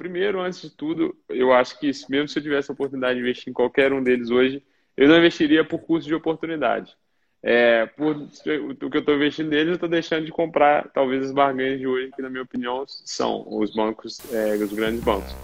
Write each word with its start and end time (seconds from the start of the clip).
primeiro, 0.00 0.40
antes 0.40 0.62
de 0.62 0.70
tudo, 0.70 1.14
eu 1.28 1.52
acho 1.52 1.78
que 1.78 1.90
mesmo 2.08 2.26
se 2.26 2.38
eu 2.38 2.42
tivesse 2.42 2.70
a 2.70 2.72
oportunidade 2.72 3.16
de 3.16 3.20
investir 3.20 3.50
em 3.50 3.52
qualquer 3.52 3.92
um 3.92 4.02
deles 4.02 4.30
hoje, 4.30 4.62
eu 4.96 5.06
não 5.06 5.18
investiria 5.18 5.62
por 5.62 5.78
custo 5.80 6.08
de 6.08 6.14
oportunidade. 6.14 6.96
É, 7.42 7.84
por 7.84 8.16
o 8.16 8.90
que 8.90 8.96
eu 8.96 9.00
estou 9.00 9.14
investindo 9.14 9.50
neles, 9.50 9.68
eu 9.68 9.74
estou 9.74 9.88
deixando 9.90 10.24
de 10.24 10.32
comprar 10.32 10.88
talvez 10.88 11.26
as 11.26 11.32
barganhas 11.32 11.78
de 11.78 11.86
hoje, 11.86 12.10
que 12.16 12.22
na 12.22 12.30
minha 12.30 12.42
opinião 12.42 12.82
são 12.86 13.44
os 13.46 13.74
bancos, 13.74 14.18
é, 14.32 14.54
os 14.54 14.72
grandes 14.72 15.04
bancos. 15.04 15.34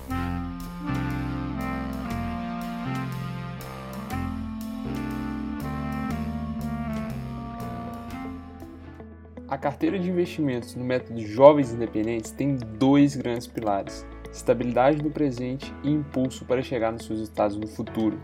A 9.48 9.58
carteira 9.58 9.98
de 9.98 10.08
investimentos 10.08 10.74
no 10.74 10.84
método 10.84 11.20
Jovens 11.20 11.72
Independentes 11.72 12.30
tem 12.30 12.56
dois 12.56 13.14
grandes 13.14 13.46
pilares: 13.46 14.04
estabilidade 14.36 15.02
no 15.02 15.10
presente 15.10 15.72
e 15.82 15.90
impulso 15.90 16.44
para 16.44 16.62
chegar 16.62 16.92
nos 16.92 17.04
seus 17.04 17.20
resultados 17.20 17.56
no 17.56 17.66
futuro. 17.66 18.18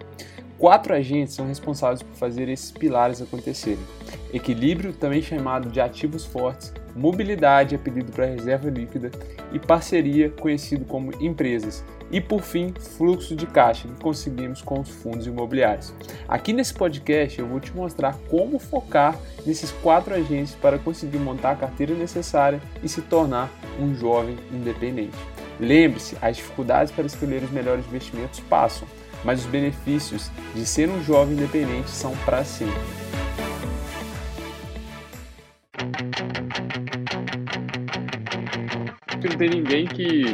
Quatro 0.63 0.95
agentes 0.95 1.35
são 1.35 1.47
responsáveis 1.49 2.03
por 2.05 2.15
fazer 2.15 2.49
esses 2.49 2.71
pilares 2.71 3.21
acontecerem: 3.21 3.83
equilíbrio, 4.33 4.93
também 4.93 5.21
chamado 5.21 5.69
de 5.69 5.81
ativos 5.81 6.25
fortes, 6.25 6.73
mobilidade, 6.95 7.75
apelido 7.75 8.13
para 8.13 8.27
reserva 8.27 8.71
líquida, 8.71 9.11
e 9.53 9.59
parceria, 9.59 10.31
conhecido 10.31 10.85
como 10.85 11.13
empresas, 11.21 11.85
e 12.13 12.21
por 12.21 12.43
fim, 12.43 12.73
fluxo 12.97 13.35
de 13.35 13.47
caixa 13.47 13.89
que 13.89 14.01
conseguimos 14.01 14.63
com 14.63 14.79
os 14.81 14.89
fundos 14.89 15.27
imobiliários. 15.27 15.93
Aqui 16.29 16.53
nesse 16.53 16.75
podcast 16.75 17.41
eu 17.41 17.47
vou 17.49 17.59
te 17.59 17.75
mostrar 17.75 18.17
como 18.31 18.59
focar 18.61 19.19
nesses 19.45 19.73
quatro 19.73 20.15
agentes 20.15 20.55
para 20.55 20.79
conseguir 20.79 21.19
montar 21.19 21.53
a 21.53 21.57
carteira 21.57 21.95
necessária 21.95 22.61
e 22.83 22.89
se 22.89 23.03
tornar 23.03 23.51
um 23.81 23.95
jovem 23.95 24.37
independente. 24.53 25.17
Lembre-se, 25.63 26.19
as 26.21 26.39
dificuldades 26.39 26.93
para 26.93 27.07
escolher 27.07 27.41
os 27.45 27.51
melhores 27.53 27.87
investimentos 27.87 28.41
passam, 28.41 28.89
mas 29.23 29.45
os 29.45 29.47
benefícios 29.47 30.29
de 30.57 30.67
ser 30.67 30.89
um 30.89 31.01
jovem 31.05 31.35
independente 31.35 31.89
são 31.89 32.17
para 32.25 32.43
sempre. 32.43 32.75
Não 39.23 39.39
tem 39.39 39.51
ninguém 39.51 39.87
que 39.87 40.25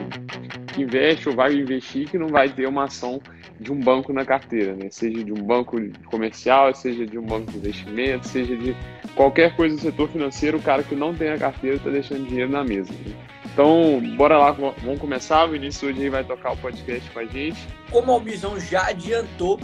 investe 0.80 1.28
ou 1.28 1.34
vai 1.34 1.52
investir 1.52 2.08
que 2.08 2.16
não 2.16 2.28
vai 2.28 2.48
ter 2.48 2.66
uma 2.66 2.84
ação 2.84 3.20
de 3.60 3.70
um 3.70 3.78
banco 3.78 4.14
na 4.14 4.24
carteira, 4.24 4.74
né? 4.74 4.88
Seja 4.90 5.22
de 5.22 5.30
um 5.30 5.42
banco 5.44 5.76
comercial, 6.06 6.74
seja 6.74 7.04
de 7.04 7.18
um 7.18 7.26
banco 7.26 7.52
de 7.52 7.58
investimento, 7.58 8.26
seja 8.26 8.56
de 8.56 8.74
qualquer 9.14 9.54
coisa 9.54 9.76
do 9.76 9.82
setor 9.82 10.08
financeiro, 10.08 10.56
o 10.56 10.62
cara 10.62 10.82
que 10.82 10.94
não 10.94 11.14
tem 11.14 11.28
a 11.28 11.36
carteira 11.36 11.76
está 11.76 11.90
deixando 11.90 12.26
dinheiro 12.26 12.50
na 12.50 12.64
mesa. 12.64 12.90
Né? 12.94 13.37
Então, 13.58 14.00
bora 14.16 14.38
lá, 14.38 14.52
vamos 14.52 15.00
começar. 15.00 15.44
O 15.44 15.50
Vinícius 15.50 15.90
hoje 15.90 16.08
vai 16.08 16.22
tocar 16.22 16.52
o 16.52 16.56
podcast 16.58 17.10
com 17.10 17.18
a 17.18 17.24
gente. 17.24 17.58
Como 17.90 18.12
a 18.12 18.14
Albizão 18.14 18.60
já 18.60 18.86
adiantou, 18.86 19.58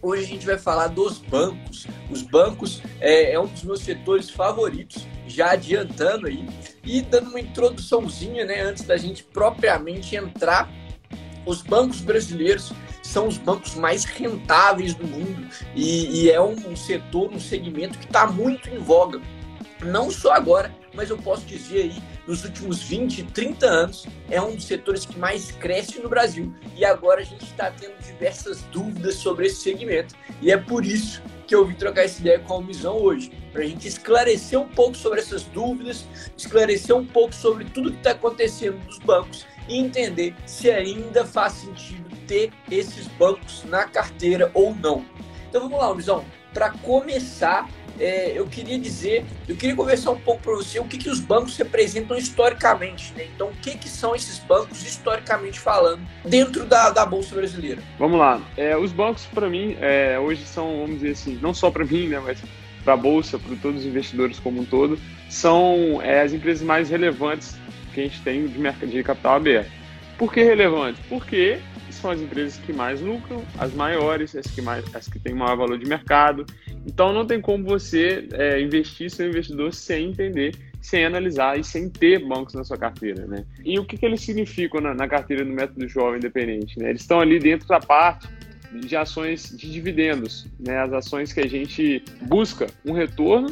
hoje 0.00 0.22
a 0.22 0.26
gente 0.28 0.46
vai 0.46 0.56
falar 0.56 0.86
dos 0.86 1.18
bancos. 1.18 1.88
Os 2.08 2.22
bancos 2.22 2.80
é, 3.00 3.32
é 3.32 3.40
um 3.40 3.46
dos 3.46 3.64
meus 3.64 3.80
setores 3.80 4.30
favoritos, 4.30 5.08
já 5.26 5.50
adiantando 5.50 6.28
aí. 6.28 6.48
E 6.84 7.02
dando 7.02 7.30
uma 7.30 7.40
introduçãozinha, 7.40 8.44
né, 8.44 8.60
antes 8.60 8.84
da 8.84 8.96
gente 8.96 9.24
propriamente 9.24 10.14
entrar, 10.14 10.70
os 11.44 11.62
bancos 11.62 12.00
brasileiros 12.00 12.72
são 13.02 13.26
os 13.26 13.38
bancos 13.38 13.74
mais 13.74 14.04
rentáveis 14.04 14.94
do 14.94 15.04
mundo 15.04 15.48
e, 15.74 16.22
e 16.26 16.30
é 16.30 16.40
um 16.40 16.76
setor, 16.76 17.32
um 17.32 17.40
segmento 17.40 17.98
que 17.98 18.06
está 18.06 18.24
muito 18.28 18.70
em 18.70 18.78
voga. 18.78 19.20
Não 19.82 20.12
só 20.12 20.32
agora, 20.32 20.72
mas 20.96 21.10
eu 21.10 21.18
posso 21.18 21.44
dizer 21.44 21.82
aí, 21.82 22.02
nos 22.26 22.42
últimos 22.44 22.82
20, 22.82 23.24
30 23.24 23.66
anos, 23.66 24.06
é 24.30 24.40
um 24.40 24.56
dos 24.56 24.64
setores 24.64 25.04
que 25.04 25.18
mais 25.18 25.52
cresce 25.52 26.00
no 26.00 26.08
Brasil. 26.08 26.52
E 26.74 26.84
agora 26.84 27.20
a 27.20 27.24
gente 27.24 27.44
está 27.44 27.70
tendo 27.70 27.94
diversas 28.02 28.62
dúvidas 28.72 29.16
sobre 29.16 29.46
esse 29.46 29.60
segmento. 29.60 30.14
E 30.40 30.50
é 30.50 30.56
por 30.56 30.84
isso 30.84 31.22
que 31.46 31.54
eu 31.54 31.64
vim 31.64 31.74
trocar 31.74 32.02
essa 32.02 32.20
ideia 32.20 32.40
com 32.40 32.54
a 32.54 32.62
Mizão 32.62 32.96
hoje, 32.96 33.30
para 33.52 33.62
a 33.62 33.66
gente 33.66 33.86
esclarecer 33.86 34.58
um 34.58 34.66
pouco 34.66 34.96
sobre 34.96 35.20
essas 35.20 35.44
dúvidas, 35.44 36.04
esclarecer 36.36 36.96
um 36.96 37.06
pouco 37.06 37.34
sobre 37.34 37.64
tudo 37.66 37.92
que 37.92 37.98
está 37.98 38.10
acontecendo 38.10 38.78
nos 38.84 38.98
bancos 38.98 39.46
e 39.68 39.78
entender 39.78 40.34
se 40.44 40.70
ainda 40.70 41.24
faz 41.24 41.52
sentido 41.52 42.04
ter 42.26 42.52
esses 42.70 43.06
bancos 43.06 43.62
na 43.64 43.84
carteira 43.84 44.50
ou 44.54 44.74
não. 44.74 45.04
Então 45.48 45.62
vamos 45.62 45.78
lá, 45.78 45.94
Mizão. 45.94 46.24
Para 46.52 46.70
começar, 46.70 47.68
é, 47.98 48.32
eu 48.38 48.46
queria 48.46 48.78
dizer, 48.78 49.24
eu 49.48 49.56
queria 49.56 49.74
conversar 49.74 50.10
um 50.10 50.18
pouco 50.18 50.42
para 50.42 50.54
você 50.54 50.78
o 50.78 50.84
que, 50.84 50.98
que 50.98 51.08
os 51.08 51.20
bancos 51.20 51.56
representam 51.56 52.16
historicamente, 52.16 53.12
né? 53.16 53.26
Então, 53.34 53.48
o 53.48 53.56
que, 53.56 53.76
que 53.76 53.88
são 53.88 54.14
esses 54.14 54.38
bancos 54.38 54.82
historicamente 54.86 55.58
falando 55.58 56.00
dentro 56.24 56.64
da, 56.64 56.90
da 56.90 57.06
Bolsa 57.06 57.34
Brasileira? 57.34 57.82
Vamos 57.98 58.18
lá. 58.18 58.40
É, 58.56 58.76
os 58.76 58.92
bancos, 58.92 59.26
para 59.26 59.48
mim, 59.48 59.76
é, 59.80 60.18
hoje 60.18 60.44
são, 60.44 60.80
vamos 60.80 60.96
dizer 60.96 61.12
assim, 61.12 61.38
não 61.40 61.54
só 61.54 61.70
para 61.70 61.84
mim, 61.84 62.08
né, 62.08 62.20
mas 62.24 62.38
para 62.84 62.94
a 62.94 62.96
Bolsa, 62.96 63.38
para 63.38 63.56
todos 63.56 63.80
os 63.80 63.86
investidores 63.86 64.38
como 64.38 64.60
um 64.60 64.64
todo, 64.64 64.98
são 65.28 66.00
é, 66.02 66.22
as 66.22 66.32
empresas 66.32 66.62
mais 66.62 66.88
relevantes 66.88 67.56
que 67.92 68.00
a 68.00 68.04
gente 68.04 68.20
tem 68.22 68.46
de, 68.46 68.58
mercado, 68.58 68.90
de 68.90 69.02
capital 69.02 69.34
aberto. 69.34 69.70
Por 70.16 70.32
que 70.32 70.42
relevantes? 70.42 71.02
Porque 71.08 71.58
são 72.06 72.12
as 72.12 72.20
empresas 72.20 72.56
que 72.58 72.72
mais 72.72 73.00
lucram, 73.00 73.44
as 73.58 73.74
maiores, 73.74 74.36
as 74.36 74.46
que, 74.46 74.62
mais, 74.62 74.84
as 74.94 75.08
que 75.08 75.18
têm 75.18 75.34
maior 75.34 75.56
valor 75.56 75.76
de 75.76 75.86
mercado. 75.86 76.46
Então 76.86 77.12
não 77.12 77.26
tem 77.26 77.40
como 77.40 77.64
você 77.64 78.28
é, 78.32 78.60
investir 78.60 79.10
seu 79.10 79.28
investidor 79.28 79.74
sem 79.74 80.10
entender, 80.10 80.54
sem 80.80 81.04
analisar 81.04 81.58
e 81.58 81.64
sem 81.64 81.90
ter 81.90 82.24
bancos 82.24 82.54
na 82.54 82.62
sua 82.62 82.76
carteira. 82.76 83.26
Né? 83.26 83.44
E 83.64 83.76
o 83.76 83.84
que, 83.84 83.98
que 83.98 84.06
eles 84.06 84.20
significam 84.20 84.80
na, 84.80 84.94
na 84.94 85.08
carteira 85.08 85.44
do 85.44 85.50
método 85.50 85.88
jovem 85.88 86.18
independente? 86.18 86.78
Né? 86.78 86.90
Eles 86.90 87.00
estão 87.00 87.18
ali 87.18 87.40
dentro 87.40 87.66
da 87.66 87.80
parte 87.80 88.28
de 88.72 88.94
ações 88.94 89.56
de 89.56 89.68
dividendos, 89.68 90.46
né? 90.60 90.78
as 90.78 90.92
ações 90.92 91.32
que 91.32 91.40
a 91.40 91.48
gente 91.48 92.04
busca 92.22 92.68
um 92.84 92.92
retorno, 92.92 93.48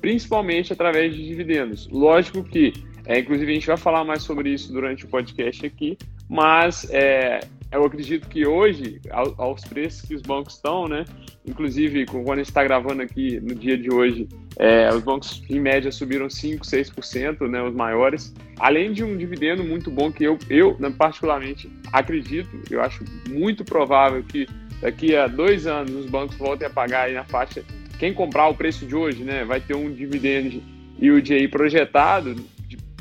principalmente 0.00 0.72
através 0.72 1.14
de 1.14 1.22
dividendos. 1.22 1.86
Lógico 1.92 2.42
que, 2.42 2.72
é, 3.04 3.18
inclusive, 3.18 3.50
a 3.52 3.54
gente 3.54 3.66
vai 3.66 3.76
falar 3.76 4.04
mais 4.04 4.22
sobre 4.22 4.48
isso 4.54 4.72
durante 4.72 5.04
o 5.04 5.08
podcast 5.08 5.66
aqui, 5.66 5.98
mas 6.30 6.88
é, 6.90 7.40
eu 7.70 7.84
acredito 7.84 8.28
que 8.28 8.46
hoje, 8.46 9.00
aos 9.36 9.62
preços 9.62 10.02
que 10.02 10.14
os 10.14 10.22
bancos 10.22 10.54
estão, 10.54 10.88
né? 10.88 11.04
Inclusive, 11.46 12.06
quando 12.06 12.32
a 12.32 12.36
gente 12.36 12.48
está 12.48 12.64
gravando 12.64 13.02
aqui 13.02 13.38
no 13.40 13.54
dia 13.54 13.76
de 13.76 13.92
hoje, 13.92 14.26
é, 14.58 14.88
os 14.92 15.02
bancos 15.02 15.42
em 15.50 15.60
média 15.60 15.92
subiram 15.92 16.30
5, 16.30 16.64
6%, 16.64 17.46
né? 17.48 17.62
Os 17.62 17.74
maiores. 17.74 18.34
Além 18.58 18.92
de 18.92 19.04
um 19.04 19.16
dividendo 19.16 19.62
muito 19.62 19.90
bom 19.90 20.10
que 20.10 20.24
eu, 20.24 20.38
eu 20.48 20.76
né, 20.78 20.92
particularmente 20.96 21.70
acredito, 21.92 22.48
eu 22.70 22.80
acho 22.80 23.04
muito 23.28 23.64
provável 23.64 24.22
que 24.22 24.46
daqui 24.80 25.14
a 25.14 25.26
dois 25.26 25.66
anos 25.66 25.94
os 25.94 26.06
bancos 26.06 26.36
voltem 26.36 26.66
a 26.66 26.70
pagar 26.70 27.02
aí 27.02 27.14
na 27.14 27.24
faixa. 27.24 27.62
Quem 27.98 28.14
comprar 28.14 28.48
o 28.48 28.54
preço 28.54 28.86
de 28.86 28.96
hoje, 28.96 29.24
né? 29.24 29.44
Vai 29.44 29.60
ter 29.60 29.74
um 29.74 29.92
dividendo 29.92 30.62
e 30.98 31.10
o 31.10 31.20
DI 31.20 31.48
projetado 31.48 32.34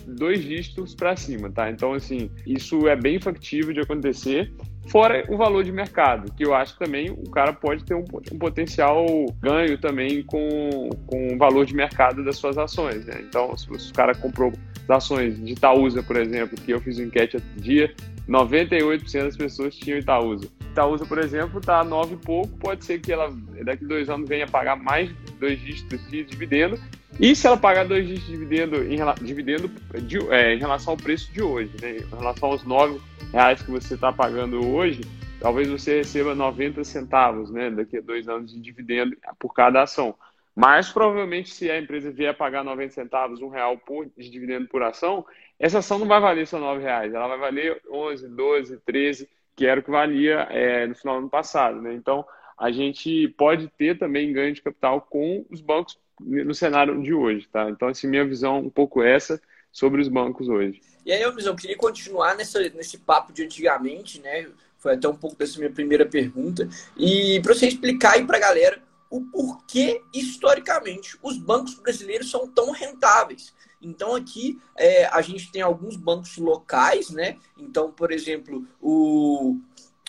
dois 0.07 0.43
dígitos 0.43 0.95
para 0.95 1.15
cima, 1.15 1.51
tá? 1.51 1.69
Então, 1.69 1.93
assim, 1.93 2.29
isso 2.45 2.87
é 2.87 2.95
bem 2.95 3.19
factível 3.19 3.73
de 3.73 3.81
acontecer. 3.81 4.51
Fora 4.87 5.25
o 5.27 5.35
valor 5.35 5.65
de 5.65 5.71
mercado, 5.71 6.31
que 6.33 6.45
eu 6.45 6.55
acho 6.55 6.73
que 6.73 6.79
também 6.79 7.09
o 7.09 7.29
cara 7.29 7.51
pode 7.51 7.83
ter 7.83 7.93
um, 7.93 8.05
um 8.31 8.37
potencial 8.39 9.05
ganho 9.41 9.77
também 9.77 10.23
com, 10.23 10.89
com 11.05 11.35
o 11.35 11.37
valor 11.37 11.65
de 11.65 11.75
mercado 11.75 12.23
das 12.23 12.37
suas 12.37 12.57
ações. 12.57 13.05
Né? 13.05 13.21
Então, 13.27 13.55
se 13.57 13.69
o 13.69 13.93
cara 13.93 14.15
comprou 14.15 14.53
ações 14.87 15.43
de 15.43 15.51
Itaúsa, 15.51 16.01
por 16.01 16.15
exemplo, 16.15 16.57
que 16.61 16.71
eu 16.71 16.79
fiz 16.79 16.97
uma 16.97 17.07
enquete 17.07 17.35
outro 17.35 17.61
dia, 17.61 17.93
98% 18.29 19.23
das 19.23 19.35
pessoas 19.35 19.75
tinham 19.75 19.99
Itaúsa. 19.99 20.47
Itaúsa, 20.77 21.05
por 21.07 21.17
exemplo, 21.17 21.59
está 21.59 21.79
a 21.79 21.83
9 21.83 22.13
e 22.13 22.17
pouco, 22.17 22.55
pode 22.59 22.85
ser 22.85 23.01
que 23.01 23.11
ela 23.11 23.33
daqui 23.63 23.83
a 23.83 23.87
dois 23.87 24.09
anos 24.09 24.29
venha 24.29 24.45
pagar 24.45 24.75
mais 24.75 25.11
dois 25.39 25.59
dígitos 25.59 26.07
de 26.07 26.23
dividendo 26.23 26.79
e 27.19 27.35
se 27.35 27.47
ela 27.47 27.57
pagar 27.57 27.87
dois 27.87 28.07
dígitos 28.07 28.27
de 28.27 28.37
dividendo 28.37 28.83
em, 28.83 28.99
dividendo 29.25 29.71
de, 30.03 30.19
é, 30.31 30.53
em 30.53 30.59
relação 30.59 30.93
ao 30.93 30.97
preço 30.97 31.33
de 31.33 31.41
hoje, 31.41 31.71
né? 31.81 31.97
em 31.97 32.15
relação 32.15 32.49
aos 32.49 32.63
nove 32.63 33.01
reais 33.33 33.59
que 33.59 33.71
você 33.71 33.95
está 33.95 34.13
pagando 34.13 34.63
hoje, 34.67 35.01
talvez 35.39 35.67
você 35.67 35.97
receba 35.97 36.35
90 36.35 36.83
centavos 36.83 37.49
né? 37.49 37.71
daqui 37.71 37.97
a 37.97 38.01
dois 38.01 38.27
anos 38.27 38.53
de 38.53 38.59
dividendo 38.59 39.17
por 39.39 39.55
cada 39.55 39.81
ação. 39.81 40.13
Mas 40.55 40.89
provavelmente, 40.89 41.49
se 41.49 41.71
a 41.71 41.79
empresa 41.79 42.11
vier 42.11 42.35
pagar 42.37 42.63
90 42.63 42.93
centavos, 42.93 43.41
um 43.41 43.49
real 43.49 43.79
por, 43.79 44.07
de 44.15 44.29
dividendo 44.29 44.67
por 44.67 44.83
ação, 44.83 45.25
essa 45.59 45.79
ação 45.79 45.97
não 45.97 46.07
vai 46.07 46.19
valer 46.19 46.45
só 46.45 46.59
9 46.59 46.83
reais, 46.83 47.13
ela 47.15 47.27
vai 47.27 47.39
valer 47.39 47.81
11, 47.89 48.27
12, 48.27 48.77
13, 48.85 49.27
que 49.57 49.65
era 49.65 49.79
o 49.79 49.83
que 49.83 49.89
valia 49.89 50.47
é, 50.51 50.85
no 50.85 50.95
final 50.95 51.15
do 51.15 51.21
ano 51.21 51.29
passado. 51.29 51.81
Né? 51.81 51.95
Então, 51.95 52.23
a 52.57 52.71
gente 52.71 53.27
pode 53.29 53.67
ter 53.69 53.97
também 53.97 54.31
ganho 54.31 54.53
de 54.53 54.61
capital 54.61 55.01
com 55.01 55.43
os 55.49 55.59
bancos 55.59 55.99
no 56.19 56.53
cenário 56.53 57.01
de 57.01 57.13
hoje, 57.13 57.47
tá? 57.51 57.69
Então, 57.69 57.87
assim, 57.87 58.07
minha 58.07 58.25
visão 58.25 58.59
um 58.59 58.69
pouco 58.69 59.03
essa 59.03 59.39
sobre 59.71 60.01
os 60.01 60.07
bancos 60.07 60.47
hoje. 60.47 60.81
E 61.05 61.11
aí, 61.11 61.21
eu 61.21 61.55
queria 61.55 61.77
continuar 61.77 62.35
nessa, 62.35 62.59
nesse 62.69 62.99
papo 62.99 63.33
de 63.33 63.43
antigamente, 63.43 64.19
né? 64.21 64.47
Foi 64.77 64.93
até 64.93 65.07
um 65.07 65.15
pouco 65.15 65.35
dessa 65.35 65.57
minha 65.59 65.71
primeira 65.71 66.05
pergunta. 66.05 66.67
E 66.95 67.39
para 67.41 67.53
você 67.53 67.67
explicar 67.67 68.13
aí 68.13 68.25
para 68.25 68.37
a 68.37 68.41
galera 68.41 68.79
o 69.09 69.21
porquê, 69.21 70.01
historicamente, 70.13 71.17
os 71.21 71.37
bancos 71.37 71.75
brasileiros 71.75 72.29
são 72.29 72.47
tão 72.47 72.71
rentáveis. 72.71 73.53
Então 73.81 74.15
aqui 74.15 74.59
é, 74.75 75.05
a 75.05 75.21
gente 75.21 75.51
tem 75.51 75.61
alguns 75.61 75.95
bancos 75.95 76.37
locais, 76.37 77.09
né? 77.09 77.37
Então, 77.57 77.91
por 77.91 78.11
exemplo, 78.11 78.67
o, 78.81 79.57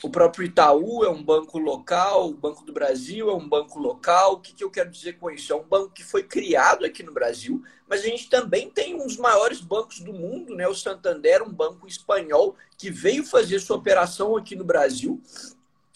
o 0.03 0.11
próprio 0.11 0.45
Itaú 0.45 1.05
é 1.05 1.11
um 1.11 1.23
banco 1.23 1.59
local, 1.59 2.29
o 2.29 2.35
Banco 2.35 2.65
do 2.65 2.73
Brasil 2.73 3.29
é 3.29 3.35
um 3.35 3.49
banco 3.49 3.79
local. 3.79 4.35
O 4.35 4.41
que, 4.41 4.55
que 4.55 4.63
eu 4.63 4.71
quero 4.71 4.91
dizer 4.91 5.19
com 5.19 5.31
isso? 5.31 5.53
É 5.53 5.57
um 5.57 5.65
banco 5.65 5.91
que 5.91 6.05
foi 6.05 6.23
criado 6.23 6.85
aqui 6.85 7.03
no 7.03 7.13
Brasil, 7.13 7.63
mas 7.89 8.03
a 8.03 8.05
gente 8.05 8.31
também 8.31 8.71
tem 8.71 8.95
um 8.95 9.07
dos 9.07 9.17
maiores 9.17 9.61
bancos 9.61 10.01
do 10.01 10.13
mundo, 10.13 10.55
né? 10.55 10.69
O 10.69 10.75
Santander, 10.75 11.43
um 11.43 11.53
banco 11.53 11.87
espanhol 11.87 12.55
que 12.77 12.91
veio 12.91 13.25
fazer 13.25 13.59
sua 13.59 13.77
operação 13.77 14.37
aqui 14.37 14.55
no 14.55 14.65
Brasil 14.65 15.21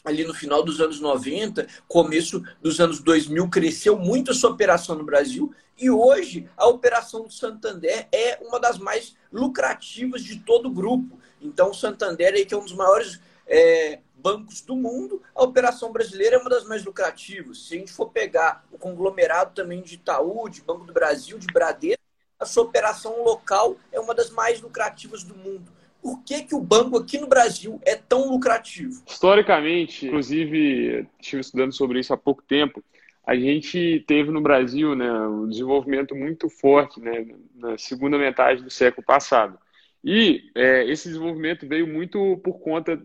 ali 0.04 0.25
no 0.25 0.34
final 0.34 0.62
dos 0.62 0.81
anos 0.81 1.00
90, 1.00 1.66
começo 1.87 2.43
dos 2.60 2.81
anos 2.81 3.00
2000, 3.00 3.49
cresceu 3.49 3.99
muito 3.99 4.31
a 4.31 4.34
sua 4.34 4.50
operação 4.50 4.96
no 4.96 5.04
Brasil 5.04 5.54
e 5.78 5.90
hoje 5.90 6.49
a 6.56 6.66
operação 6.66 7.22
do 7.22 7.32
Santander 7.32 8.08
é 8.12 8.38
uma 8.43 8.58
das 8.58 8.78
mais 8.78 9.16
lucrativas 9.32 10.22
de 10.22 10.40
todo 10.40 10.66
o 10.66 10.72
grupo. 10.72 11.19
Então, 11.40 11.70
o 11.70 11.75
Santander, 11.75 12.34
aí, 12.34 12.44
que 12.44 12.54
é 12.54 12.56
um 12.56 12.64
dos 12.64 12.75
maiores 12.75 13.20
é, 13.46 14.00
bancos 14.14 14.60
do 14.60 14.76
mundo, 14.76 15.22
a 15.34 15.43
operação 15.43 15.93
brasileira 15.93 16.37
é 16.37 16.38
uma 16.38 16.50
das 16.50 16.64
mais 16.64 16.84
lucrativas. 16.84 17.66
Se 17.66 17.75
a 17.75 17.78
gente 17.78 17.93
for 17.93 18.10
pegar 18.10 18.64
o 18.70 18.78
conglomerado 18.78 19.54
também 19.54 19.82
de 19.82 19.94
Itaú, 19.94 20.49
de 20.49 20.62
Banco 20.62 20.84
do 20.84 20.93
Brasil, 20.93 21.38
de 21.38 21.46
Bradesco, 21.49 22.02
a 22.38 22.46
sua 22.46 22.64
operação 22.64 23.22
local 23.22 23.76
é 23.90 24.00
uma 24.00 24.14
das 24.14 24.31
mais 24.31 24.60
lucrativas 24.60 25.22
do 25.22 25.34
mundo. 25.34 25.72
Por 26.02 26.22
que, 26.25 26.43
que 26.43 26.54
o 26.54 26.60
banco 26.60 26.99
aqui 26.99 27.19
no 27.19 27.28
Brasil 27.28 27.81
é 27.87 27.94
tão 27.94 28.28
lucrativo? 28.31 29.04
Historicamente, 29.06 30.06
inclusive, 30.06 31.06
estive 31.20 31.40
estudando 31.40 31.72
sobre 31.72 32.00
isso 32.00 32.12
há 32.12 32.16
pouco 32.16 32.43
tempo, 32.43 32.82
a 33.25 33.37
gente 33.37 34.04
teve 34.06 34.32
no 34.32 34.40
Brasil 34.40 34.96
né, 34.96 35.10
um 35.28 35.49
desenvolvimento 35.49 36.14
muito 36.16 36.49
forte 36.50 37.00
né, 37.00 37.25
na 37.54 37.78
segunda 37.78 38.19
metade 38.19 38.64
do 38.64 38.70
século 38.70 39.06
passado. 39.06 39.56
E 40.02 40.50
é, 40.56 40.84
esse 40.90 41.06
desenvolvimento 41.06 41.69
veio 41.69 41.87
muito 41.87 42.40
por 42.43 42.58
conta 42.58 43.00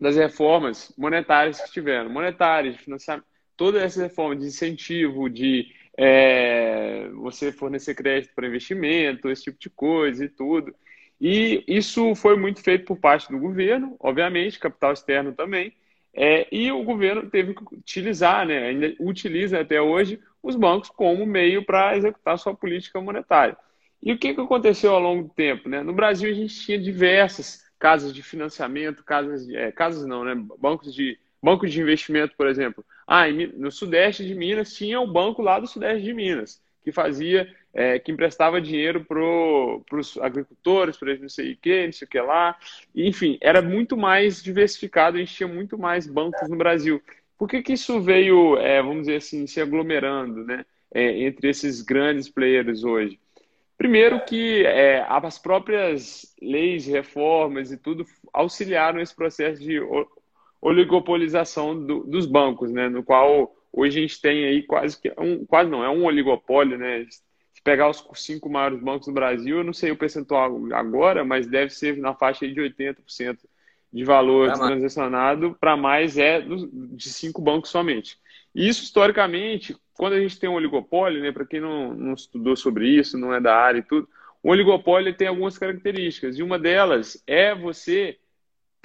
das 0.00 0.16
reformas 0.16 0.92
monetárias 0.96 1.60
que 1.60 1.70
tiveram, 1.70 2.08
monetárias, 2.08 2.76
financiamento, 2.76 3.26
todas 3.56 3.82
essas 3.82 4.02
reformas 4.02 4.38
de 4.38 4.46
incentivo, 4.46 5.28
de 5.28 5.70
é, 5.98 7.08
você 7.14 7.52
fornecer 7.52 7.94
crédito 7.94 8.34
para 8.34 8.46
investimento, 8.46 9.28
esse 9.28 9.44
tipo 9.44 9.58
de 9.58 9.68
coisa 9.68 10.24
e 10.24 10.28
tudo. 10.30 10.74
E 11.20 11.64
isso 11.66 12.14
foi 12.14 12.36
muito 12.36 12.62
feito 12.62 12.84
por 12.84 12.98
parte 12.98 13.30
do 13.30 13.38
governo, 13.38 13.96
obviamente, 13.98 14.58
capital 14.58 14.92
externo 14.92 15.32
também, 15.32 15.72
é, 16.12 16.46
e 16.50 16.72
o 16.72 16.82
governo 16.82 17.28
teve 17.28 17.54
que 17.54 17.62
utilizar, 17.74 18.46
né, 18.46 18.68
ainda 18.68 18.94
utiliza 18.98 19.60
até 19.60 19.80
hoje, 19.80 20.18
os 20.42 20.56
bancos 20.56 20.88
como 20.88 21.26
meio 21.26 21.64
para 21.64 21.96
executar 21.96 22.38
sua 22.38 22.54
política 22.54 23.00
monetária. 23.00 23.56
E 24.02 24.12
o 24.12 24.18
que, 24.18 24.34
que 24.34 24.40
aconteceu 24.40 24.94
ao 24.94 25.00
longo 25.00 25.24
do 25.24 25.34
tempo? 25.34 25.68
Né? 25.68 25.82
No 25.82 25.92
Brasil, 25.92 26.30
a 26.30 26.34
gente 26.34 26.54
tinha 26.60 26.78
diversas 26.78 27.64
casas 27.78 28.14
de 28.14 28.22
financiamento, 28.22 29.04
casas, 29.04 29.48
é, 29.48 29.70
casas 29.72 30.06
não, 30.06 30.24
né? 30.24 30.34
Bancos 30.58 30.94
de, 30.94 31.18
bancos 31.42 31.72
de 31.72 31.80
investimento, 31.80 32.34
por 32.36 32.46
exemplo. 32.46 32.84
Ah, 33.06 33.24
no 33.28 33.70
sudeste 33.70 34.24
de 34.24 34.34
Minas 34.34 34.74
tinha 34.74 35.00
um 35.00 35.10
banco 35.10 35.42
lá 35.42 35.58
do 35.60 35.66
sudeste 35.66 36.02
de 36.02 36.14
Minas, 36.14 36.62
que 36.86 36.92
fazia, 36.92 37.52
é, 37.74 37.98
que 37.98 38.12
emprestava 38.12 38.60
dinheiro 38.60 39.04
para 39.04 39.98
os 39.98 40.16
agricultores, 40.18 40.96
para 40.96 41.16
não 41.16 41.28
sei 41.28 41.54
o 41.54 41.56
que, 41.56 41.84
não 41.86 41.92
sei 41.92 42.06
o 42.06 42.08
que 42.08 42.20
lá. 42.20 42.56
Enfim, 42.94 43.36
era 43.40 43.60
muito 43.60 43.96
mais 43.96 44.40
diversificado, 44.40 45.16
a 45.16 45.18
gente 45.18 45.34
tinha 45.34 45.48
muito 45.48 45.76
mais 45.76 46.06
bancos 46.06 46.48
no 46.48 46.54
Brasil. 46.54 47.02
Por 47.36 47.48
que, 47.48 47.60
que 47.60 47.72
isso 47.72 48.00
veio, 48.00 48.56
é, 48.58 48.80
vamos 48.80 49.00
dizer 49.00 49.16
assim, 49.16 49.48
se 49.48 49.60
aglomerando 49.60 50.44
né, 50.44 50.64
é, 50.94 51.24
entre 51.24 51.48
esses 51.48 51.82
grandes 51.82 52.28
players 52.28 52.84
hoje? 52.84 53.18
Primeiro 53.76 54.24
que 54.24 54.64
é, 54.64 55.04
as 55.08 55.36
próprias 55.40 56.36
leis, 56.40 56.86
reformas 56.86 57.72
e 57.72 57.76
tudo 57.76 58.06
auxiliaram 58.32 59.00
esse 59.00 59.14
processo 59.14 59.60
de 59.60 59.80
oligopolização 60.62 61.84
do, 61.84 62.04
dos 62.04 62.26
bancos, 62.26 62.70
né? 62.70 62.88
No 62.88 63.02
qual 63.02 63.55
hoje 63.76 63.98
a 63.98 64.02
gente 64.02 64.20
tem 64.20 64.44
aí 64.44 64.62
quase 64.62 65.00
que 65.00 65.12
um, 65.18 65.44
quase 65.46 65.70
não 65.70 65.84
é 65.84 65.88
um 65.88 66.04
oligopólio, 66.04 66.76
né? 66.76 67.06
Se 67.52 67.62
pegar 67.62 67.88
os 67.88 68.04
cinco 68.14 68.48
maiores 68.48 68.80
bancos 68.80 69.06
do 69.06 69.12
Brasil, 69.12 69.58
eu 69.58 69.64
não 69.64 69.72
sei 69.72 69.90
o 69.90 69.96
percentual 69.96 70.58
agora, 70.72 71.24
mas 71.24 71.46
deve 71.46 71.70
ser 71.70 71.96
na 71.96 72.14
faixa 72.14 72.48
de 72.48 72.60
80% 72.60 73.38
de 73.92 74.04
valor 74.04 74.52
transacionado 74.52 75.56
para 75.60 75.76
mais 75.76 76.18
é 76.18 76.40
de 76.40 77.08
cinco 77.08 77.40
bancos 77.40 77.70
somente. 77.70 78.18
Isso 78.54 78.82
historicamente 78.82 79.76
quando 79.96 80.12
a 80.12 80.20
gente 80.20 80.38
tem 80.38 80.48
um 80.48 80.54
oligopólio, 80.54 81.22
né, 81.22 81.32
para 81.32 81.46
quem 81.46 81.60
não, 81.60 81.94
não 81.94 82.14
estudou 82.14 82.54
sobre 82.54 82.88
isso, 82.88 83.18
não 83.18 83.34
é 83.34 83.40
da 83.40 83.56
área 83.56 83.78
e 83.78 83.82
tudo, 83.82 84.08
o 84.42 84.50
oligopólio 84.50 85.16
tem 85.16 85.26
algumas 85.26 85.58
características, 85.58 86.38
e 86.38 86.42
uma 86.42 86.58
delas 86.58 87.22
é 87.26 87.54
você 87.54 88.18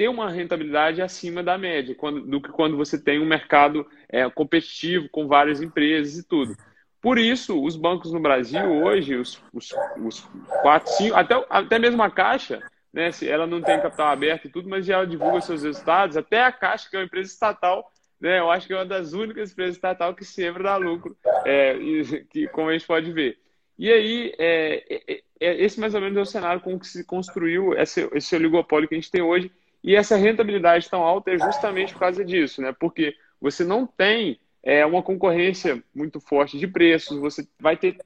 ter 0.02 0.08
uma 0.08 0.32
rentabilidade 0.32 1.00
acima 1.00 1.44
da 1.44 1.60
média, 1.60 1.94
quando, 1.94 2.22
do 2.22 2.42
que 2.42 2.50
quando 2.50 2.76
você 2.76 3.00
tem 3.00 3.20
um 3.20 3.26
mercado 3.26 3.86
é, 4.10 4.28
competitivo 4.32 5.08
com 5.10 5.28
várias 5.28 5.62
empresas 5.62 6.18
e 6.18 6.28
tudo. 6.28 6.58
Por 7.00 7.20
isso, 7.20 7.64
os 7.64 7.76
bancos 7.76 8.12
no 8.12 8.20
Brasil 8.20 8.66
hoje, 8.84 9.16
os, 9.16 9.40
os, 9.54 9.72
os 10.04 10.28
quatro, 10.64 10.92
cinco, 10.94 11.16
até, 11.16 11.46
até 11.52 11.78
mesmo 11.78 12.02
a 12.02 12.10
Caixa, 12.10 12.64
né, 12.92 13.12
ela 13.28 13.46
não 13.46 13.62
tem 13.62 13.80
capital 13.80 14.08
aberto 14.08 14.46
e 14.46 14.50
tudo, 14.50 14.68
mas 14.68 14.88
já 14.88 15.06
divulga 15.06 15.40
seus 15.40 15.62
resultados, 15.62 16.18
até 16.18 16.46
a 16.46 16.52
Caixa, 16.52 16.90
que 16.90 16.96
é 16.96 17.00
uma 17.00 17.06
empresa 17.06 17.32
estatal, 17.32 17.88
né, 18.20 18.40
eu 18.40 18.50
acho 18.50 18.66
que 18.66 18.74
é 18.74 18.78
uma 18.78 18.86
das 18.86 19.14
únicas 19.14 19.52
empresas 19.52 19.76
estatal 19.76 20.16
que 20.16 20.26
sempre 20.26 20.64
dá 20.64 20.78
lucro, 20.78 21.16
é, 21.46 21.76
e, 21.78 22.26
que, 22.26 22.48
como 22.48 22.70
a 22.70 22.74
gente 22.74 22.88
pode 22.88 23.12
ver. 23.12 23.38
E 23.78 23.88
aí, 23.88 24.34
é, 24.40 24.84
é, 24.90 25.22
é, 25.40 25.64
esse 25.64 25.80
mais 25.80 25.94
ou 25.94 26.02
menos 26.02 26.18
é 26.18 26.22
o 26.22 26.26
cenário 26.26 26.60
com 26.60 26.80
que 26.80 26.88
se 26.88 27.04
construiu 27.04 27.76
esse, 27.76 28.10
esse 28.14 28.36
oligopólio 28.36 28.90
que 28.90 28.96
a 28.96 28.98
gente 28.98 29.12
tem 29.12 29.22
hoje. 29.22 29.52
E 29.84 29.96
essa 29.96 30.16
rentabilidade 30.16 30.90
tão 30.90 31.04
alta 31.04 31.32
é 31.32 31.40
justamente 31.40 31.94
por 31.94 32.00
causa 32.00 32.24
disso, 32.24 32.62
né? 32.62 32.74
Porque 32.80 33.16
você 33.40 33.64
não 33.64 33.88
tem 33.88 34.40
é, 34.64 34.86
uma 34.86 35.02
concorrência 35.02 35.84
muito 35.94 36.20
forte 36.20 36.58
de 36.58 36.68
preços, 36.68 37.20
você 37.20 37.48
vai 37.60 37.76
ter. 37.76 37.98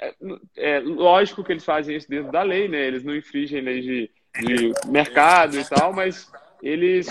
É, 0.00 0.14
é, 0.56 0.80
lógico 0.80 1.44
que 1.44 1.52
eles 1.52 1.64
fazem 1.64 1.96
isso 1.96 2.08
dentro 2.08 2.32
da 2.32 2.42
lei, 2.42 2.68
né? 2.68 2.84
Eles 2.84 3.04
não 3.04 3.14
infringem 3.14 3.60
leis 3.60 3.84
de, 3.84 4.10
de 4.40 4.72
mercado 4.88 5.56
e 5.56 5.64
tal, 5.64 5.92
mas 5.92 6.30
eles 6.62 7.08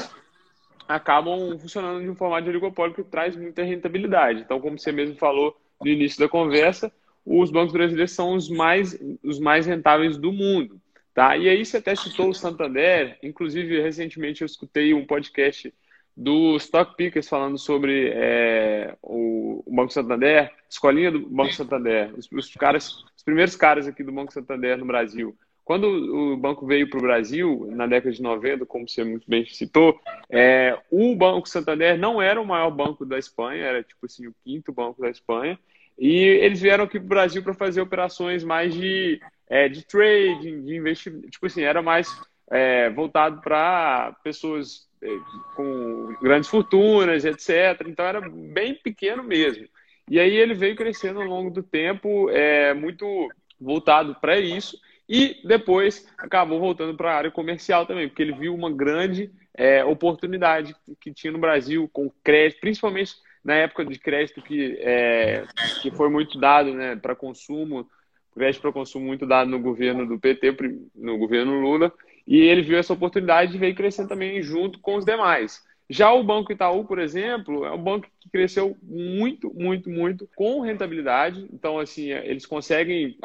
acabam 0.88 1.57
funcionando 1.57 2.01
de 2.01 2.10
um 2.10 2.16
formato 2.16 2.44
de 2.44 2.50
oligopólio 2.50 2.95
que 2.95 3.04
traz 3.04 3.36
muita 3.36 3.63
rentabilidade. 3.63 4.42
Então, 4.42 4.60
como 4.60 4.77
você 4.77 4.92
mesmo 4.92 5.16
falou 5.16 5.56
no 5.80 5.88
início 5.88 6.19
da 6.19 6.27
conversa, 6.27 6.92
os 7.25 7.51
bancos 7.51 7.71
brasileiros 7.71 8.12
são 8.12 8.33
os 8.33 8.50
mais, 8.50 9.00
os 9.24 9.39
mais 9.39 9.66
rentáveis 9.66 10.18
do 10.18 10.31
mundo. 10.31 10.81
Tá? 11.19 11.36
E 11.36 11.50
aí 11.50 11.66
você 11.66 11.75
até 11.75 11.94
citou 11.98 12.30
o 12.30 12.33
Santander, 12.33 13.18
inclusive 13.21 13.81
recentemente 13.81 14.42
eu 14.42 14.45
escutei 14.45 14.94
um 14.94 15.06
podcast 15.06 15.73
do 16.16 16.56
Stock 16.56 16.95
Pickers 16.95 17.28
falando 17.28 17.57
sobre 17.57 18.09
é, 18.16 18.95
o, 19.02 19.61
Banco 19.69 19.92
Santander, 19.92 20.49
escolinha 20.69 21.11
do 21.11 21.19
Banco 21.19 21.52
Santander, 21.52 22.14
os, 22.18 22.30
os, 22.31 22.56
caras, 22.56 23.04
os 23.18 23.21
primeiros 23.21 23.57
caras 23.57 23.85
aqui 23.85 24.02
do 24.02 24.14
Banco 24.14 24.31
Santander 24.31 24.78
no 24.78 24.85
Brasil. 24.85 25.38
Quando 25.66 25.90
o 25.90 26.38
banco 26.38 26.66
veio 26.66 26.90
para 26.90 26.99
o 26.99 27.04
Brasil, 27.04 27.68
na 27.69 27.85
década 27.85 28.16
de 28.16 28.21
90, 28.21 28.66
como 28.66 28.88
você 28.88 29.04
muito 29.04 29.30
bem 29.30 29.45
citou, 29.45 29.99
é, 30.30 30.80
o 30.90 31.14
Banco 31.18 31.49
Santander 31.49 31.99
não 31.99 32.21
era 32.21 32.40
o 32.40 32.47
maior 32.47 32.71
banco 32.71 33.06
da 33.06 33.19
Espanha, 33.19 33.66
era 33.66 33.83
tipo 33.83 34.06
assim, 34.06 34.26
o 34.26 34.35
quinto 34.45 34.71
banco 34.71 35.02
da 35.02 35.09
Espanha. 35.09 35.59
E 36.00 36.16
eles 36.16 36.62
vieram 36.62 36.86
aqui 36.86 36.98
para 36.98 37.06
o 37.06 37.10
Brasil 37.10 37.44
para 37.44 37.54
fazer 37.54 37.82
operações 37.82 38.44
mais 38.44 38.74
de, 38.74 39.20
é, 39.50 39.68
de 39.68 39.86
trading, 39.86 40.64
de 40.64 40.76
investimento. 40.76 41.30
Tipo 41.30 41.46
assim, 41.46 41.62
era 41.64 41.82
mais 41.82 42.08
é, 42.50 42.90
voltado 42.90 43.42
para 43.42 44.16
pessoas 44.24 44.88
é, 45.02 45.10
com 45.56 46.16
grandes 46.22 46.50
fortunas, 46.50 47.26
etc. 47.26 47.86
Então 47.86 48.06
era 48.06 48.22
bem 48.22 48.76
pequeno 48.76 49.22
mesmo. 49.22 49.68
E 50.10 50.20
aí 50.20 50.36
ele 50.36 50.54
veio 50.54 50.76
crescendo 50.76 51.22
ao 51.22 51.28
longo 51.28 51.52
do 51.52 51.62
tempo, 51.62 52.30
é, 52.30 52.74
muito 52.74 53.30
voltado 53.60 54.16
para 54.16 54.40
isso. 54.40 54.80
E 55.08 55.42
depois 55.44 56.08
acabou 56.18 56.60
voltando 56.60 56.96
para 56.96 57.12
a 57.12 57.18
área 57.18 57.32
comercial 57.32 57.86
também, 57.86 58.08
porque 58.08 58.22
ele 58.22 58.34
viu 58.34 58.56
uma 58.56 58.72
grande 58.72 59.32
é, 59.54 59.84
oportunidade 59.84 60.76
que 61.02 61.12
tinha 61.12 61.34
no 61.34 61.40
Brasil 61.40 61.90
com 61.92 62.12
crédito, 62.24 62.62
principalmente 62.62 63.16
na 63.44 63.56
época 63.56 63.86
de 63.86 63.98
crédito 63.98 64.42
que, 64.42 64.78
é, 64.80 65.46
que 65.81 65.92
foi 65.92 66.10
muito 66.10 66.40
dado 66.40 66.74
né, 66.74 66.96
para 66.96 67.16
consumo, 67.16 67.88
crédito 68.34 68.62
para 68.62 68.72
consumo 68.72 69.06
muito 69.06 69.26
dado 69.26 69.50
no 69.50 69.60
governo 69.60 70.06
do 70.06 70.19
PT, 70.19 70.56
no 70.96 71.18
governo 71.18 71.60
Lula, 71.60 71.92
e 72.28 72.38
ele 72.38 72.62
viu 72.62 72.78
essa 72.78 72.94
oportunidade 72.94 73.56
e 73.56 73.60
veio 73.60 73.76
crescendo 73.76 74.10
também 74.10 74.42
junto 74.42 74.80
com 74.80 74.96
os 74.96 75.06
demais. 75.06 75.64
Já 75.90 76.14
o 76.14 76.24
Banco 76.24 76.52
Itaú, 76.52 76.86
por 76.86 77.00
exemplo, 77.00 77.66
é 77.66 77.72
um 77.72 77.81
banco 77.81 78.08
que 78.19 78.30
cresceu 78.30 78.78
muito, 78.84 79.52
muito, 79.56 79.90
muito 79.90 80.30
com 80.36 80.62
rentabilidade. 80.62 81.50
Então, 81.52 81.80
assim, 81.80 82.12
é, 82.12 82.30
eles 82.30 82.46
conseguem 82.46 83.18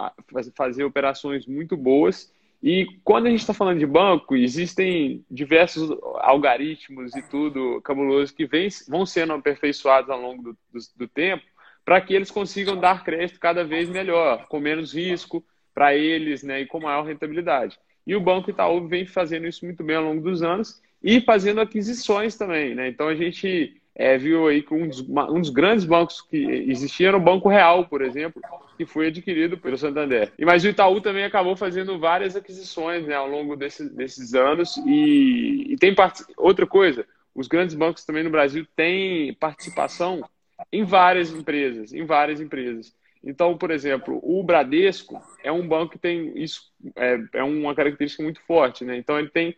fazer 0.56 0.82
operações 0.82 1.46
muito 1.46 1.76
boas. 1.76 2.32
E 2.66 2.86
quando 3.04 3.26
a 3.26 3.30
gente 3.30 3.40
está 3.40 3.52
falando 3.52 3.78
de 3.78 3.84
banco, 3.84 4.34
existem 4.34 5.22
diversos 5.30 5.90
algoritmos 6.20 7.14
e 7.14 7.20
tudo 7.28 7.78
cabuloso 7.82 8.34
que 8.34 8.46
vem, 8.46 8.68
vão 8.88 9.04
sendo 9.04 9.34
aperfeiçoados 9.34 10.08
ao 10.08 10.18
longo 10.18 10.42
do, 10.42 10.58
do, 10.72 10.80
do 10.96 11.06
tempo 11.06 11.44
para 11.84 12.00
que 12.00 12.14
eles 12.14 12.30
consigam 12.30 12.80
dar 12.80 13.04
crédito 13.04 13.38
cada 13.38 13.62
vez 13.64 13.90
melhor, 13.90 14.46
com 14.48 14.58
menos 14.60 14.94
risco. 14.94 15.44
para 15.74 15.94
eles 15.94 16.42
né, 16.42 16.62
e 16.62 16.66
com 16.66 16.80
maior 16.80 17.04
rentabilidade. 17.04 17.78
E 18.06 18.16
o 18.16 18.20
Banco 18.20 18.48
Itaú 18.48 18.88
vem 18.88 19.04
fazendo 19.04 19.46
isso 19.46 19.62
muito 19.66 19.84
bem 19.84 19.96
ao 19.96 20.04
longo 20.04 20.22
dos 20.22 20.42
anos 20.42 20.80
e 21.02 21.20
fazendo 21.20 21.60
aquisições 21.60 22.34
também. 22.34 22.74
Né? 22.74 22.88
Então 22.88 23.08
a 23.08 23.14
gente 23.14 23.78
é, 23.94 24.18
viu 24.18 24.48
aí 24.48 24.62
que 24.62 24.74
um 24.74 24.88
dos, 24.88 25.00
um 25.00 25.40
dos, 25.40 25.50
grandes 25.50 25.84
bancos 25.84 26.20
que 26.20 26.36
existia 26.36 27.08
era 27.08 27.16
o 27.16 27.20
Banco 27.20 27.48
Real, 27.48 27.86
por 27.86 28.02
exemplo, 28.02 28.42
que 28.76 28.84
foi 28.84 29.06
adquirido 29.06 29.56
pelo 29.56 29.78
Santander. 29.78 30.32
E 30.36 30.44
mas 30.44 30.64
o 30.64 30.68
Itaú 30.68 31.00
também 31.00 31.24
acabou 31.24 31.56
fazendo 31.56 31.98
várias 31.98 32.34
aquisições 32.34 33.06
né, 33.06 33.14
ao 33.14 33.28
longo 33.28 33.54
desse, 33.54 33.88
desses 33.88 34.34
anos 34.34 34.76
e, 34.86 35.72
e 35.72 35.76
tem 35.76 35.94
part... 35.94 36.24
outra 36.36 36.66
coisa, 36.66 37.06
os 37.34 37.46
grandes 37.46 37.76
bancos 37.76 38.04
também 38.04 38.24
no 38.24 38.30
Brasil 38.30 38.66
têm 38.74 39.32
participação 39.34 40.28
em 40.72 40.84
várias 40.84 41.30
empresas, 41.30 41.92
em 41.92 42.04
várias 42.04 42.40
empresas. 42.40 42.94
Então, 43.22 43.56
por 43.56 43.70
exemplo, 43.70 44.20
o 44.22 44.42
Bradesco 44.42 45.22
é 45.42 45.50
um 45.50 45.66
banco 45.66 45.92
que 45.92 45.98
tem 45.98 46.32
isso 46.36 46.72
é, 46.96 47.18
é 47.34 47.42
uma 47.42 47.74
característica 47.74 48.22
muito 48.22 48.40
forte, 48.42 48.84
né? 48.84 48.96
Então 48.96 49.18
ele 49.18 49.30
tem 49.30 49.56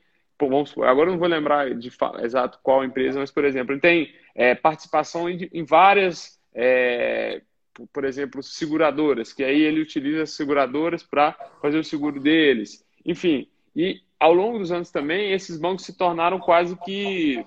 agora 0.85 1.11
não 1.11 1.19
vou 1.19 1.29
lembrar 1.29 1.75
de 1.75 1.91
exato 2.23 2.59
qual 2.63 2.85
empresa, 2.85 3.19
mas, 3.19 3.31
por 3.31 3.45
exemplo, 3.45 3.73
ele 3.73 3.81
tem 3.81 4.15
é, 4.35 4.55
participação 4.55 5.29
em, 5.29 5.49
em 5.53 5.65
várias, 5.65 6.39
é, 6.55 7.41
por 7.93 8.05
exemplo, 8.05 8.43
seguradoras, 8.43 9.33
que 9.33 9.43
aí 9.43 9.63
ele 9.63 9.81
utiliza 9.81 10.23
as 10.23 10.31
seguradoras 10.33 11.03
para 11.03 11.33
fazer 11.61 11.79
o 11.79 11.85
seguro 11.85 12.21
deles. 12.21 12.85
Enfim, 13.05 13.49
e 13.75 14.01
ao 14.19 14.33
longo 14.33 14.59
dos 14.59 14.73
anos 14.73 14.91
também, 14.91 15.33
esses 15.33 15.59
bancos 15.59 15.85
se 15.85 15.97
tornaram 15.97 16.39
quase 16.39 16.77
que 16.85 17.45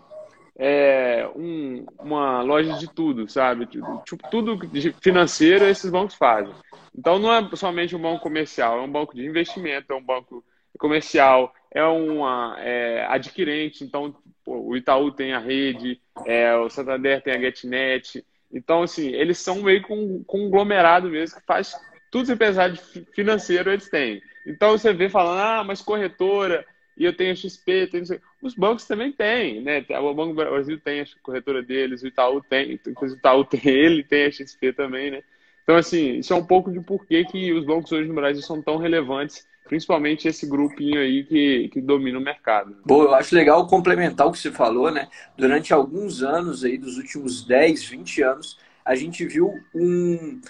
é, 0.57 1.29
um, 1.35 1.85
uma 1.99 2.41
loja 2.41 2.73
de 2.73 2.87
tudo, 2.93 3.29
sabe? 3.29 3.65
Tipo, 3.65 4.03
tudo 4.29 4.59
financeiro 5.01 5.65
esses 5.65 5.89
bancos 5.89 6.15
fazem. 6.15 6.53
Então, 6.95 7.17
não 7.17 7.33
é 7.33 7.55
somente 7.55 7.95
um 7.95 8.01
banco 8.01 8.21
comercial, 8.21 8.77
é 8.77 8.81
um 8.81 8.91
banco 8.91 9.15
de 9.15 9.25
investimento, 9.25 9.93
é 9.93 9.95
um 9.95 10.03
banco 10.03 10.43
comercial, 10.77 11.53
é 11.71 11.83
uma 11.83 12.55
é, 12.59 13.05
adquirente, 13.07 13.83
então 13.83 14.15
pô, 14.43 14.59
o 14.59 14.77
Itaú 14.77 15.11
tem 15.11 15.33
a 15.33 15.39
rede, 15.39 16.01
é, 16.25 16.55
o 16.55 16.69
Santander 16.69 17.21
tem 17.21 17.33
a 17.33 17.39
GetNet. 17.39 18.25
Então, 18.51 18.83
assim, 18.83 19.09
eles 19.09 19.37
são 19.37 19.61
meio 19.61 19.83
que 19.83 19.93
um 19.93 20.23
conglomerado 20.23 21.09
mesmo 21.09 21.39
que 21.39 21.45
faz 21.45 21.75
tudo 22.11 22.25
sem 22.25 22.37
pensar 22.37 22.69
de 22.69 22.79
financeiro 23.13 23.71
eles 23.71 23.89
têm. 23.89 24.21
Então 24.45 24.71
você 24.71 24.93
vê 24.93 25.09
falando, 25.09 25.39
ah, 25.39 25.63
mas 25.63 25.81
corretora, 25.81 26.65
e 26.97 27.05
eu 27.05 27.15
tenho 27.15 27.31
a 27.31 27.35
XP, 27.35 27.87
tenho... 27.87 28.03
os 28.41 28.55
bancos 28.55 28.85
também 28.85 29.11
têm, 29.11 29.61
né? 29.61 29.85
O 30.01 30.13
Banco 30.13 30.33
Brasil 30.33 30.79
tem 30.79 31.01
a 31.01 31.05
corretora 31.21 31.61
deles, 31.61 32.01
o 32.01 32.07
Itaú 32.07 32.41
tem, 32.41 32.73
inclusive 32.73 33.17
o 33.17 33.21
Itaú 33.21 33.45
tem 33.45 33.61
ele, 33.71 34.03
tem 34.03 34.25
a 34.25 34.31
XP 34.31 34.73
também, 34.73 35.11
né? 35.11 35.23
Então, 35.63 35.77
assim, 35.77 36.17
isso 36.17 36.33
é 36.33 36.35
um 36.35 36.45
pouco 36.45 36.71
de 36.71 36.81
porquê 36.81 37.23
que 37.23 37.53
os 37.53 37.63
bancos 37.63 37.91
hoje 37.91 38.07
no 38.07 38.15
Brasil 38.15 38.41
são 38.41 38.59
tão 38.59 38.77
relevantes 38.77 39.47
principalmente 39.69 40.27
esse 40.27 40.47
grupinho 40.47 40.99
aí 40.99 41.23
que, 41.23 41.69
que 41.71 41.79
domina 41.79 42.17
o 42.17 42.21
mercado. 42.21 42.75
Bom, 42.83 43.03
eu 43.03 43.13
acho 43.13 43.35
legal 43.35 43.67
complementar 43.67 44.25
o 44.25 44.31
que 44.31 44.39
você 44.39 44.51
falou, 44.51 44.89
né? 44.89 45.07
Durante 45.37 45.71
alguns 45.71 46.23
anos 46.23 46.65
aí, 46.65 46.75
dos 46.75 46.97
últimos 46.97 47.45
10, 47.45 47.85
20 47.85 48.21
anos, 48.23 48.57
a 48.83 48.95
gente 48.95 49.23
viu 49.27 49.53
um, 49.73 50.41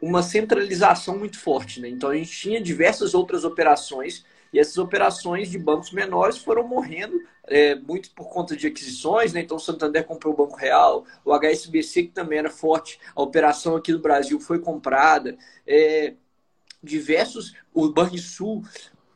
uma 0.00 0.22
centralização 0.22 1.18
muito 1.18 1.40
forte, 1.40 1.80
né? 1.80 1.88
Então 1.88 2.10
a 2.10 2.14
gente 2.14 2.30
tinha 2.30 2.60
diversas 2.60 3.14
outras 3.14 3.44
operações 3.44 4.24
e 4.52 4.60
essas 4.60 4.78
operações 4.78 5.50
de 5.50 5.58
bancos 5.58 5.90
menores 5.90 6.38
foram 6.38 6.66
morrendo 6.66 7.20
é, 7.48 7.74
muito 7.74 8.12
por 8.12 8.28
conta 8.28 8.56
de 8.56 8.68
aquisições, 8.68 9.32
né? 9.32 9.40
Então 9.40 9.56
o 9.56 9.60
Santander 9.60 10.04
comprou 10.04 10.32
o 10.32 10.36
Banco 10.36 10.56
Real, 10.56 11.04
o 11.24 11.32
HSBC, 11.32 12.04
que 12.04 12.12
também 12.12 12.38
era 12.38 12.48
forte, 12.48 13.00
a 13.16 13.20
operação 13.20 13.74
aqui 13.74 13.92
no 13.92 13.98
Brasil 13.98 14.38
foi 14.38 14.60
comprada. 14.60 15.36
É, 15.66 16.14
diversos, 16.82 17.54
o 17.72 17.88
Banrisul, 17.90 18.64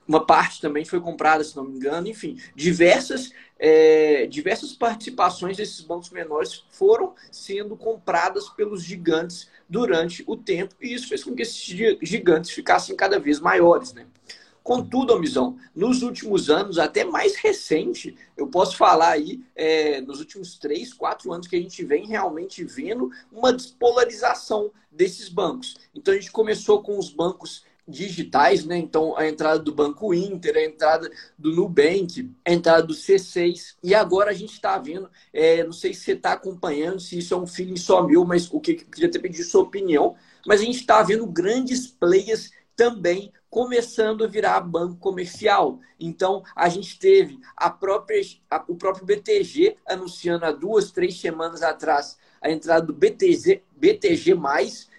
uma 0.07 0.25
parte 0.27 0.61
também 0.61 0.85
foi 0.85 1.01
comprada, 1.01 1.45
se 1.45 1.57
não 1.57 1.65
me 1.65 1.77
engano, 1.77 2.09
enfim, 2.09 2.37
diversas, 2.55 3.33
é, 3.59 4.27
diversas 4.27 4.73
participações 4.73 5.57
desses 5.57 5.81
bancos 5.81 6.11
menores 6.11 6.65
foram 6.71 7.15
sendo 7.31 7.77
compradas 7.77 8.49
pelos 8.51 8.83
gigantes 8.83 9.49
durante 9.69 10.25
o 10.27 10.37
tempo, 10.37 10.75
e 10.81 10.93
isso 10.93 11.09
fez 11.09 11.23
com 11.23 11.35
que 11.35 11.43
esses 11.43 11.63
gigantes 12.03 12.51
ficassem 12.51 12.97
cada 12.97 13.19
vez 13.19 13.41
maiores, 13.41 13.93
né? 13.93 14.07
Contudo, 14.63 15.13
Amizão, 15.13 15.57
nos 15.75 16.03
últimos 16.03 16.49
anos, 16.49 16.79
até 16.79 17.05
mais 17.05 17.35
recente, 17.35 18.17
eu 18.37 18.47
posso 18.47 18.77
falar 18.77 19.11
aí, 19.11 19.43
é, 19.57 20.01
nos 20.01 20.21
últimos 20.21 20.57
três, 20.57 20.93
quatro 20.93 21.33
anos 21.33 21.49
que 21.49 21.57
a 21.57 21.61
gente 21.61 21.85
vem 21.85 22.07
realmente 22.07 22.63
vendo 22.63 23.11
uma 23.33 23.53
despolarização 23.53 24.71
desses 24.91 25.29
bancos. 25.29 25.77
Então 25.95 26.15
a 26.15 26.17
gente 26.17 26.31
começou 26.31 26.83
com 26.83 26.99
os 26.99 27.11
bancos 27.11 27.65
digitais, 27.89 28.65
né? 28.65 28.79
Então 28.79 29.17
a 29.17 29.27
entrada 29.27 29.59
do 29.59 29.75
Banco 29.75 30.15
Inter, 30.15 30.57
a 30.57 30.65
entrada 30.65 31.11
do 31.37 31.53
Nubank, 31.53 32.31
a 32.45 32.53
entrada 32.53 32.85
do 32.85 32.95
C6 32.95 33.75
e 33.83 33.95
agora 33.95 34.31
a 34.31 34.35
gente 34.35 34.53
está 34.53 34.79
vendo, 34.79 35.11
é, 35.33 35.65
não 35.65 35.73
sei 35.73 35.93
se 35.93 36.03
você 36.03 36.13
está 36.13 36.33
acompanhando, 36.33 37.01
se 37.01 37.19
isso 37.19 37.35
é 37.35 37.37
um 37.37 37.47
feeling 37.47 37.77
só 37.77 38.07
meu, 38.07 38.25
mas 38.25 38.49
o 38.53 38.61
que 38.61 38.75
queria 38.75 39.11
ter 39.11 39.19
pedido 39.19 39.45
sua 39.45 39.63
opinião, 39.63 40.15
mas 40.47 40.61
a 40.61 40.65
gente 40.65 40.79
está 40.79 41.03
vendo 41.03 41.27
grandes 41.27 41.89
players 41.89 42.53
também 42.77 43.33
começando 43.53 44.25
a 44.25 44.27
virar 44.27 44.63
banco 44.63 44.97
comercial. 44.97 45.79
Então, 46.01 46.43
a 46.57 46.71
gente 46.71 46.99
teve 46.99 47.39
a 47.55 47.69
própria, 47.69 48.19
a, 48.51 48.65
o 48.67 48.75
próprio 48.75 49.05
BTG 49.05 49.77
anunciando 49.87 50.47
há 50.47 50.51
duas, 50.51 50.91
três 50.91 51.21
semanas 51.21 51.63
atrás 51.63 52.17
a 52.41 52.51
entrada 52.51 52.87
do 52.87 52.95
BTG, 52.95 53.63
BTG+, 53.77 54.35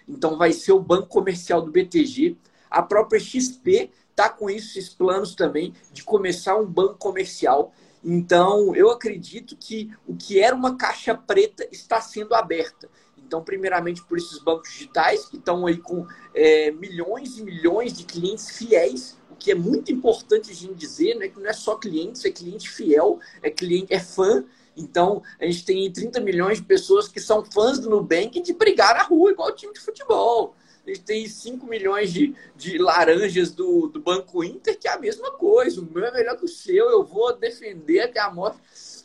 então 0.08 0.38
vai 0.38 0.52
ser 0.52 0.70
o 0.70 0.78
banco 0.78 1.08
comercial 1.08 1.62
do 1.62 1.72
BTG. 1.72 2.36
A 2.70 2.80
própria 2.80 3.18
XP 3.18 3.90
está 4.10 4.28
com 4.28 4.48
esses 4.48 4.88
planos 4.88 5.34
também 5.34 5.74
de 5.92 6.04
começar 6.04 6.56
um 6.56 6.64
banco 6.64 6.94
comercial. 6.94 7.74
Então, 8.04 8.72
eu 8.76 8.88
acredito 8.88 9.56
que 9.56 9.90
o 10.06 10.14
que 10.14 10.38
era 10.38 10.54
uma 10.54 10.76
caixa 10.76 11.12
preta 11.12 11.66
está 11.72 12.00
sendo 12.00 12.36
aberta. 12.36 12.88
Então, 13.34 13.42
primeiramente 13.42 14.00
por 14.04 14.16
esses 14.16 14.38
bancos 14.38 14.70
digitais 14.70 15.24
que 15.24 15.36
estão 15.36 15.66
aí 15.66 15.76
com 15.76 16.06
é, 16.32 16.70
milhões 16.70 17.36
e 17.36 17.42
milhões 17.42 17.92
de 17.92 18.04
clientes 18.04 18.56
fiéis, 18.56 19.18
o 19.28 19.34
que 19.34 19.50
é 19.50 19.56
muito 19.56 19.90
importante 19.90 20.52
a 20.52 20.54
gente 20.54 20.74
dizer, 20.74 21.16
né? 21.16 21.26
Que 21.26 21.40
não 21.40 21.50
é 21.50 21.52
só 21.52 21.74
clientes, 21.74 22.24
é 22.24 22.30
cliente 22.30 22.70
fiel, 22.70 23.18
é 23.42 23.50
cliente, 23.50 23.92
é 23.92 23.98
fã. 23.98 24.44
Então, 24.76 25.20
a 25.40 25.46
gente 25.46 25.64
tem 25.64 25.92
30 25.92 26.20
milhões 26.20 26.58
de 26.58 26.64
pessoas 26.64 27.08
que 27.08 27.18
são 27.18 27.44
fãs 27.44 27.80
do 27.80 27.90
Nubank 27.90 28.40
de 28.40 28.52
brigar 28.52 28.94
na 28.94 29.02
rua, 29.02 29.32
igual 29.32 29.50
time 29.50 29.72
de 29.72 29.80
futebol. 29.80 30.54
A 30.86 30.90
gente 30.90 31.02
tem 31.02 31.26
5 31.26 31.66
milhões 31.66 32.12
de, 32.12 32.36
de 32.54 32.78
laranjas 32.78 33.50
do, 33.50 33.88
do 33.88 33.98
Banco 33.98 34.44
Inter, 34.44 34.78
que 34.78 34.86
é 34.86 34.92
a 34.92 34.98
mesma 34.98 35.32
coisa. 35.32 35.80
O 35.80 35.90
meu 35.92 36.04
é 36.04 36.12
melhor 36.12 36.36
que 36.36 36.44
o 36.44 36.48
seu, 36.48 36.88
eu 36.88 37.02
vou 37.02 37.36
defender 37.36 37.98
até 37.98 38.20
a 38.20 38.30
morte. 38.30 38.60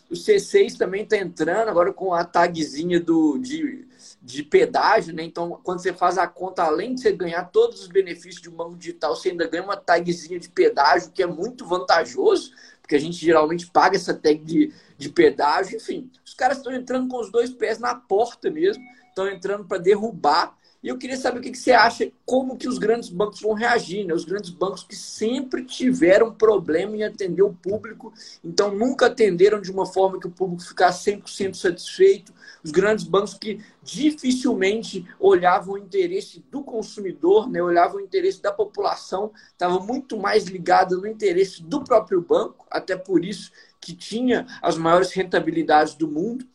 O 0.08 0.14
C6 0.14 0.78
também 0.78 1.02
está 1.02 1.18
entrando 1.18 1.70
agora 1.70 1.92
com 1.92 2.14
a 2.14 2.24
tagzinha 2.24 3.00
do, 3.00 3.40
de 3.40 3.89
de 4.22 4.44
pedágio, 4.44 5.14
né? 5.14 5.24
Então, 5.24 5.60
quando 5.64 5.82
você 5.82 5.94
faz 5.94 6.18
a 6.18 6.28
conta, 6.28 6.64
além 6.64 6.94
de 6.94 7.02
você 7.02 7.12
ganhar 7.12 7.46
todos 7.46 7.82
os 7.82 7.88
benefícios 7.88 8.42
de 8.42 8.50
um 8.50 8.54
banco 8.54 8.76
digital, 8.76 9.16
você 9.16 9.30
ainda 9.30 9.48
ganha 9.48 9.64
uma 9.64 9.78
tagzinha 9.78 10.40
de 10.40 10.50
pedágio, 10.50 11.12
que 11.12 11.24
é 11.24 11.28
muito 11.28 11.66
vantajoso, 11.66 12.52
porque 12.82 12.96
a 12.96 13.00
gente 13.00 13.18
geralmente 13.18 13.70
paga 13.72 13.96
essa 13.96 14.14
tag 14.14 14.44
de, 14.44 14.74
de 14.98 15.10
pedágio. 15.10 15.78
Enfim, 15.78 16.12
os 16.26 16.34
caras 16.34 16.58
estão 16.58 16.74
entrando 16.74 17.08
com 17.08 17.20
os 17.20 17.32
dois 17.32 17.50
pés 17.50 17.80
na 17.80 17.96
porta 17.96 18.50
mesmo, 18.50 18.84
estão 19.08 19.28
entrando 19.30 19.66
para 19.66 19.78
derrubar 19.78 20.58
e 20.82 20.88
eu 20.88 20.98
queria 20.98 21.18
saber 21.18 21.40
o 21.40 21.42
que, 21.42 21.54
você 21.54 21.74
acha, 21.74 22.10
como 22.26 22.58
que 22.58 22.68
os 22.68 22.78
grandes 22.78 23.10
bancos 23.10 23.42
vão 23.42 23.54
reagir, 23.54 24.06
né? 24.06 24.14
Os 24.14 24.24
grandes 24.24 24.50
bancos 24.50 24.82
que 24.82 24.96
sempre 24.96 25.66
tiveram 25.66 26.34
problema 26.34 26.96
em 26.96 27.04
atender 27.04 27.42
o 27.42 27.54
público, 27.54 28.14
então 28.42 28.74
nunca 28.74 29.08
atenderam 29.08 29.60
de 29.60 29.72
uma 29.72 29.86
forma 29.86 30.20
que 30.20 30.28
o 30.28 30.32
público 30.32 30.64
ficasse 30.64 31.12
100% 31.12 31.56
satisfeito. 31.56 32.34
Os 32.64 32.72
grandes 32.72 33.04
bancos 33.04 33.34
que 33.34 33.60
dificilmente 33.84 35.06
olhavam 35.20 35.74
o 35.74 35.78
interesse 35.78 36.44
do 36.50 36.64
consumidor, 36.64 37.50
né? 37.50 37.62
olhavam 37.62 37.98
o 37.98 38.02
interesse 38.02 38.42
da 38.42 38.52
população, 38.52 39.34
estava 39.52 39.80
muito 39.80 40.18
mais 40.18 40.46
ligado 40.46 41.02
no 41.02 41.08
interesse 41.08 41.62
do 41.62 41.84
próprio 41.84 42.22
banco, 42.22 42.66
até 42.72 42.96
por 42.96 43.26
isso 43.26 43.52
que 43.82 43.94
tinha 43.94 44.48
as 44.62 44.78
maiores 44.78 45.12
rentabilidades 45.12 45.94
do 45.96 46.08
mundo. 46.08 46.46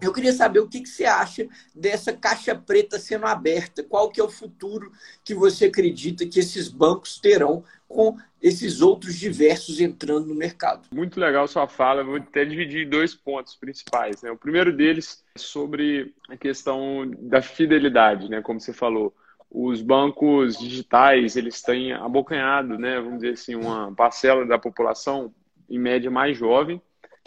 Eu 0.00 0.12
queria 0.12 0.32
saber 0.32 0.60
o 0.60 0.68
que, 0.68 0.80
que, 0.80 0.88
você 0.88 1.04
acha 1.04 1.46
dessa 1.74 2.12
caixa 2.12 2.54
preta 2.54 2.98
sendo 2.98 3.26
aberta. 3.26 3.82
Qual 3.82 4.10
que 4.10 4.20
é 4.20 4.24
o 4.24 4.30
futuro 4.30 4.90
que 5.22 5.34
você 5.34 5.66
acredita 5.66 6.26
que 6.26 6.40
esses 6.40 6.68
bancos 6.68 7.18
terão 7.18 7.62
com 7.86 8.16
esses 8.40 8.80
outros 8.80 9.16
diversos 9.16 9.80
entrando 9.80 10.26
no 10.26 10.34
mercado? 10.34 10.88
Muito 10.92 11.20
legal 11.20 11.46
sua 11.46 11.68
fala. 11.68 12.02
Vou 12.02 12.16
até 12.16 12.44
dividir 12.44 12.86
em 12.86 12.88
dois 12.88 13.14
pontos 13.14 13.54
principais. 13.54 14.22
Né? 14.22 14.30
O 14.30 14.38
primeiro 14.38 14.74
deles 14.74 15.22
é 15.36 15.38
sobre 15.38 16.14
a 16.28 16.36
questão 16.36 17.10
da 17.18 17.42
fidelidade, 17.42 18.28
né? 18.30 18.40
como 18.40 18.60
você 18.60 18.72
falou. 18.72 19.14
Os 19.50 19.82
bancos 19.82 20.56
digitais, 20.56 21.36
eles 21.36 21.60
têm 21.60 21.92
abocanhado, 21.92 22.78
né? 22.78 23.00
vamos 23.00 23.20
dizer 23.20 23.32
assim, 23.34 23.56
uma 23.56 23.92
parcela 23.92 24.46
da 24.46 24.58
população, 24.58 25.34
em 25.68 25.78
média, 25.78 26.10
mais 26.10 26.38
jovem, 26.38 26.80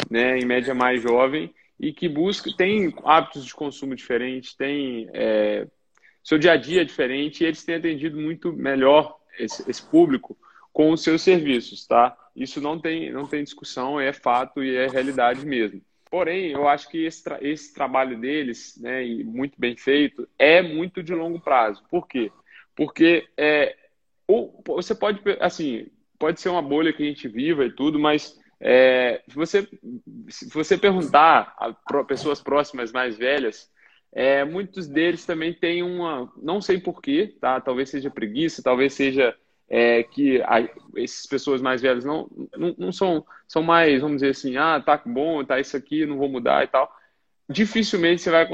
né? 0.09 0.39
em 0.39 0.45
média 0.45 0.73
mais 0.73 1.01
jovem, 1.01 1.53
e 1.79 1.91
que 1.91 2.07
busca, 2.07 2.51
tem 2.55 2.93
hábitos 3.03 3.45
de 3.45 3.53
consumo 3.53 3.95
diferentes, 3.95 4.55
tem 4.55 5.09
é, 5.13 5.67
seu 6.23 6.37
dia 6.37 6.53
a 6.53 6.57
dia 6.57 6.85
diferente, 6.85 7.43
e 7.43 7.47
eles 7.47 7.63
têm 7.63 7.75
atendido 7.75 8.19
muito 8.19 8.53
melhor 8.53 9.17
esse, 9.37 9.69
esse 9.69 9.81
público 9.81 10.37
com 10.71 10.91
os 10.91 11.03
seus 11.03 11.21
serviços, 11.21 11.85
tá? 11.85 12.17
Isso 12.35 12.59
não 12.59 12.79
tem, 12.79 13.11
não 13.11 13.27
tem 13.27 13.43
discussão, 13.43 13.99
é 13.99 14.11
fato 14.11 14.63
e 14.63 14.75
é 14.75 14.87
realidade 14.87 15.45
mesmo. 15.45 15.81
Porém, 16.09 16.51
eu 16.51 16.67
acho 16.67 16.89
que 16.89 17.05
esse, 17.05 17.23
tra 17.23 17.39
esse 17.41 17.73
trabalho 17.73 18.19
deles, 18.19 18.77
né, 18.79 19.05
e 19.05 19.23
muito 19.23 19.59
bem 19.59 19.75
feito, 19.75 20.27
é 20.37 20.61
muito 20.61 21.01
de 21.01 21.13
longo 21.13 21.39
prazo. 21.39 21.83
Por 21.89 22.07
quê? 22.07 22.31
Porque 22.75 23.27
é, 23.37 23.75
ou, 24.27 24.63
você 24.65 24.95
pode, 24.95 25.21
assim, 25.39 25.87
pode 26.17 26.39
ser 26.39 26.49
uma 26.49 26.61
bolha 26.61 26.93
que 26.93 27.03
a 27.03 27.05
gente 27.05 27.27
viva 27.27 27.65
e 27.65 27.71
tudo, 27.71 27.99
mas 27.99 28.39
é, 28.59 29.21
você, 29.27 29.67
se 30.33 30.49
você 30.49 30.77
perguntar 30.77 31.55
a 31.57 32.03
pessoas 32.03 32.41
próximas 32.41 32.91
mais 32.91 33.15
velhas, 33.17 33.69
é, 34.11 34.43
muitos 34.43 34.87
deles 34.87 35.25
também 35.25 35.53
têm 35.53 35.83
uma, 35.83 36.31
não 36.41 36.59
sei 36.61 36.79
porquê, 36.79 37.35
tá? 37.39 37.61
Talvez 37.61 37.89
seja 37.89 38.09
preguiça, 38.09 38.63
talvez 38.63 38.93
seja 38.93 39.35
é, 39.69 40.03
que 40.03 40.41
a, 40.41 40.59
essas 40.97 41.25
pessoas 41.25 41.61
mais 41.61 41.81
velhas 41.81 42.03
não, 42.03 42.29
não, 42.55 42.75
não, 42.77 42.91
são, 42.91 43.25
são 43.47 43.63
mais, 43.63 44.01
vamos 44.01 44.17
dizer 44.17 44.31
assim, 44.31 44.57
ah, 44.57 44.79
tá 44.79 45.01
bom, 45.05 45.43
tá 45.43 45.59
isso 45.59 45.77
aqui, 45.77 46.05
não 46.05 46.17
vou 46.17 46.29
mudar 46.29 46.63
e 46.63 46.67
tal. 46.67 46.91
Dificilmente 47.49 48.21
você 48.21 48.31
vai 48.31 48.47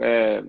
é, 0.00 0.44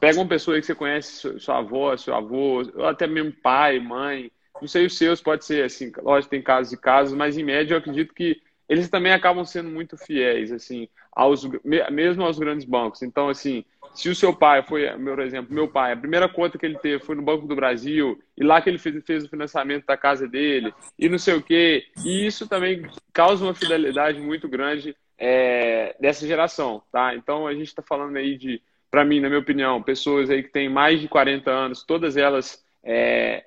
pega 0.00 0.18
uma 0.18 0.28
pessoa 0.28 0.58
que 0.58 0.66
você 0.66 0.74
conhece, 0.74 1.38
sua 1.38 1.58
avó, 1.58 1.96
seu 1.96 2.14
avô, 2.14 2.62
ou 2.74 2.86
até 2.86 3.06
mesmo 3.06 3.32
pai, 3.42 3.78
mãe, 3.78 4.30
não 4.60 4.68
sei 4.68 4.86
os 4.86 4.96
seus, 4.96 5.20
pode 5.20 5.44
ser 5.44 5.64
assim, 5.64 5.92
lógico, 5.98 6.30
tem 6.30 6.42
casos 6.42 6.72
e 6.72 6.76
casos, 6.76 7.16
mas 7.16 7.36
em 7.36 7.44
média 7.44 7.74
eu 7.74 7.78
acredito 7.78 8.14
que 8.14 8.40
eles 8.68 8.88
também 8.88 9.12
acabam 9.12 9.44
sendo 9.44 9.68
muito 9.68 9.96
fiéis, 9.96 10.50
assim, 10.50 10.88
aos, 11.12 11.48
mesmo 11.90 12.24
aos 12.24 12.38
grandes 12.38 12.64
bancos. 12.64 13.02
Então, 13.02 13.28
assim, 13.28 13.64
se 13.94 14.08
o 14.08 14.14
seu 14.14 14.34
pai 14.34 14.62
foi, 14.62 14.94
meu 14.96 15.18
exemplo, 15.20 15.54
meu 15.54 15.68
pai, 15.68 15.92
a 15.92 15.96
primeira 15.96 16.28
conta 16.28 16.58
que 16.58 16.66
ele 16.66 16.78
teve 16.78 17.04
foi 17.04 17.14
no 17.14 17.22
Banco 17.22 17.46
do 17.46 17.54
Brasil, 17.54 18.20
e 18.36 18.42
lá 18.42 18.60
que 18.60 18.68
ele 18.68 18.78
fez, 18.78 19.04
fez 19.04 19.24
o 19.24 19.28
financiamento 19.28 19.86
da 19.86 19.96
casa 19.96 20.26
dele, 20.26 20.74
e 20.98 21.08
não 21.08 21.18
sei 21.18 21.34
o 21.34 21.42
quê, 21.42 21.86
e 22.04 22.26
isso 22.26 22.48
também 22.48 22.86
causa 23.12 23.44
uma 23.44 23.54
fidelidade 23.54 24.20
muito 24.20 24.48
grande 24.48 24.96
é, 25.18 25.94
dessa 26.00 26.26
geração, 26.26 26.82
tá? 26.90 27.14
Então, 27.14 27.46
a 27.46 27.52
gente 27.54 27.68
está 27.68 27.82
falando 27.82 28.16
aí 28.16 28.36
de, 28.36 28.60
para 28.90 29.04
mim, 29.04 29.20
na 29.20 29.28
minha 29.28 29.40
opinião, 29.40 29.82
pessoas 29.82 30.30
aí 30.30 30.42
que 30.42 30.50
têm 30.50 30.68
mais 30.68 31.00
de 31.00 31.06
40 31.06 31.50
anos, 31.50 31.84
todas 31.84 32.16
elas, 32.16 32.64
é, 32.82 33.44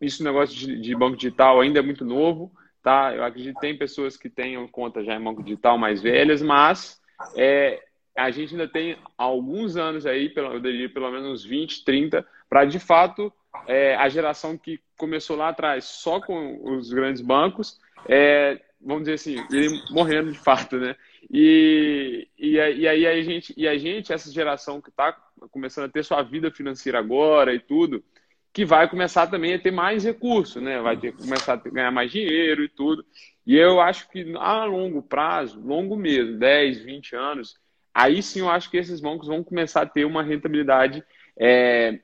isso 0.00 0.22
negócio 0.22 0.54
de, 0.54 0.80
de 0.80 0.94
banco 0.94 1.16
digital 1.16 1.60
ainda 1.60 1.80
é 1.80 1.82
muito 1.82 2.04
novo, 2.04 2.52
tá? 2.86 3.12
Eu 3.12 3.24
acredito 3.24 3.56
que 3.56 3.60
tem 3.60 3.76
pessoas 3.76 4.16
que 4.16 4.30
tenham 4.30 4.68
conta 4.68 5.02
já 5.02 5.16
em 5.16 5.20
banco 5.20 5.42
digital 5.42 5.76
mais 5.76 6.00
velhas, 6.00 6.40
mas 6.40 7.02
é, 7.36 7.82
a 8.16 8.30
gente 8.30 8.52
ainda 8.52 8.68
tem 8.68 8.96
alguns 9.18 9.76
anos 9.76 10.06
aí, 10.06 10.28
pelo, 10.28 10.52
eu 10.52 10.60
diria 10.60 10.88
pelo 10.88 11.10
menos 11.10 11.44
20, 11.44 11.84
30, 11.84 12.24
para 12.48 12.64
de 12.64 12.78
fato 12.78 13.32
é, 13.66 13.96
a 13.96 14.08
geração 14.08 14.56
que 14.56 14.78
começou 14.96 15.36
lá 15.36 15.48
atrás 15.48 15.84
só 15.84 16.20
com 16.20 16.60
os 16.62 16.92
grandes 16.92 17.20
bancos, 17.20 17.76
é, 18.08 18.60
vamos 18.80 19.02
dizer 19.02 19.14
assim, 19.14 19.44
ele 19.50 19.82
morrendo 19.90 20.30
de 20.30 20.38
fato, 20.38 20.76
né? 20.76 20.94
E, 21.28 22.28
e, 22.38 22.52
e, 22.52 22.86
aí 22.86 23.04
a 23.04 23.20
gente, 23.20 23.52
e 23.56 23.66
a 23.66 23.76
gente, 23.76 24.12
essa 24.12 24.30
geração 24.30 24.80
que 24.80 24.90
está 24.90 25.12
começando 25.50 25.86
a 25.86 25.88
ter 25.88 26.04
sua 26.04 26.22
vida 26.22 26.52
financeira 26.52 27.00
agora 27.00 27.52
e 27.52 27.58
tudo, 27.58 28.04
que 28.56 28.64
vai 28.64 28.88
começar 28.88 29.26
também 29.26 29.52
a 29.52 29.58
ter 29.58 29.70
mais 29.70 30.02
recursos, 30.02 30.62
né? 30.62 30.80
Vai 30.80 30.96
ter 30.96 31.12
começar 31.12 31.52
a 31.52 31.58
ter, 31.58 31.70
ganhar 31.70 31.90
mais 31.90 32.10
dinheiro 32.10 32.64
e 32.64 32.68
tudo. 32.70 33.04
E 33.46 33.54
eu 33.54 33.82
acho 33.82 34.08
que 34.08 34.34
a 34.34 34.64
longo 34.64 35.02
prazo, 35.02 35.60
longo 35.60 35.94
mesmo, 35.94 36.38
10, 36.38 36.78
20 36.78 37.14
anos, 37.14 37.58
aí 37.92 38.22
sim 38.22 38.40
eu 38.40 38.48
acho 38.48 38.70
que 38.70 38.78
esses 38.78 38.98
bancos 38.98 39.28
vão 39.28 39.44
começar 39.44 39.82
a 39.82 39.86
ter 39.86 40.06
uma 40.06 40.22
rentabilidade 40.22 41.04
é, 41.38 42.00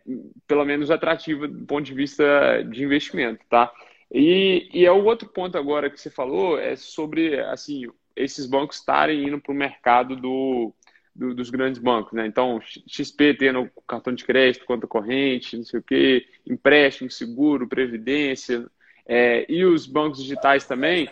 pelo 0.46 0.66
menos 0.66 0.90
atrativa 0.90 1.48
do 1.48 1.64
ponto 1.64 1.86
de 1.86 1.94
vista 1.94 2.62
de 2.64 2.84
investimento, 2.84 3.42
tá? 3.48 3.72
E, 4.12 4.68
e 4.74 4.84
é 4.84 4.92
o 4.92 5.04
outro 5.04 5.30
ponto 5.30 5.56
agora 5.56 5.88
que 5.88 5.98
você 5.98 6.10
falou 6.10 6.58
é 6.58 6.76
sobre 6.76 7.40
assim 7.40 7.86
esses 8.14 8.44
bancos 8.44 8.76
estarem 8.76 9.26
indo 9.26 9.40
para 9.40 9.52
o 9.52 9.56
mercado 9.56 10.14
do, 10.16 10.74
do, 11.14 11.34
dos 11.34 11.50
grandes 11.50 11.80
bancos, 11.80 12.12
né? 12.12 12.26
Então 12.26 12.60
XP 12.86 13.34
tendo 13.34 13.70
cartão 13.86 14.14
de 14.14 14.24
crédito, 14.24 14.64
conta 14.64 14.86
corrente, 14.86 15.56
não 15.56 15.64
sei 15.64 15.80
o 15.80 15.82
quê, 15.82 16.26
empréstimo, 16.46 17.10
seguro, 17.10 17.68
previdência, 17.68 18.66
é, 19.06 19.44
e 19.48 19.64
os 19.64 19.86
bancos 19.86 20.22
digitais 20.22 20.66
também. 20.66 21.08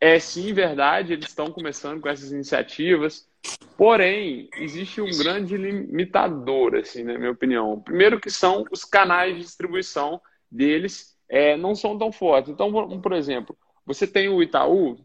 É 0.00 0.18
sim 0.18 0.52
verdade, 0.54 1.12
eles 1.12 1.28
estão 1.28 1.52
começando 1.52 2.00
com 2.00 2.08
essas 2.08 2.32
iniciativas. 2.32 3.28
Porém, 3.76 4.48
existe 4.56 5.00
um 5.00 5.10
grande 5.10 5.56
limitador, 5.56 6.74
assim, 6.76 7.02
na 7.02 7.18
minha 7.18 7.30
opinião. 7.30 7.80
Primeiro 7.80 8.20
que 8.20 8.30
são 8.30 8.64
os 8.70 8.84
canais 8.84 9.34
de 9.34 9.42
distribuição 9.42 10.20
deles 10.50 11.16
é, 11.28 11.56
não 11.56 11.74
são 11.74 11.98
tão 11.98 12.10
fortes. 12.10 12.50
Então, 12.50 12.72
por 13.00 13.12
exemplo, 13.12 13.56
você 13.84 14.06
tem 14.06 14.28
o 14.28 14.42
Itaú, 14.42 14.98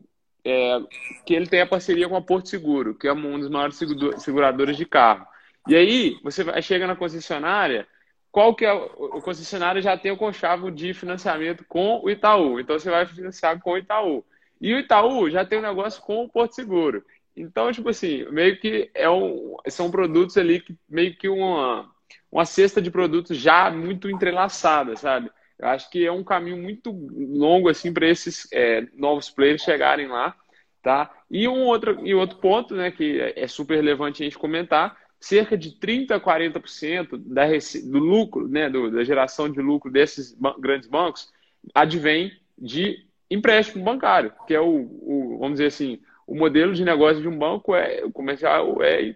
é, 0.45 0.79
que 1.25 1.34
ele 1.34 1.47
tem 1.47 1.62
a 1.62 1.67
parceria 1.67 2.08
com 2.08 2.15
a 2.15 2.21
Porto 2.21 2.47
Seguro, 2.49 2.93
que 2.93 3.08
é 3.08 3.13
um 3.13 3.39
dos 3.39 3.49
maiores 3.49 3.79
seguradores 4.19 4.77
de 4.77 4.86
carro. 4.86 5.25
E 5.67 5.75
aí, 5.75 6.19
você 6.23 6.43
chega 6.62 6.86
na 6.86 6.95
concessionária, 6.95 7.88
qual 8.31 8.53
que 8.53 8.63
é 8.63 8.71
o, 8.71 9.17
o 9.17 9.21
concessionário 9.21 9.81
já 9.81 9.97
tem 9.97 10.12
o 10.12 10.17
conchavo 10.17 10.69
de 10.69 10.93
financiamento 10.93 11.65
com 11.67 11.99
o 12.03 12.10
Itaú. 12.10 12.60
Então, 12.60 12.77
você 12.77 12.91
vai 12.91 13.05
financiar 13.08 13.60
com 13.60 13.71
o 13.71 13.77
Itaú. 13.77 14.23
E 14.62 14.73
o 14.73 14.79
Itaú 14.79 15.29
já 15.29 15.43
tem 15.43 15.58
um 15.58 15.63
negócio 15.63 16.01
com 16.03 16.23
o 16.23 16.29
Porto 16.29 16.53
Seguro. 16.53 17.03
Então, 17.36 17.71
tipo 17.71 17.89
assim, 17.89 18.25
meio 18.31 18.58
que 18.60 18.89
é 18.93 19.10
um, 19.10 19.58
são 19.67 19.91
produtos 19.91 20.38
ali 20.38 20.62
que 20.62 20.77
meio 20.88 21.15
que 21.17 21.27
uma, 21.27 21.89
uma 22.31 22.45
cesta 22.45 22.81
de 22.81 22.89
produtos 22.89 23.38
já 23.38 23.69
muito 23.69 24.10
entrelaçada, 24.10 24.95
sabe? 24.95 25.29
Eu 25.60 25.70
acho 25.70 25.89
que 25.89 26.06
é 26.06 26.12
um 26.12 26.24
caminho 26.24 26.58
muito 26.58 26.91
longo 26.91 27.70
assim 27.70 27.94
para 27.94 28.08
esses 28.08 28.48
é, 28.52 28.86
novos 28.94 29.30
players 29.30 29.62
chegarem 29.62 30.08
lá, 30.08 30.36
tá? 30.82 31.12
E 31.32 31.48
um 31.48 31.63
outro 31.63 32.06
e 32.06 32.13
outro 32.13 32.38
ponto, 32.38 32.76
né, 32.76 32.91
que 32.91 33.20
é 33.36 33.48
super 33.48 33.76
relevante 33.76 34.22
a 34.22 34.26
gente 34.26 34.38
comentar, 34.38 34.98
cerca 35.20 35.58
de 35.58 35.80
30 35.80 36.15
a 36.15 36.20
40% 36.20 37.18
da 37.26 37.46
do 37.89 38.00
lucro, 38.00 38.48
né, 38.48 38.70
do, 38.70 38.91
da 38.91 39.04
geração 39.04 39.50
de 39.50 39.60
lucro 39.62 39.91
desses 39.91 40.38
grandes 40.60 40.88
bancos 40.88 41.34
advém 41.74 42.32
de 42.58 43.06
empréstimo 43.30 43.84
bancário, 43.84 44.32
que 44.46 44.54
é 44.54 44.62
o, 44.62 44.68
o 44.68 45.38
vamos 45.39 45.54
dizer 45.54 45.68
assim, 45.68 46.00
o 46.28 46.36
modelo 46.36 46.74
de 46.74 46.84
negócio 46.84 47.22
de 47.22 47.28
um 47.28 47.38
banco 47.38 47.76
é 47.76 48.04
o 48.04 48.12
comercial 48.12 48.82
é 48.84 49.15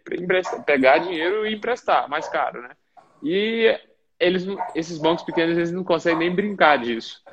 pegar 0.66 1.00
dinheiro 1.00 1.46
e 1.46 1.54
emprestar, 1.54 2.10
mais 2.10 2.28
caro, 2.28 2.62
né? 2.62 2.70
E 3.22 3.78
eles, 4.20 4.46
esses 4.76 4.98
bancos 4.98 5.24
pequenos 5.24 5.58
eles 5.58 5.72
não 5.72 5.84
conseguem 5.84 6.20
nem 6.20 6.36
brincar 6.36 6.78
disso. 6.78 7.24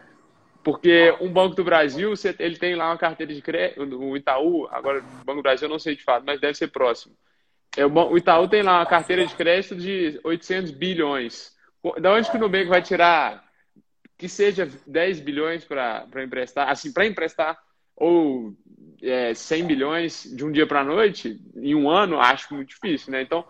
Porque 0.62 1.16
um 1.20 1.32
banco 1.32 1.54
do 1.54 1.64
Brasil, 1.64 2.12
ele 2.38 2.56
tem 2.56 2.74
lá 2.74 2.88
uma 2.90 2.98
carteira 2.98 3.32
de 3.32 3.40
crédito, 3.40 3.82
o 3.82 4.16
Itaú, 4.16 4.66
agora 4.70 4.98
o 4.98 5.24
Banco 5.24 5.36
do 5.36 5.42
Brasil 5.42 5.66
eu 5.66 5.72
não 5.72 5.78
sei 5.78 5.94
de 5.94 6.02
fato, 6.02 6.24
mas 6.26 6.40
deve 6.40 6.54
ser 6.54 6.68
próximo. 6.68 7.14
É, 7.76 7.86
o 7.86 8.16
Itaú 8.16 8.48
tem 8.48 8.62
lá 8.62 8.78
uma 8.78 8.86
carteira 8.86 9.24
de 9.26 9.34
crédito 9.34 9.76
de 9.76 10.18
800 10.24 10.72
bilhões. 10.72 11.54
Da 12.00 12.12
onde 12.12 12.30
que 12.30 12.36
o 12.36 12.40
Nubank 12.40 12.66
vai 12.66 12.82
tirar 12.82 13.44
que 14.18 14.28
seja 14.28 14.68
10 14.86 15.20
bilhões 15.20 15.64
para 15.64 16.24
emprestar, 16.24 16.68
assim, 16.68 16.92
para 16.92 17.06
emprestar, 17.06 17.58
ou 17.94 18.54
é, 19.02 19.34
100 19.34 19.66
bilhões 19.66 20.24
de 20.34 20.44
um 20.44 20.50
dia 20.50 20.66
para 20.66 20.80
a 20.80 20.84
noite, 20.84 21.40
em 21.54 21.74
um 21.74 21.88
ano, 21.88 22.18
acho 22.18 22.54
muito 22.54 22.70
difícil, 22.70 23.12
né? 23.12 23.22
Então, 23.22 23.44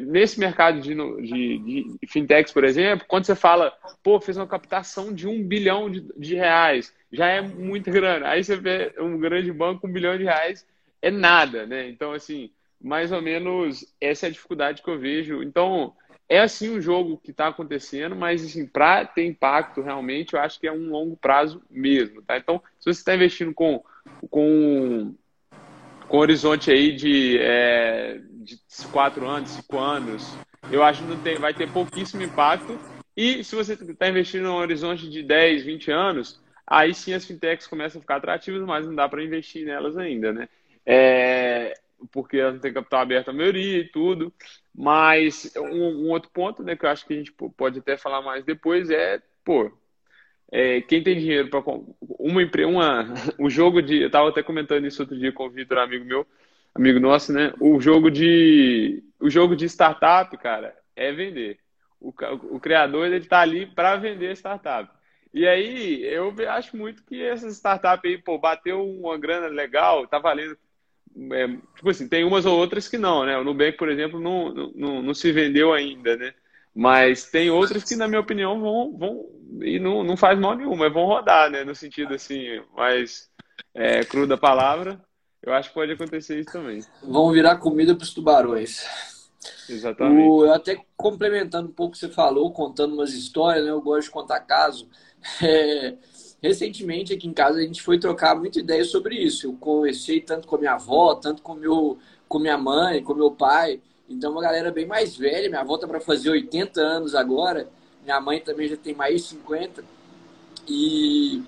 nesse 0.00 0.40
mercado 0.40 0.80
de, 0.80 0.94
de, 0.94 1.58
de, 1.58 2.06
fintechs, 2.06 2.52
por 2.52 2.64
exemplo, 2.64 3.06
quando 3.08 3.24
você 3.24 3.34
fala, 3.34 3.72
pô, 4.02 4.20
fez 4.20 4.36
uma 4.36 4.46
captação 4.46 5.12
de 5.12 5.26
um 5.26 5.42
bilhão 5.42 5.90
de, 5.90 6.00
de 6.16 6.34
reais, 6.34 6.92
já 7.12 7.26
é 7.28 7.40
muita 7.40 7.90
grana. 7.90 8.28
Aí 8.28 8.42
você 8.42 8.56
vê 8.56 8.92
um 8.98 9.18
grande 9.18 9.52
banco, 9.52 9.86
um 9.86 9.92
bilhão 9.92 10.16
de 10.16 10.24
reais, 10.24 10.66
é 11.00 11.10
nada, 11.10 11.66
né? 11.66 11.88
Então, 11.88 12.12
assim, 12.12 12.50
mais 12.80 13.12
ou 13.12 13.22
menos 13.22 13.86
essa 14.00 14.26
é 14.26 14.28
a 14.28 14.32
dificuldade 14.32 14.82
que 14.82 14.90
eu 14.90 14.98
vejo. 14.98 15.42
Então, 15.42 15.94
é 16.28 16.40
assim 16.40 16.76
o 16.76 16.80
jogo 16.80 17.16
que 17.16 17.30
está 17.30 17.48
acontecendo, 17.48 18.14
mas 18.14 18.44
assim, 18.44 18.66
para 18.66 19.04
ter 19.04 19.24
impacto 19.24 19.80
realmente, 19.80 20.34
eu 20.34 20.40
acho 20.40 20.60
que 20.60 20.66
é 20.66 20.72
um 20.72 20.90
longo 20.90 21.16
prazo 21.16 21.62
mesmo, 21.70 22.20
tá? 22.22 22.36
Então, 22.36 22.62
se 22.78 22.84
você 22.84 23.00
está 23.00 23.14
investindo 23.14 23.54
com, 23.54 23.82
com, 24.28 25.14
com 26.06 26.18
horizonte 26.18 26.70
aí 26.70 26.94
de, 26.94 27.38
é, 27.40 28.20
de 28.56 28.86
quatro 28.90 29.26
anos, 29.28 29.50
cinco 29.50 29.78
anos, 29.78 30.36
eu 30.70 30.82
acho 30.82 31.04
que 31.04 31.16
tem, 31.18 31.36
vai 31.36 31.54
ter 31.54 31.70
pouquíssimo 31.70 32.22
impacto. 32.22 32.78
E 33.16 33.42
se 33.42 33.54
você 33.54 33.74
está 33.74 34.08
investindo 34.08 34.48
um 34.48 34.56
horizonte 34.56 35.08
de 35.08 35.22
10, 35.22 35.64
20 35.64 35.90
anos, 35.90 36.40
aí 36.66 36.94
sim 36.94 37.12
as 37.12 37.24
fintechs 37.24 37.66
começam 37.66 37.98
a 37.98 38.02
ficar 38.02 38.16
atrativas, 38.16 38.62
mas 38.62 38.86
não 38.86 38.94
dá 38.94 39.08
para 39.08 39.22
investir 39.22 39.66
nelas 39.66 39.96
ainda, 39.96 40.32
né? 40.32 40.48
É, 40.86 41.74
porque 42.12 42.38
elas 42.38 42.54
não 42.54 42.60
têm 42.60 42.72
capital 42.72 43.00
aberto 43.00 43.28
a 43.30 43.32
maioria 43.32 43.78
e 43.78 43.88
tudo. 43.88 44.32
Mas 44.74 45.52
um, 45.56 46.06
um, 46.06 46.10
outro 46.10 46.30
ponto, 46.30 46.62
né, 46.62 46.76
que 46.76 46.86
eu 46.86 46.90
acho 46.90 47.04
que 47.06 47.14
a 47.14 47.16
gente 47.16 47.32
pode 47.56 47.80
até 47.80 47.96
falar 47.96 48.22
mais 48.22 48.44
depois 48.44 48.88
é, 48.90 49.20
pô, 49.44 49.72
é, 50.52 50.80
quem 50.82 51.02
tem 51.02 51.18
dinheiro 51.18 51.50
para 51.50 51.60
uma 51.60 52.42
uma, 52.66 53.14
o 53.38 53.50
jogo 53.50 53.82
de, 53.82 54.02
eu 54.02 54.06
estava 54.06 54.28
até 54.28 54.42
comentando 54.42 54.86
isso 54.86 55.02
outro 55.02 55.18
dia 55.18 55.32
com 55.32 55.46
o 55.46 55.50
Vitor, 55.50 55.78
amigo 55.78 56.04
meu, 56.04 56.26
amigo 56.74 57.00
nosso, 57.00 57.32
né? 57.32 57.52
O 57.60 57.80
jogo 57.80 58.10
de, 58.10 59.02
o 59.20 59.28
jogo 59.30 59.56
de 59.56 59.66
startup, 59.66 60.36
cara, 60.38 60.74
é 60.94 61.12
vender. 61.12 61.58
O, 62.00 62.08
o 62.50 62.60
criador 62.60 63.06
ele 63.06 63.16
está 63.16 63.40
ali 63.40 63.66
para 63.66 63.96
vender 63.96 64.36
startup. 64.36 64.90
E 65.32 65.46
aí, 65.46 66.02
eu 66.04 66.34
acho 66.48 66.76
muito 66.76 67.04
que 67.04 67.22
essas 67.22 67.54
startups 67.54 68.10
aí, 68.10 68.18
pô, 68.18 68.38
bateu 68.38 68.82
uma 68.82 69.18
grana 69.18 69.46
legal, 69.48 70.06
tá 70.06 70.18
valendo. 70.18 70.56
É, 71.32 71.48
tipo 71.48 71.90
assim, 71.90 72.08
tem 72.08 72.24
umas 72.24 72.46
ou 72.46 72.56
outras 72.56 72.88
que 72.88 72.96
não, 72.96 73.24
né? 73.26 73.36
O 73.36 73.44
Nubank, 73.44 73.76
por 73.76 73.88
exemplo, 73.88 74.20
não, 74.20 74.52
não, 74.74 75.02
não 75.02 75.14
se 75.14 75.32
vendeu 75.32 75.72
ainda, 75.72 76.16
né? 76.16 76.32
Mas 76.74 77.28
tem 77.30 77.50
outras 77.50 77.82
que, 77.84 77.96
na 77.96 78.06
minha 78.06 78.20
opinião, 78.20 78.60
vão, 78.60 78.96
vão 78.96 79.26
e 79.62 79.78
não, 79.78 80.04
não 80.04 80.16
faz 80.16 80.38
mal 80.38 80.54
nenhum, 80.54 80.76
mas 80.76 80.92
vão 80.92 81.06
rodar, 81.06 81.50
né? 81.50 81.64
No 81.64 81.74
sentido 81.74 82.14
assim, 82.14 82.62
mais 82.74 83.28
é, 83.74 84.04
cru 84.04 84.26
da 84.26 84.36
palavra. 84.36 85.00
Eu 85.42 85.52
acho 85.52 85.68
que 85.68 85.74
pode 85.74 85.92
acontecer 85.92 86.38
isso 86.40 86.52
também. 86.52 86.84
Vão 87.02 87.30
virar 87.30 87.56
comida 87.56 87.94
para 87.94 88.04
os 88.04 88.12
tubarões. 88.12 88.84
Exatamente. 89.68 90.28
O, 90.28 90.44
eu 90.44 90.52
até 90.52 90.80
complementando 90.96 91.68
um 91.68 91.72
pouco 91.72 91.90
o 91.90 91.92
que 91.92 91.98
você 91.98 92.08
falou, 92.08 92.52
contando 92.52 92.94
umas 92.94 93.12
histórias, 93.12 93.64
né? 93.64 93.70
Eu 93.70 93.80
gosto 93.80 94.06
de 94.06 94.12
contar 94.12 94.40
caso. 94.40 94.88
É, 95.42 95.96
recentemente 96.40 97.12
aqui 97.12 97.26
em 97.26 97.32
casa 97.32 97.58
a 97.58 97.62
gente 97.62 97.82
foi 97.82 97.98
trocar 97.98 98.36
muita 98.36 98.60
ideia 98.60 98.84
sobre 98.84 99.16
isso. 99.16 99.46
Eu 99.46 99.54
conversei 99.54 100.20
tanto 100.20 100.46
com 100.46 100.54
a 100.54 100.58
minha 100.58 100.74
avó, 100.74 101.16
tanto 101.16 101.42
com, 101.42 101.54
meu, 101.54 101.98
com 102.28 102.38
minha 102.38 102.56
mãe, 102.56 103.02
com 103.02 103.14
meu 103.14 103.32
pai. 103.32 103.80
Então, 104.08 104.30
uma 104.32 104.40
galera 104.40 104.70
bem 104.70 104.86
mais 104.86 105.16
velha. 105.16 105.48
Minha 105.48 105.60
avó 105.60 105.76
tá 105.76 105.88
para 105.88 106.00
fazer 106.00 106.30
80 106.30 106.80
anos 106.80 107.14
agora. 107.14 107.68
Minha 108.04 108.20
mãe 108.20 108.40
também 108.40 108.68
já 108.68 108.76
tem 108.76 108.94
mais 108.94 109.22
de 109.22 109.28
50. 109.28 109.84
E, 110.66 111.42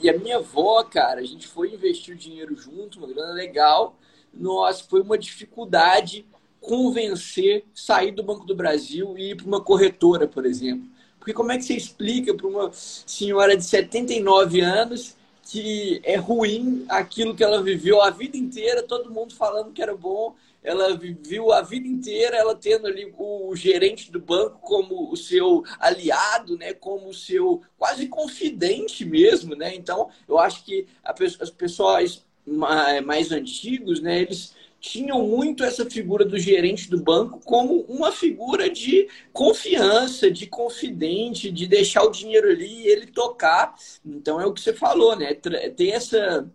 e 0.00 0.08
a 0.08 0.18
minha 0.18 0.36
avó, 0.36 0.82
cara, 0.84 1.20
a 1.20 1.24
gente 1.24 1.46
foi 1.46 1.72
investir 1.72 2.14
o 2.14 2.18
dinheiro 2.18 2.56
junto, 2.56 2.98
uma 2.98 3.08
grana 3.08 3.32
legal. 3.32 3.96
Nossa, 4.32 4.84
foi 4.84 5.00
uma 5.00 5.18
dificuldade 5.18 6.26
convencer 6.60 7.64
sair 7.74 8.12
do 8.12 8.22
Banco 8.22 8.44
do 8.44 8.54
Brasil 8.54 9.16
e 9.16 9.30
ir 9.30 9.36
para 9.36 9.46
uma 9.46 9.60
corretora, 9.60 10.26
por 10.26 10.44
exemplo. 10.44 10.88
Porque 11.18 11.32
como 11.32 11.52
é 11.52 11.56
que 11.56 11.64
você 11.64 11.74
explica 11.74 12.34
para 12.34 12.46
uma 12.46 12.70
senhora 12.72 13.56
de 13.56 13.64
79 13.64 14.60
anos 14.60 15.16
que 15.50 16.00
é 16.04 16.16
ruim 16.16 16.84
aquilo 16.88 17.34
que 17.34 17.42
ela 17.42 17.62
viveu 17.62 18.02
a 18.02 18.10
vida 18.10 18.36
inteira, 18.36 18.82
todo 18.82 19.10
mundo 19.10 19.34
falando 19.34 19.72
que 19.72 19.82
era 19.82 19.96
bom, 19.96 20.34
ela 20.62 20.96
viveu 20.96 21.52
a 21.52 21.62
vida 21.62 21.86
inteira, 21.86 22.36
ela 22.36 22.54
tendo 22.54 22.86
ali 22.86 23.12
o 23.16 23.54
gerente 23.54 24.10
do 24.10 24.20
banco 24.20 24.58
como 24.60 25.10
o 25.10 25.16
seu 25.16 25.62
aliado, 25.78 26.56
né, 26.58 26.72
como 26.74 27.08
o 27.08 27.14
seu 27.14 27.62
quase 27.76 28.08
confidente 28.08 29.04
mesmo, 29.04 29.54
né? 29.54 29.74
Então, 29.74 30.08
eu 30.28 30.38
acho 30.38 30.64
que 30.64 30.86
as 31.40 31.50
pessoas 31.50 32.26
mais 32.46 33.30
antigos, 33.30 34.00
né, 34.00 34.22
eles 34.22 34.54
tinham 34.80 35.26
muito 35.26 35.64
essa 35.64 35.88
figura 35.88 36.24
do 36.24 36.38
gerente 36.38 36.88
do 36.88 37.02
banco 37.02 37.40
como 37.44 37.80
uma 37.88 38.12
figura 38.12 38.70
de 38.70 39.08
confiança, 39.32 40.30
de 40.30 40.46
confidente, 40.46 41.50
de 41.50 41.66
deixar 41.66 42.04
o 42.04 42.10
dinheiro 42.10 42.48
ali 42.48 42.84
e 42.84 42.86
ele 42.86 43.06
tocar. 43.06 43.74
Então 44.04 44.40
é 44.40 44.46
o 44.46 44.52
que 44.52 44.60
você 44.60 44.72
falou, 44.72 45.16
né? 45.16 45.34
Ter 45.34 45.88
essa, 45.88 46.48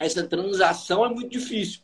essa 0.00 0.26
transação 0.26 1.04
é 1.04 1.08
muito 1.10 1.30
difícil. 1.30 1.80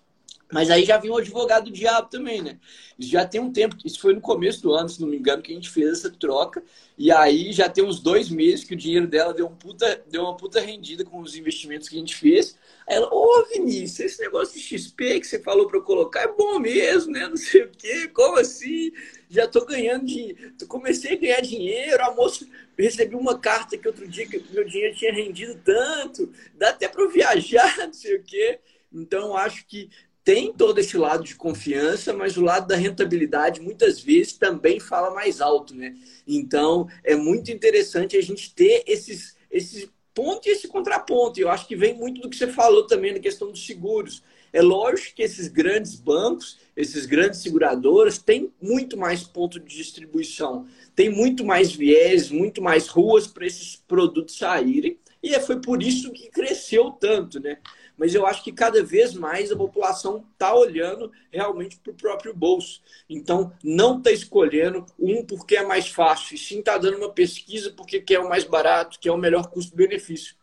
Mas 0.53 0.71
aí 0.71 0.85
já 0.85 0.99
vinha 0.99 1.13
o 1.13 1.17
advogado 1.17 1.65
do 1.65 1.71
diabo 1.73 2.09
também, 2.09 2.43
né? 2.43 2.59
Isso 2.99 3.11
já 3.11 3.27
tem 3.27 3.41
um 3.41 3.53
tempo, 3.53 3.77
isso 3.85 4.01
foi 4.01 4.15
no 4.15 4.21
começo 4.21 4.63
do 4.63 4.73
ano, 4.73 4.89
se 4.89 5.01
não 5.01 5.09
me 5.09 5.17
engano, 5.17 5.43
que 5.43 5.51
a 5.51 5.55
gente 5.55 5.71
fez 5.71 5.91
essa 5.91 6.11
troca. 6.11 6.63
E 6.97 7.11
aí 7.11 7.53
já 7.53 7.69
tem 7.69 7.83
uns 7.83 7.99
dois 7.99 8.29
meses 8.31 8.65
que 8.65 8.75
o 8.75 8.77
dinheiro 8.77 9.07
dela 9.07 9.35
deu, 9.35 9.47
um 9.47 9.55
puta, 9.55 10.05
deu 10.09 10.23
uma 10.23 10.37
puta 10.37 10.61
rendida 10.61 11.05
com 11.05 11.21
os 11.21 11.35
investimentos 11.35 11.89
que 11.89 11.97
a 11.97 11.99
gente 11.99 12.15
fez. 12.15 12.57
Aí 12.87 12.97
ela, 12.97 13.09
ô 13.13 13.47
Vinícius, 13.53 14.13
esse 14.13 14.21
negócio 14.21 14.55
de 14.55 14.61
XP 14.61 15.21
que 15.21 15.27
você 15.27 15.41
falou 15.41 15.67
para 15.67 15.79
eu 15.79 15.83
colocar 15.83 16.21
é 16.21 16.29
bom 16.29 16.59
mesmo, 16.59 17.13
né? 17.13 17.27
Não 17.27 17.37
sei 17.37 17.63
o 17.63 17.71
quê, 17.71 18.09
como 18.09 18.39
assim? 18.39 18.93
Já 19.29 19.49
tô 19.49 19.65
ganhando 19.65 20.05
dinheiro. 20.05 20.53
Comecei 20.69 21.15
a 21.15 21.21
ganhar 21.21 21.41
dinheiro, 21.41 22.03
a 22.05 22.15
moça 22.15 22.47
recebi 22.79 23.17
uma 23.17 23.39
carta 23.39 23.79
que 23.79 23.87
outro 23.89 24.07
dia 24.07 24.27
que 24.27 24.45
meu 24.53 24.65
dinheiro 24.65 24.95
tinha 24.97 25.13
rendido 25.13 25.61
tanto, 25.65 26.33
dá 26.55 26.71
até 26.71 26.89
para 26.89 27.07
viajar, 27.09 27.77
não 27.87 27.93
sei 27.93 28.17
o 28.17 28.23
quê. 28.23 28.61
Então, 28.93 29.37
acho 29.37 29.67
que 29.67 29.91
tem 30.25 30.53
todo 30.53 30.79
esse 30.79 30.97
lado 30.97 31.23
de 31.23 31.37
confiança, 31.37 32.13
mas 32.13 32.37
o 32.37 32.43
lado 32.43 32.67
da 32.67 32.77
rentabilidade 32.77 33.61
muitas 33.61 34.01
vezes 34.01 34.33
também 34.33 34.81
fala 34.81 35.15
mais 35.15 35.41
alto, 35.41 35.75
né? 35.75 35.95
Então 36.27 36.89
é 37.05 37.15
muito 37.15 37.53
interessante 37.53 38.17
a 38.17 38.23
gente 38.23 38.55
ter 38.55 38.83
esses, 38.87 39.37
esses 39.51 39.89
ponto 40.15 40.49
e 40.49 40.53
esse 40.53 40.69
contraponto. 40.69 41.41
Eu 41.41 41.51
acho 41.51 41.67
que 41.67 41.77
vem 41.77 41.93
muito 41.93 42.21
do 42.23 42.31
que 42.31 42.37
você 42.37 42.47
falou 42.47 42.87
também 42.87 43.13
na 43.13 43.19
questão 43.19 43.51
dos 43.51 43.67
seguros. 43.67 44.23
É 44.53 44.63
lógico 44.63 45.17
que 45.17 45.23
esses 45.23 45.49
grandes 45.49 45.97
bancos, 45.97 46.59
esses 46.77 47.05
grandes 47.05 47.41
seguradoras 47.41 48.19
têm 48.19 48.53
muito 48.63 48.97
mais 48.97 49.25
ponto 49.25 49.59
de 49.59 49.77
distribuição, 49.77 50.67
tem 50.95 51.11
muito 51.11 51.45
mais 51.45 51.73
viés, 51.73 52.31
muito 52.31 52.63
mais 52.63 52.87
ruas 52.87 53.27
para 53.27 53.47
esses 53.47 53.75
produtos 53.75 54.39
saírem. 54.39 54.97
E 55.21 55.35
é, 55.35 55.41
foi 55.41 55.61
por 55.61 55.83
isso 55.83 56.13
que 56.13 56.31
cresceu 56.31 56.93
tanto, 56.93 57.41
né? 57.41 57.59
Mas 57.97 58.15
eu 58.15 58.27
acho 58.27 58.43
que 58.43 58.53
cada 58.53 58.83
vez 58.83 59.15
mais 59.15 59.53
a 59.53 59.57
população 59.57 60.25
está 60.33 60.55
olhando 60.55 61.11
realmente 61.31 61.79
para 61.79 61.93
o 61.93 61.97
próprio 61.97 62.35
bolso. 62.35 62.83
Então, 63.09 63.53
não 63.63 63.99
está 63.99 64.11
escolhendo 64.11 64.85
um 64.99 65.25
porque 65.25 65.57
é 65.57 65.65
mais 65.65 65.89
fácil, 65.89 66.35
e 66.35 66.39
sim 66.39 66.59
está 66.59 66.77
dando 66.77 66.99
uma 66.99 67.11
pesquisa 67.11 67.71
porque 67.71 68.01
quer 68.01 68.19
o 68.19 68.29
mais 68.29 68.45
barato, 68.45 68.99
quer 68.99 69.13
o 69.13 69.17
melhor 69.17 69.49
custo-benefício. 69.49 70.35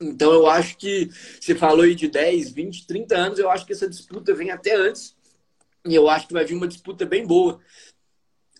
Então, 0.00 0.32
eu 0.32 0.46
acho 0.46 0.76
que 0.76 1.08
você 1.40 1.54
falou 1.54 1.84
aí 1.84 1.94
de 1.94 2.08
10, 2.08 2.50
20, 2.50 2.86
30 2.86 3.16
anos, 3.16 3.38
eu 3.38 3.50
acho 3.50 3.64
que 3.64 3.72
essa 3.72 3.88
disputa 3.88 4.34
vem 4.34 4.50
até 4.50 4.74
antes, 4.74 5.16
e 5.86 5.94
eu 5.94 6.08
acho 6.08 6.26
que 6.26 6.32
vai 6.32 6.44
vir 6.44 6.54
uma 6.54 6.68
disputa 6.68 7.06
bem 7.06 7.26
boa. 7.26 7.60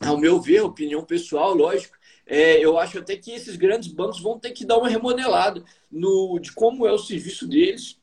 Ao 0.00 0.18
meu 0.18 0.40
ver, 0.40 0.60
opinião 0.62 1.04
pessoal, 1.04 1.54
lógico, 1.54 1.96
é, 2.26 2.58
eu 2.58 2.78
acho 2.78 2.98
até 2.98 3.16
que 3.16 3.32
esses 3.32 3.56
grandes 3.56 3.88
bancos 3.88 4.20
vão 4.20 4.38
ter 4.38 4.52
que 4.52 4.64
dar 4.64 4.78
uma 4.78 4.88
remodelada 4.88 5.62
no, 5.90 6.38
de 6.38 6.52
como 6.52 6.87
é 6.87 6.92
o 6.92 6.98
serviço 6.98 7.46
deles, 7.46 7.98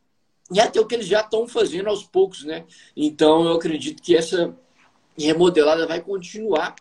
e 0.51 0.59
até 0.59 0.79
o 0.79 0.85
que 0.85 0.95
eles 0.95 1.07
já 1.07 1.21
estão 1.21 1.47
fazendo 1.47 1.87
aos 1.87 2.03
poucos, 2.03 2.43
né? 2.43 2.65
Então 2.95 3.45
eu 3.45 3.53
acredito 3.53 4.01
que 4.01 4.15
essa 4.15 4.55
remodelada 5.17 5.87
vai 5.87 6.01
continuar. 6.01 6.75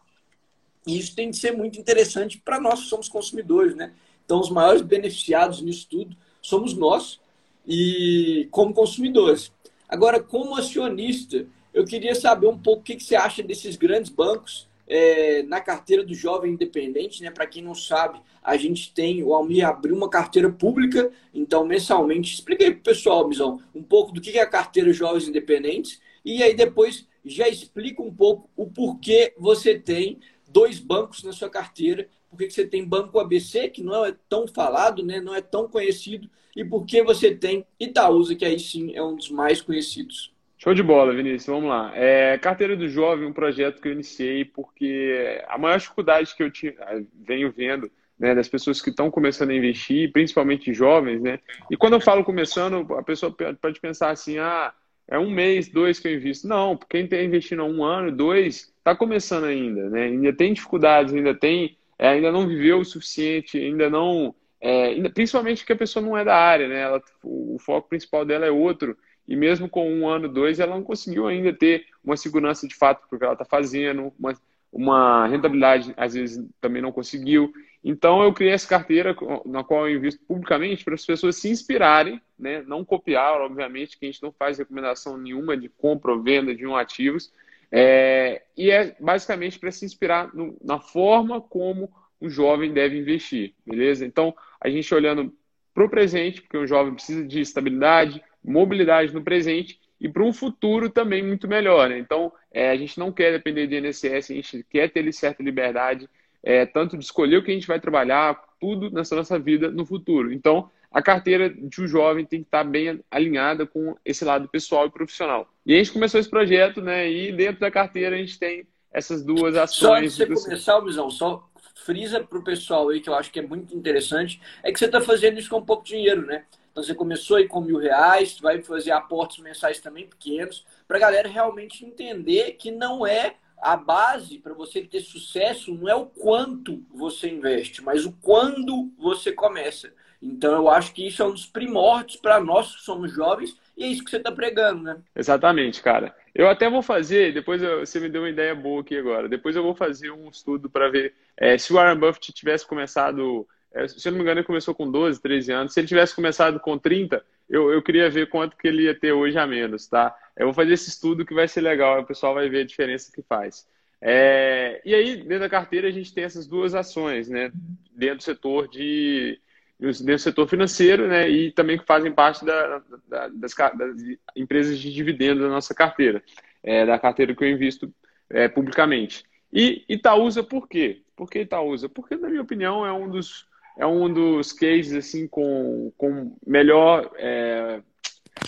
E 0.87 0.99
isso 0.99 1.15
tem 1.15 1.31
de 1.31 1.37
ser 1.37 1.53
muito 1.53 1.79
interessante 1.79 2.39
para 2.39 2.61
nós 2.61 2.81
que 2.81 2.87
somos 2.89 3.09
consumidores, 3.09 3.77
né? 3.77 3.93
Então 4.25 4.41
os 4.41 4.51
maiores 4.51 4.83
beneficiados 4.83 5.61
nisso 5.61 5.87
tudo 5.89 6.17
somos 6.43 6.75
nós 6.75 7.21
e 7.67 8.49
como 8.51 8.75
consumidores. 8.75 9.53
Agora, 9.89 10.21
como 10.21 10.57
acionista, 10.57 11.47
eu 11.73 11.85
queria 11.85 12.15
saber 12.15 12.49
um 12.49 12.59
pouco 12.59 12.81
o 12.81 12.85
que 12.85 12.99
você 12.99 13.15
acha 13.15 13.43
desses 13.43 13.77
grandes 13.77 14.11
bancos 14.11 14.69
é, 14.87 15.43
na 15.45 15.61
carteira 15.61 16.05
do 16.05 16.15
jovem 16.15 16.53
independente, 16.53 17.23
né? 17.23 17.31
Para 17.31 17.47
quem 17.47 17.63
não 17.63 17.75
sabe, 17.75 18.21
a 18.43 18.57
gente 18.57 18.93
tem, 18.93 19.23
o 19.23 19.35
Almir 19.35 19.67
abriu 19.67 19.95
uma 19.95 20.09
carteira 20.09 20.51
pública, 20.51 21.11
então 21.33 21.65
mensalmente. 21.65 22.35
Expliquei 22.35 22.71
para 22.71 22.81
o 22.81 22.83
pessoal, 22.83 23.29
Mizão, 23.29 23.61
um 23.75 23.83
pouco 23.83 24.13
do 24.13 24.21
que 24.21 24.39
é 24.39 24.43
a 24.43 24.47
carteira 24.47 24.93
Jovens 24.93 25.29
Independentes 25.29 26.01
e 26.25 26.43
aí 26.43 26.55
depois 26.55 27.07
já 27.25 27.49
explica 27.49 28.03
um 28.03 28.13
pouco 28.13 28.49
o 28.57 28.67
porquê 28.67 29.35
você 29.39 29.79
tem 29.79 30.19
dois 30.49 30.79
bancos 30.79 31.23
na 31.23 31.33
sua 31.33 31.51
carteira, 31.51 32.09
porque 32.29 32.51
você 32.51 32.67
tem 32.67 32.85
Banco 32.85 33.19
ABC, 33.19 33.69
que 33.69 33.83
não 33.83 34.05
é 34.05 34.15
tão 34.29 34.47
falado, 34.47 35.05
né? 35.05 35.21
não 35.21 35.35
é 35.35 35.41
tão 35.41 35.69
conhecido, 35.69 36.29
e 36.57 36.65
por 36.65 36.85
que 36.85 37.03
você 37.03 37.35
tem 37.35 37.65
Itaúsa, 37.79 38.35
que 38.35 38.45
aí 38.45 38.59
sim 38.59 38.95
é 38.95 39.03
um 39.03 39.15
dos 39.15 39.31
mais 39.31 39.61
conhecidos. 39.61 40.33
Show 40.59 40.75
de 40.75 40.83
bola, 40.83 41.15
Vinícius. 41.15 41.47
Vamos 41.47 41.71
lá. 41.71 41.91
É, 41.95 42.37
Carteira 42.37 42.77
do 42.77 42.87
Jovem, 42.87 43.27
um 43.27 43.33
projeto 43.33 43.81
que 43.81 43.89
eu 43.89 43.93
iniciei 43.93 44.45
porque 44.45 45.43
a 45.49 45.57
maior 45.57 45.79
dificuldade 45.79 46.35
que 46.35 46.43
eu 46.43 46.51
tinha, 46.51 46.75
venho 47.15 47.51
vendo 47.51 47.91
né, 48.21 48.35
das 48.35 48.49
pessoas 48.49 48.83
que 48.83 48.91
estão 48.91 49.11
começando 49.11 49.51
a 49.51 49.55
investir, 49.55 50.13
principalmente 50.13 50.75
jovens, 50.75 51.23
né? 51.23 51.41
E 51.71 51.77
quando 51.77 51.95
eu 51.95 52.01
falo 52.01 52.23
começando, 52.23 52.87
a 52.95 53.03
pessoa 53.03 53.35
pode 53.61 53.81
pensar 53.81 54.11
assim, 54.11 54.37
ah, 54.39 54.75
é 55.09 55.19
um 55.19 55.31
mês, 55.31 55.69
dois 55.69 55.99
que 55.99 56.07
eu 56.07 56.15
invisto. 56.15 56.47
Não, 56.47 56.79
quem 56.89 57.05
está 57.05 57.17
investindo 57.17 57.63
há 57.63 57.65
um 57.65 57.83
ano, 57.83 58.13
dois, 58.13 58.73
está 58.77 58.95
começando 58.95 59.45
ainda, 59.45 59.89
né? 59.89 60.05
Ainda 60.05 60.35
tem 60.35 60.53
dificuldades, 60.53 61.15
ainda 61.15 61.35
tem, 61.35 61.79
é, 61.99 62.09
ainda 62.11 62.31
não 62.31 62.47
viveu 62.47 62.81
o 62.81 62.85
suficiente, 62.85 63.59
ainda 63.59 63.89
não, 63.89 64.35
é, 64.61 65.09
principalmente 65.09 65.63
porque 65.63 65.73
a 65.73 65.77
pessoa 65.77 66.05
não 66.05 66.17
é 66.17 66.23
da 66.23 66.37
área, 66.37 66.69
né? 66.69 66.81
Ela, 66.83 67.03
o, 67.25 67.57
o 67.57 67.59
foco 67.59 67.89
principal 67.89 68.27
dela 68.27 68.45
é 68.45 68.51
outro 68.51 68.95
e 69.27 69.35
mesmo 69.35 69.67
com 69.69 69.91
um 69.91 70.07
ano, 70.07 70.29
dois, 70.29 70.61
ela 70.61 70.75
não 70.75 70.83
conseguiu 70.83 71.27
ainda 71.27 71.53
ter 71.55 71.87
uma 72.05 72.17
segurança 72.17 72.69
de 72.69 72.75
fato 72.75 73.07
porque 73.09 73.25
ela 73.25 73.33
está 73.33 73.45
fazendo, 73.47 74.13
uma, 74.19 74.35
uma 74.71 75.27
rentabilidade 75.27 75.95
às 75.97 76.13
vezes 76.13 76.45
também 76.61 76.83
não 76.83 76.93
conseguiu. 76.93 77.51
Então 77.83 78.23
eu 78.23 78.33
criei 78.33 78.53
essa 78.53 78.69
carteira 78.69 79.17
na 79.47 79.65
qual 79.65 79.89
eu 79.89 79.97
invisto 79.97 80.21
publicamente 80.27 80.85
para 80.85 80.95
as 80.95 81.05
pessoas 81.05 81.37
se 81.37 81.49
inspirarem, 81.49 82.21
né? 82.39 82.63
não 82.67 82.85
copiar, 82.85 83.41
obviamente, 83.41 83.99
que 83.99 84.05
a 84.05 84.11
gente 84.11 84.23
não 84.23 84.33
faz 84.33 84.59
recomendação 84.59 85.17
nenhuma 85.17 85.57
de 85.57 85.69
compra 85.69 86.13
ou 86.13 86.23
venda 86.23 86.55
de 86.55 86.67
um 86.67 86.77
ativos, 86.77 87.33
é, 87.73 88.43
e 88.57 88.71
é 88.71 88.97
basicamente 89.01 89.59
para 89.59 89.71
se 89.71 89.85
inspirar 89.85 90.35
no, 90.35 90.57
na 90.63 90.81
forma 90.81 91.41
como 91.41 91.91
um 92.21 92.29
jovem 92.29 92.73
deve 92.73 92.99
investir, 92.99 93.55
beleza? 93.65 94.05
Então, 94.05 94.35
a 94.61 94.69
gente 94.69 94.95
olhando 94.95 95.33
para 95.73 95.85
o 95.85 95.89
presente, 95.89 96.43
porque 96.43 96.59
o 96.59 96.67
jovem 96.67 96.93
precisa 96.93 97.25
de 97.25 97.41
estabilidade, 97.41 98.23
mobilidade 98.45 99.15
no 99.15 99.23
presente 99.23 99.81
e 100.01 100.09
para 100.09 100.25
um 100.25 100.33
futuro 100.33 100.91
também 100.91 101.23
muito 101.23 101.47
melhor. 101.47 101.89
Né? 101.89 101.99
Então, 101.99 102.33
é, 102.53 102.71
a 102.71 102.77
gente 102.77 102.99
não 102.99 103.13
quer 103.13 103.33
depender 103.33 103.67
de 103.67 103.77
INSS, 103.77 104.31
a 104.31 104.35
gente 104.35 104.67
quer 104.69 104.91
ter 104.91 105.11
certa 105.13 105.43
liberdade, 105.43 106.09
é, 106.43 106.65
tanto 106.67 106.97
de 106.97 107.05
escolher 107.05 107.39
o 107.39 107.43
que 107.43 107.51
a 107.51 107.55
gente 107.55 107.67
vai 107.67 107.81
trabalhar, 107.81 108.41
tudo 108.61 108.91
nessa 108.91 109.17
nossa 109.17 109.39
vida 109.39 109.71
no 109.71 109.85
futuro. 109.85 110.33
Então, 110.33 110.71
a 110.91 111.01
carteira 111.01 111.49
de 111.49 111.81
um 111.81 111.87
jovem 111.87 112.25
tem 112.25 112.41
que 112.41 112.47
estar 112.47 112.65
bem 112.65 113.01
alinhada 113.11 113.65
com 113.67 113.97
esse 114.05 114.25
lado 114.25 114.49
pessoal 114.49 114.87
e 114.87 114.91
profissional. 114.91 115.49
E 115.65 115.75
a 115.75 115.79
gente 115.79 115.93
começou 115.93 116.19
esse 116.19 116.29
projeto, 116.29 116.83
né? 116.83 117.11
E 117.11 117.33
dentro 117.33 117.61
da 117.61 117.71
carteira 117.71 118.17
a 118.17 118.19
gente 118.19 118.39
tem 118.39 118.67
essas 118.93 119.23
duas 119.23 119.57
ações. 119.57 119.79
Só 119.79 119.95
antes 119.95 120.17
de 120.17 120.25
você 120.27 120.45
começar, 120.45 120.77
Luizão, 120.79 121.11
só 121.11 121.49
frisa 121.85 122.21
para 122.21 122.39
o 122.39 122.45
pessoal 122.45 122.89
aí, 122.89 123.01
que 123.01 123.09
eu 123.09 123.15
acho 123.15 123.31
que 123.31 123.39
é 123.39 123.47
muito 123.47 123.75
interessante, 123.75 124.41
é 124.63 124.73
que 124.73 124.79
você 124.79 124.87
está 124.87 125.01
fazendo 125.01 125.39
isso 125.39 125.49
com 125.49 125.63
pouco 125.63 125.85
dinheiro, 125.85 126.27
né? 126.27 126.45
Então 126.71 126.83
você 126.83 126.95
começou 126.95 127.37
aí 127.37 127.47
com 127.49 127.61
mil 127.61 127.79
reais, 127.79 128.39
vai 128.41 128.63
fazer 128.63 128.93
aportes 128.93 129.43
mensais 129.43 129.81
também 129.81 130.07
pequenos, 130.07 130.65
para 130.87 130.97
a 130.97 131.01
galera 131.01 131.29
realmente 131.29 131.85
entender 131.85 132.53
que 132.53 132.71
não 132.71 133.07
é 133.07 133.35
a 133.61 133.77
base 133.77 134.39
para 134.39 134.55
você 134.55 134.81
ter 134.83 135.01
sucesso, 135.01 135.75
não 135.75 135.89
é 135.89 135.95
o 135.95 136.07
quanto 136.07 136.83
você 136.93 137.29
investe, 137.29 137.83
mas 137.83 138.05
o 138.05 138.13
quando 138.21 138.91
você 138.99 139.33
começa. 139.33 139.93
Então 140.23 140.53
eu 140.53 140.69
acho 140.69 140.93
que 140.93 141.07
isso 141.07 141.23
é 141.23 141.27
um 141.27 141.33
dos 141.33 141.47
primórdios 141.47 142.21
para 142.21 142.41
nós 142.41 142.77
que 142.77 142.83
somos 142.83 143.13
jovens 143.13 143.57
e 143.77 143.85
é 143.85 143.87
isso 143.87 144.05
que 144.05 144.11
você 144.11 144.19
está 144.19 144.31
pregando, 144.31 144.83
né? 144.83 144.99
Exatamente, 145.17 145.83
cara. 145.83 146.15
Eu 146.35 146.49
até 146.49 146.69
vou 146.69 146.83
fazer, 146.83 147.33
depois 147.33 147.63
eu, 147.63 147.81
você 147.81 147.99
me 147.99 148.09
deu 148.09 148.23
uma 148.23 148.29
ideia 148.29 148.55
boa 148.55 148.83
aqui 148.83 148.97
agora. 148.97 149.29
Depois 149.29 149.57
eu 149.57 149.63
vou 149.63 149.75
fazer 149.75 150.11
um 150.11 150.29
estudo 150.29 150.69
para 150.69 150.91
ver 150.91 151.15
é, 151.37 151.57
se 151.57 151.73
o 151.73 151.77
Warren 151.77 151.99
Buffett 151.99 152.33
tivesse 152.33 152.67
começado, 152.67 153.49
é, 153.73 153.89
se 153.89 154.07
eu 154.07 154.13
não 154.13 154.19
me 154.19 154.25
engano, 154.25 154.41
ele 154.41 154.47
começou 154.47 154.75
com 154.75 154.91
12, 154.91 155.21
13 155.21 155.53
anos. 155.53 155.73
Se 155.73 155.81
ele 155.81 155.89
tivesse 155.89 156.15
começado 156.15 156.61
com 156.61 156.79
30, 156.79 157.25
eu, 157.51 157.73
eu 157.73 157.83
queria 157.83 158.09
ver 158.09 158.29
quanto 158.29 158.57
que 158.57 158.69
ele 158.69 158.85
ia 158.85 158.95
ter 158.95 159.13
hoje 159.13 159.37
a 159.37 159.47
menos, 159.47 159.89
tá? 159.89 160.17
Eu 160.37 160.47
vou 160.47 160.55
fazer 160.55 160.73
esse 160.73 160.89
estudo 160.89 161.27
que 161.27 161.35
vai 161.35 161.49
ser 161.49 161.61
legal, 161.61 162.01
o 162.01 162.07
pessoal 162.07 162.33
vai 162.33 162.49
ver 162.49 162.61
a 162.61 162.67
diferença 162.67 163.11
que 163.13 163.23
faz. 163.23 163.67
É, 164.01 164.81
e 164.85 164.95
aí, 164.95 165.17
dentro 165.17 165.41
da 165.41 165.49
carteira, 165.49 165.89
a 165.89 165.91
gente 165.91 166.15
tem 166.15 166.25
essas 166.25 166.47
duas 166.47 166.75
ações, 166.75 167.29
né? 167.29 167.51
Dentro 167.93 168.19
do 168.19 168.23
setor 168.23 168.69
de 168.69 169.39
dentro 169.79 170.05
do 170.05 170.19
setor 170.19 170.47
financeiro, 170.47 171.09
né? 171.09 171.29
E 171.29 171.51
também 171.51 171.79
que 171.79 171.87
fazem 171.87 172.13
parte 172.13 172.45
da, 172.45 172.83
da, 173.09 173.29
das, 173.29 173.55
das, 173.55 173.97
empresas 174.37 174.79
de 174.79 174.93
dividendos 174.93 175.43
da 175.43 175.49
nossa 175.49 175.75
carteira, 175.75 176.23
é, 176.63 176.87
da 176.87 176.99
carteira 176.99 177.35
que 177.35 177.43
eu 177.43 177.51
invisto 177.51 177.93
é, 178.29 178.47
publicamente. 178.47 179.25
E 179.53 179.85
Itaúsa, 179.89 180.43
por 180.43 180.69
quê? 180.69 181.03
Por 181.17 181.29
que 181.29 181.41
Itaúsa? 181.41 181.89
Porque, 181.89 182.15
na 182.15 182.29
minha 182.29 182.43
opinião, 182.43 182.87
é 182.87 182.93
um 182.93 183.09
dos, 183.09 183.47
é 183.81 183.87
um 183.87 184.13
dos 184.13 184.53
cases 184.53 184.93
assim, 184.93 185.27
com, 185.27 185.91
com 185.97 186.37
melhor, 186.47 187.11
é, 187.17 187.81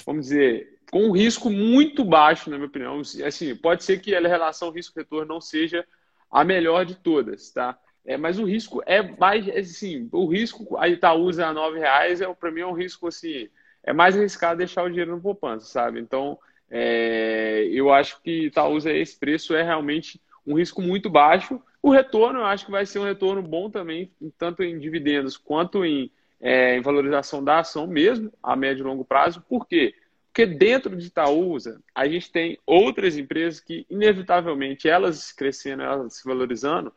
vamos 0.04 0.26
dizer, 0.26 0.78
com 0.90 1.06
um 1.06 1.10
risco 1.10 1.48
muito 1.48 2.04
baixo, 2.04 2.50
na 2.50 2.58
minha 2.58 2.68
opinião. 2.68 3.00
Assim, 3.00 3.56
pode 3.56 3.82
ser 3.82 3.98
que 3.98 4.14
a 4.14 4.20
relação 4.20 4.70
risco-retorno 4.70 5.26
não 5.26 5.40
seja 5.40 5.86
a 6.30 6.44
melhor 6.44 6.84
de 6.84 6.96
todas, 6.96 7.50
tá? 7.50 7.78
É, 8.04 8.18
mas 8.18 8.38
o 8.38 8.44
risco 8.44 8.82
é 8.84 9.00
mais, 9.00 9.48
assim, 9.48 10.06
o 10.12 10.26
risco, 10.26 10.76
a 10.76 10.86
Itaúsa 10.86 11.46
a 11.46 11.52
nove 11.54 11.78
reais, 11.78 12.20
é, 12.20 12.30
para 12.34 12.50
mim 12.50 12.60
é 12.60 12.66
um 12.66 12.74
risco, 12.74 13.08
assim, 13.08 13.48
é 13.82 13.90
mais 13.90 14.14
arriscado 14.14 14.58
deixar 14.58 14.82
o 14.82 14.90
dinheiro 14.90 15.16
no 15.16 15.22
poupança, 15.22 15.64
sabe? 15.64 15.98
Então, 15.98 16.38
é, 16.70 17.66
eu 17.72 17.90
acho 17.90 18.20
que 18.20 18.48
Itaúsa, 18.48 18.92
esse 18.92 19.18
preço 19.18 19.54
é 19.54 19.62
realmente 19.62 20.20
um 20.46 20.58
risco 20.58 20.82
muito 20.82 21.08
baixo. 21.08 21.58
O 21.82 21.90
retorno, 21.90 22.38
eu 22.38 22.44
acho 22.44 22.64
que 22.64 22.70
vai 22.70 22.86
ser 22.86 23.00
um 23.00 23.04
retorno 23.04 23.42
bom 23.42 23.68
também, 23.68 24.12
tanto 24.38 24.62
em 24.62 24.78
dividendos 24.78 25.36
quanto 25.36 25.84
em, 25.84 26.12
é, 26.40 26.76
em 26.76 26.80
valorização 26.80 27.42
da 27.42 27.58
ação 27.58 27.88
mesmo, 27.88 28.32
a 28.40 28.54
médio 28.54 28.82
e 28.82 28.86
longo 28.86 29.04
prazo. 29.04 29.44
Por 29.48 29.66
quê? 29.66 29.92
Porque 30.28 30.46
dentro 30.46 30.96
de 30.96 31.08
Itaúsa, 31.08 31.82
a 31.94 32.06
gente 32.08 32.30
tem 32.30 32.56
outras 32.64 33.18
empresas 33.18 33.60
que, 33.60 33.84
inevitavelmente, 33.90 34.88
elas 34.88 35.32
crescendo, 35.32 35.82
elas 35.82 36.16
se 36.16 36.24
valorizando, 36.24 36.92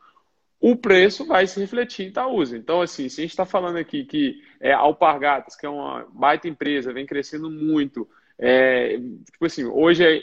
o 0.60 0.76
preço 0.76 1.26
vai 1.26 1.46
se 1.46 1.60
refletir 1.60 2.06
em 2.06 2.10
Itaúsa. 2.10 2.56
Então, 2.56 2.82
assim, 2.82 3.10
se 3.10 3.20
a 3.20 3.24
gente 3.24 3.32
está 3.32 3.46
falando 3.46 3.78
aqui 3.78 4.06
que 4.06 4.42
é, 4.60 4.72
Alpargatas, 4.72 5.56
que 5.56 5.66
é 5.66 5.70
uma 5.70 6.08
baita 6.14 6.48
empresa, 6.48 6.94
vem 6.94 7.06
crescendo 7.06 7.50
muito, 7.50 8.08
é, 8.38 8.98
tipo 8.98 9.46
assim, 9.46 9.64
hoje 9.66 10.04
é, 10.04 10.22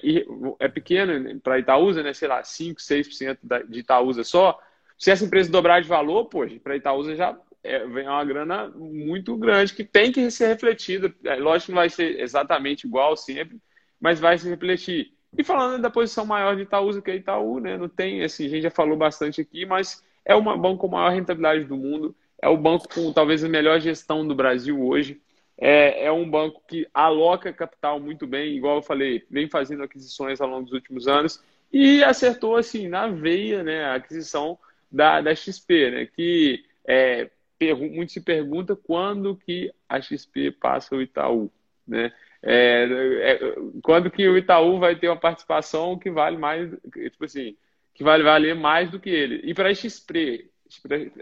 é 0.59 0.69
pequeno 0.69 1.41
para 1.41 1.59
Itaúsa, 1.59 2.03
né? 2.03 2.13
Sei 2.13 2.29
lá, 2.29 2.43
5, 2.43 2.81
6% 2.81 3.39
de 3.69 3.81
Itaúsa 3.81 4.23
só. 4.25 4.59
Se 4.99 5.11
essa 5.11 5.25
empresa 5.25 5.51
dobrar 5.51 5.81
de 5.81 5.89
valor, 5.89 6.27
poxa, 6.27 6.61
para 6.61 6.77
Itaúsa 6.77 7.17
já 7.17 7.39
é, 7.63 7.87
vem 7.87 8.07
uma 8.07 8.25
grana 8.25 8.69
muito 8.71 9.37
grande 9.37 9.73
que 9.73 9.85
tem 9.85 10.13
que 10.13 10.31
ser 10.31 10.49
refletida. 10.49 11.15
É, 11.25 11.37
lógico 11.37 11.67
que 11.67 11.73
não 11.73 11.77
vai 11.77 11.89
ser 11.89 12.21
exatamente 12.21 12.87
igual 12.87 13.17
sempre, 13.17 13.59
mas 14.01 14.21
vai 14.21 14.37
se 14.37 14.49
refletir. 14.49 15.13
E 15.37 15.43
falando 15.43 15.81
da 15.81 15.91
posição 15.91 16.27
maior 16.27 16.55
de 16.57 16.63
Itaúsa, 16.63 17.01
que 17.01 17.11
é 17.11 17.17
Itaú, 17.17 17.61
né? 17.61 17.79
Não 17.79 17.89
tem, 17.89 18.23
assim, 18.23 18.47
a 18.47 18.49
gente 18.49 18.63
já 18.63 18.71
falou 18.71 18.97
bastante 18.97 19.41
aqui, 19.41 19.65
mas 19.65 20.05
é 20.25 20.35
o 20.35 20.43
banco 20.43 20.79
com 20.79 20.89
maior 20.89 21.11
rentabilidade 21.11 21.65
do 21.65 21.77
mundo, 21.77 22.15
é 22.41 22.49
o 22.49 22.57
banco 22.57 22.87
com 22.93 23.13
talvez 23.13 23.43
a 23.43 23.49
melhor 23.49 23.81
gestão 23.81 24.27
do 24.27 24.35
Brasil 24.35 24.85
hoje. 24.85 25.22
É, 25.59 26.07
é 26.07 26.13
um 26.13 26.29
banco 26.29 26.63
que 26.67 26.87
aloca 26.93 27.53
capital 27.53 28.01
muito 28.01 28.27
bem, 28.27 28.57
igual 28.57 28.77
eu 28.77 28.83
falei, 28.83 29.25
vem 29.31 29.49
fazendo 29.49 29.83
aquisições 29.83 30.41
ao 30.41 30.49
longo 30.49 30.65
dos 30.65 30.73
últimos 30.73 31.07
anos 31.07 31.43
e 31.73 32.03
acertou 32.03 32.57
assim 32.57 32.89
na 32.89 33.07
veia 33.07 33.63
né, 33.63 33.85
a 33.85 33.95
aquisição 33.95 34.59
da, 34.91 35.21
da 35.21 35.35
XP, 35.35 35.91
né, 35.91 36.07
que 36.07 36.65
é, 36.85 37.31
muito 37.75 38.13
se 38.13 38.21
pergunta 38.21 38.75
quando 38.75 39.37
que 39.37 39.73
a 39.89 40.01
XP 40.01 40.51
passa 40.53 40.97
o 40.97 41.03
Itaú. 41.03 41.51
Né? 41.87 42.13
É, 42.43 42.89
é, 43.23 43.41
quando 43.83 44.11
que 44.11 44.29
o 44.29 44.37
Itaú 44.37 44.79
vai 44.79 44.97
ter 44.97 45.09
uma 45.09 45.17
participação 45.17 45.99
que 45.99 46.11
vale 46.11 46.37
mais, 46.37 46.71
tipo 46.93 47.25
assim, 47.25 47.57
que 47.95 48.03
vai 48.03 48.21
valer 48.23 48.55
mais 48.55 48.91
do 48.91 48.99
que 48.99 49.11
ele. 49.11 49.41
E 49.45 49.55
para 49.55 49.71
a 49.71 49.75
XP, 49.75 50.51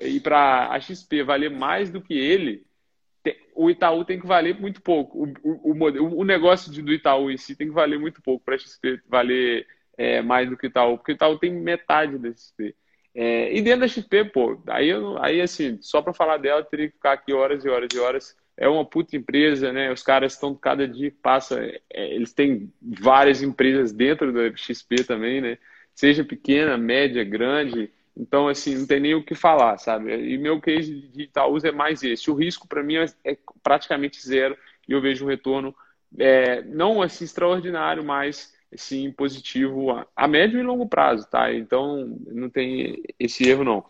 e 0.00 0.20
para 0.20 0.70
a 0.70 0.80
XP 0.80 1.22
valer 1.22 1.50
mais 1.50 1.90
do 1.90 2.00
que 2.00 2.14
ele, 2.14 2.64
o 3.54 3.70
Itaú 3.70 4.04
tem 4.04 4.18
que 4.18 4.26
valer 4.26 4.59
muito 4.59 4.80
pouco. 4.80 5.24
O, 5.42 5.72
o, 5.72 6.20
o 6.20 6.24
negócio 6.24 6.70
do 6.83 6.92
Itaú 6.92 7.30
em 7.30 7.37
si 7.37 7.54
tem 7.54 7.68
que 7.68 7.74
valer 7.74 7.98
muito 7.98 8.22
pouco 8.22 8.44
para 8.44 8.54
a 8.54 8.59
XP 8.59 9.00
valer 9.09 9.66
é, 9.98 10.22
mais 10.22 10.48
do 10.48 10.56
que 10.56 10.66
o 10.66 10.68
Itaú, 10.68 10.96
porque 10.96 11.12
o 11.12 11.14
Itaú 11.14 11.38
tem 11.38 11.52
metade 11.52 12.18
da 12.18 12.30
XP. 12.30 12.74
É, 13.14 13.54
e 13.54 13.61
dentro 13.61 13.80
da 13.80 13.88
XP, 13.88 14.24
pô, 14.26 14.62
aí, 14.68 14.90
aí 15.20 15.40
assim, 15.40 15.78
só 15.83 16.00
para 16.00 16.14
falar 16.14 16.38
dela, 16.38 16.64
teria 16.64 16.88
que 16.88 16.94
ficar 16.94 17.12
aqui 17.12 17.33
horas 17.33 17.64
e 17.64 17.68
horas 17.68 17.88
e 17.92 17.98
horas. 17.98 18.37
É 18.56 18.68
uma 18.68 18.85
puta 18.85 19.16
empresa, 19.16 19.72
né? 19.72 19.92
Os 19.92 20.02
caras 20.02 20.35
estão, 20.35 20.54
cada 20.54 20.87
dia 20.87 21.11
que 21.11 21.16
passa, 21.16 21.61
é, 21.92 22.14
eles 22.14 22.33
têm 22.33 22.72
várias 22.80 23.42
empresas 23.42 23.92
dentro 23.92 24.33
da 24.33 24.54
XP 24.56 25.04
também, 25.04 25.40
né? 25.40 25.59
seja 26.00 26.24
pequena, 26.24 26.78
média, 26.78 27.22
grande. 27.22 27.90
Então, 28.20 28.48
assim, 28.48 28.76
não 28.76 28.87
tem 28.87 29.00
nem 29.00 29.14
o 29.14 29.24
que 29.24 29.35
falar, 29.35 29.78
sabe? 29.78 30.14
E 30.14 30.37
meu 30.37 30.61
case 30.61 31.09
de 31.09 31.22
Itaúsa 31.22 31.68
é 31.68 31.72
mais 31.72 32.02
esse. 32.02 32.30
O 32.30 32.35
risco, 32.35 32.68
para 32.68 32.83
mim, 32.83 32.96
é 33.24 33.38
praticamente 33.62 34.24
zero 34.24 34.56
e 34.87 34.92
eu 34.92 35.00
vejo 35.00 35.24
um 35.24 35.28
retorno 35.28 35.74
é, 36.18 36.62
não 36.62 37.00
assim 37.00 37.24
extraordinário, 37.24 38.04
mas 38.04 38.52
sim 38.76 39.11
positivo 39.11 39.90
a, 39.90 40.06
a, 40.14 40.28
médio 40.28 40.61
e 40.61 40.62
longo 40.62 40.87
prazo, 40.87 41.26
tá? 41.28 41.52
Então, 41.52 42.18
não 42.26 42.50
tem 42.50 43.02
esse 43.18 43.48
erro, 43.48 43.64
não. 43.64 43.85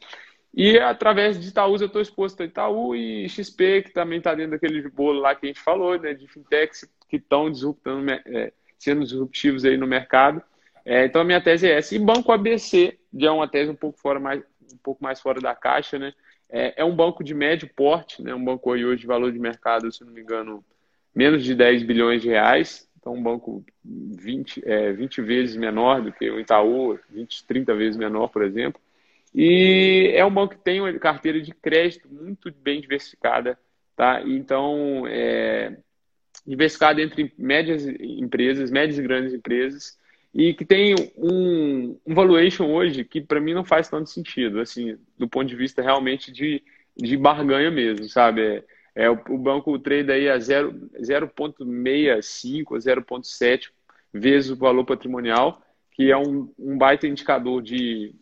E 0.55 0.79
através 0.79 1.41
de 1.41 1.49
Itaúsa 1.49 1.85
eu 1.85 1.89
estou 1.89 2.03
exposto 2.03 2.43
a 2.43 2.47
Itaú 2.47 2.95
e 2.95 3.29
XP, 3.29 3.83
que 3.83 3.93
também 3.93 4.19
está 4.19 4.35
dentro 4.35 4.53
daquele 4.53 4.89
bolo 4.91 5.21
lá 5.21 5.35
que 5.35 5.47
a 5.47 5.49
gente 5.49 5.61
falou, 5.61 5.99
né? 5.99 6.15
De 6.15 6.29
fintechs 6.29 6.89
que 7.09 7.17
estão 7.17 7.51
disruptando, 7.51 8.11
é, 8.11 8.53
sendo 8.79 9.03
disruptivos 9.03 9.65
aí 9.65 9.77
no 9.77 9.87
mercado. 9.89 10.41
É, 10.85 11.05
então 11.05 11.23
a 11.23 11.25
minha 11.25 11.41
tese 11.41 11.69
é 11.69 11.79
essa. 11.79 11.95
E 11.95 11.99
Banco 11.99 12.31
ABC, 12.33 13.00
já 13.15 13.29
é 13.29 13.31
uma 13.31 13.49
tese 13.49 13.71
um 13.71 13.75
pouco, 13.75 13.99
fora 13.99 14.21
mais, 14.21 14.43
um 14.73 14.79
pouco 14.83 15.03
mais 15.03 15.21
fora 15.21 15.41
da 15.41 15.55
caixa, 15.55 15.99
né? 15.99 16.13
É, 16.49 16.83
é 16.83 16.85
um 16.85 16.95
banco 16.95 17.23
de 17.23 17.35
médio 17.35 17.69
porte, 17.75 18.23
né? 18.23 18.35
Um 18.35 18.45
banco 18.45 18.71
hoje 18.71 18.97
de 18.97 19.07
valor 19.07 19.33
de 19.33 19.39
mercado, 19.39 19.91
se 19.93 20.05
não 20.05 20.13
me 20.13 20.21
engano, 20.21 20.65
menos 21.15 21.45
de 21.45 21.55
10 21.55 21.83
bilhões 21.85 22.23
de 22.23 22.29
reais. 22.29 22.89
Então 22.99 23.15
um 23.15 23.23
banco 23.23 23.65
20, 23.85 24.63
é, 24.65 24.93
20 24.93 25.23
vezes 25.23 25.57
menor 25.57 26.03
do 26.03 26.13
que 26.13 26.31
o 26.31 26.39
Itaú, 26.39 26.99
20, 27.09 27.47
30 27.47 27.75
vezes 27.75 27.97
menor, 27.97 28.29
por 28.29 28.43
exemplo. 28.43 28.81
E 29.35 30.11
é 30.15 30.25
um 30.25 30.31
banco 30.31 30.55
que 30.55 30.63
tem 30.63 30.81
uma 30.81 30.93
carteira 30.99 31.41
de 31.41 31.53
crédito 31.55 32.09
muito 32.09 32.53
bem 32.53 32.81
diversificada, 32.81 33.59
tá? 33.97 34.21
Então, 34.23 35.05
é, 35.07 35.77
diversificada 36.47 37.01
entre 37.01 37.33
médias 37.39 37.87
empresas, 37.87 38.71
médias 38.71 38.99
e 38.99 39.03
grandes 39.03 39.33
empresas, 39.33 39.99
e 40.35 40.55
que 40.55 40.65
tem 40.65 40.95
um, 41.17 41.99
um 42.07 42.15
valuation 42.15 42.73
hoje 42.73 43.05
que 43.05 43.21
para 43.21 43.41
mim 43.41 43.53
não 43.53 43.65
faz 43.65 43.89
tanto 43.89 44.09
sentido, 44.09 44.61
assim, 44.61 44.97
do 45.19 45.29
ponto 45.29 45.49
de 45.49 45.57
vista 45.57 45.83
realmente 45.83 46.31
de, 46.31 46.63
de 46.97 47.17
barganha 47.17 47.69
mesmo, 47.71 48.09
sabe? 48.09 48.43
É, 48.43 48.65
é 48.95 49.11
o, 49.11 49.19
o, 49.29 49.39
banco 49.39 49.77
trade 49.79 50.13
aí 50.13 50.29
a 50.29 50.39
0,65 50.39 52.77
a 52.77 52.79
0,7 52.79 53.71
vezes 54.13 54.51
o 54.51 54.57
valor 54.57 54.85
patrimonial, 54.85 55.63
que 55.93 56.11
é 56.11 56.17
um, 56.17 56.53
um 56.59 56.77
baita 56.79 57.07
indicador 57.07 57.63
de, 57.63 58.15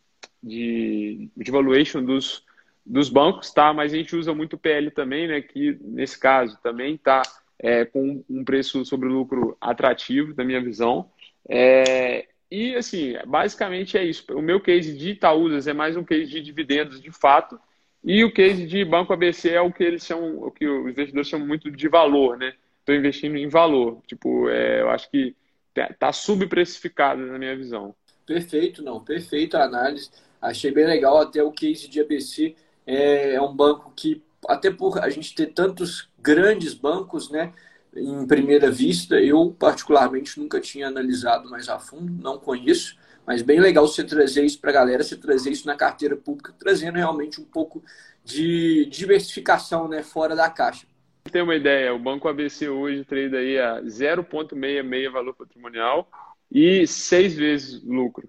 de, 0.43 1.31
de 1.37 1.51
valuation 1.51 2.03
dos, 2.03 2.45
dos 2.85 3.09
bancos, 3.11 3.53
tá? 3.53 3.73
Mas 3.73 3.93
a 3.93 3.97
gente 3.97 4.17
usa 4.17 4.35
muito 4.35 4.55
o 4.55 4.59
PL 4.59 4.91
também, 4.91 5.29
né? 5.29 5.41
Que 5.43 5.79
nesse 5.83 6.19
caso 6.19 6.59
também 6.63 6.95
está 6.95 7.23
é, 7.59 7.85
com 7.85 8.25
um 8.29 8.45
preço 8.45 8.85
sobre 8.85 9.09
lucro 9.09 9.57
atrativo, 9.61 10.35
na 10.37 10.45
minha 10.45 10.61
visão. 10.61 11.11
É, 11.49 12.29
e, 12.51 12.75
assim, 12.77 13.15
basicamente 13.27 13.97
é 13.99 14.05
isso. 14.05 14.25
O 14.33 14.43
meu 14.43 14.61
case 14.61 14.97
de 14.97 15.11
Itaúsas 15.11 15.67
é 15.67 15.73
mais 15.73 15.97
um 15.97 16.05
case 16.05 16.27
de 16.27 16.41
dividendos 16.41 17.01
de 17.01 17.11
fato 17.11 17.61
E 18.05 18.25
o 18.25 18.33
case 18.33 18.67
de 18.67 18.85
Banco 18.85 19.13
ABC 19.13 19.51
é 19.51 19.61
o 19.61 19.73
que 19.73 19.83
eles 19.85 20.05
chamam, 20.05 20.39
o 20.43 20.51
que 20.51 20.67
os 20.67 20.91
investidores 20.93 21.29
chamam 21.29 21.47
muito 21.47 21.71
de 21.71 21.89
valor, 21.89 22.39
né? 22.39 22.55
Estou 22.81 22.95
investindo 22.95 23.37
em 23.37 23.49
valor. 23.49 24.01
Tipo, 24.07 24.49
é, 24.49 24.81
eu 24.81 24.91
acho 24.91 25.11
que 25.11 25.37
está 25.75 26.13
subprecificado 26.13 27.27
na 27.27 27.39
minha 27.39 27.57
visão. 27.57 27.95
Perfeito, 28.27 28.83
não. 28.83 29.03
Perfeita 29.05 29.59
a 29.59 29.65
análise. 29.65 30.11
Achei 30.41 30.71
bem 30.71 30.87
legal 30.87 31.19
até 31.19 31.43
o 31.43 31.53
case 31.53 31.89
de 31.89 32.01
ABC. 32.01 32.55
É, 32.87 33.35
é 33.35 33.43
um 33.43 33.55
banco 33.55 33.93
que, 33.97 34.23
até 34.49 34.71
por 34.71 34.99
a 35.01 35.11
gente 35.11 35.35
ter 35.35 35.49
tantos 35.49 36.09
grandes 36.19 36.75
bancos, 36.75 37.31
né? 37.31 37.53
Em 37.95 38.27
primeira 38.27 38.71
vista, 38.71 39.21
eu 39.21 39.55
particularmente 39.59 40.39
nunca 40.39 40.61
tinha 40.61 40.89
analisado 40.89 41.49
mais 41.51 41.69
a 41.69 41.79
fundo, 41.79 42.13
não 42.23 42.39
conheço, 42.39 42.97
mas 43.27 43.43
bem 43.43 43.61
legal 43.61 43.87
você 43.87 44.05
trazer 44.05 44.45
isso 44.45 44.61
para 44.61 44.71
a 44.71 44.75
galera, 44.75 45.03
você 45.03 45.17
trazer 45.17 45.51
isso 45.51 45.67
na 45.67 45.75
carteira 45.75 46.17
pública, 46.17 46.55
trazendo 46.59 46.97
realmente 46.97 47.41
um 47.41 47.45
pouco 47.45 47.83
de 48.25 48.87
diversificação 48.87 49.89
né, 49.89 50.03
fora 50.03 50.37
da 50.37 50.49
caixa. 50.49 50.87
Tem 51.31 51.43
uma 51.43 51.55
ideia, 51.55 51.95
o 51.95 51.99
Banco 51.99 52.29
ABC 52.29 52.69
hoje 52.69 53.05
trade 53.05 53.37
aí 53.37 53.59
a 53.59 53.83
0,66 53.83 55.11
valor 55.11 55.35
patrimonial 55.35 56.09
e 56.51 56.87
seis 56.87 57.35
vezes 57.35 57.83
lucro. 57.85 58.29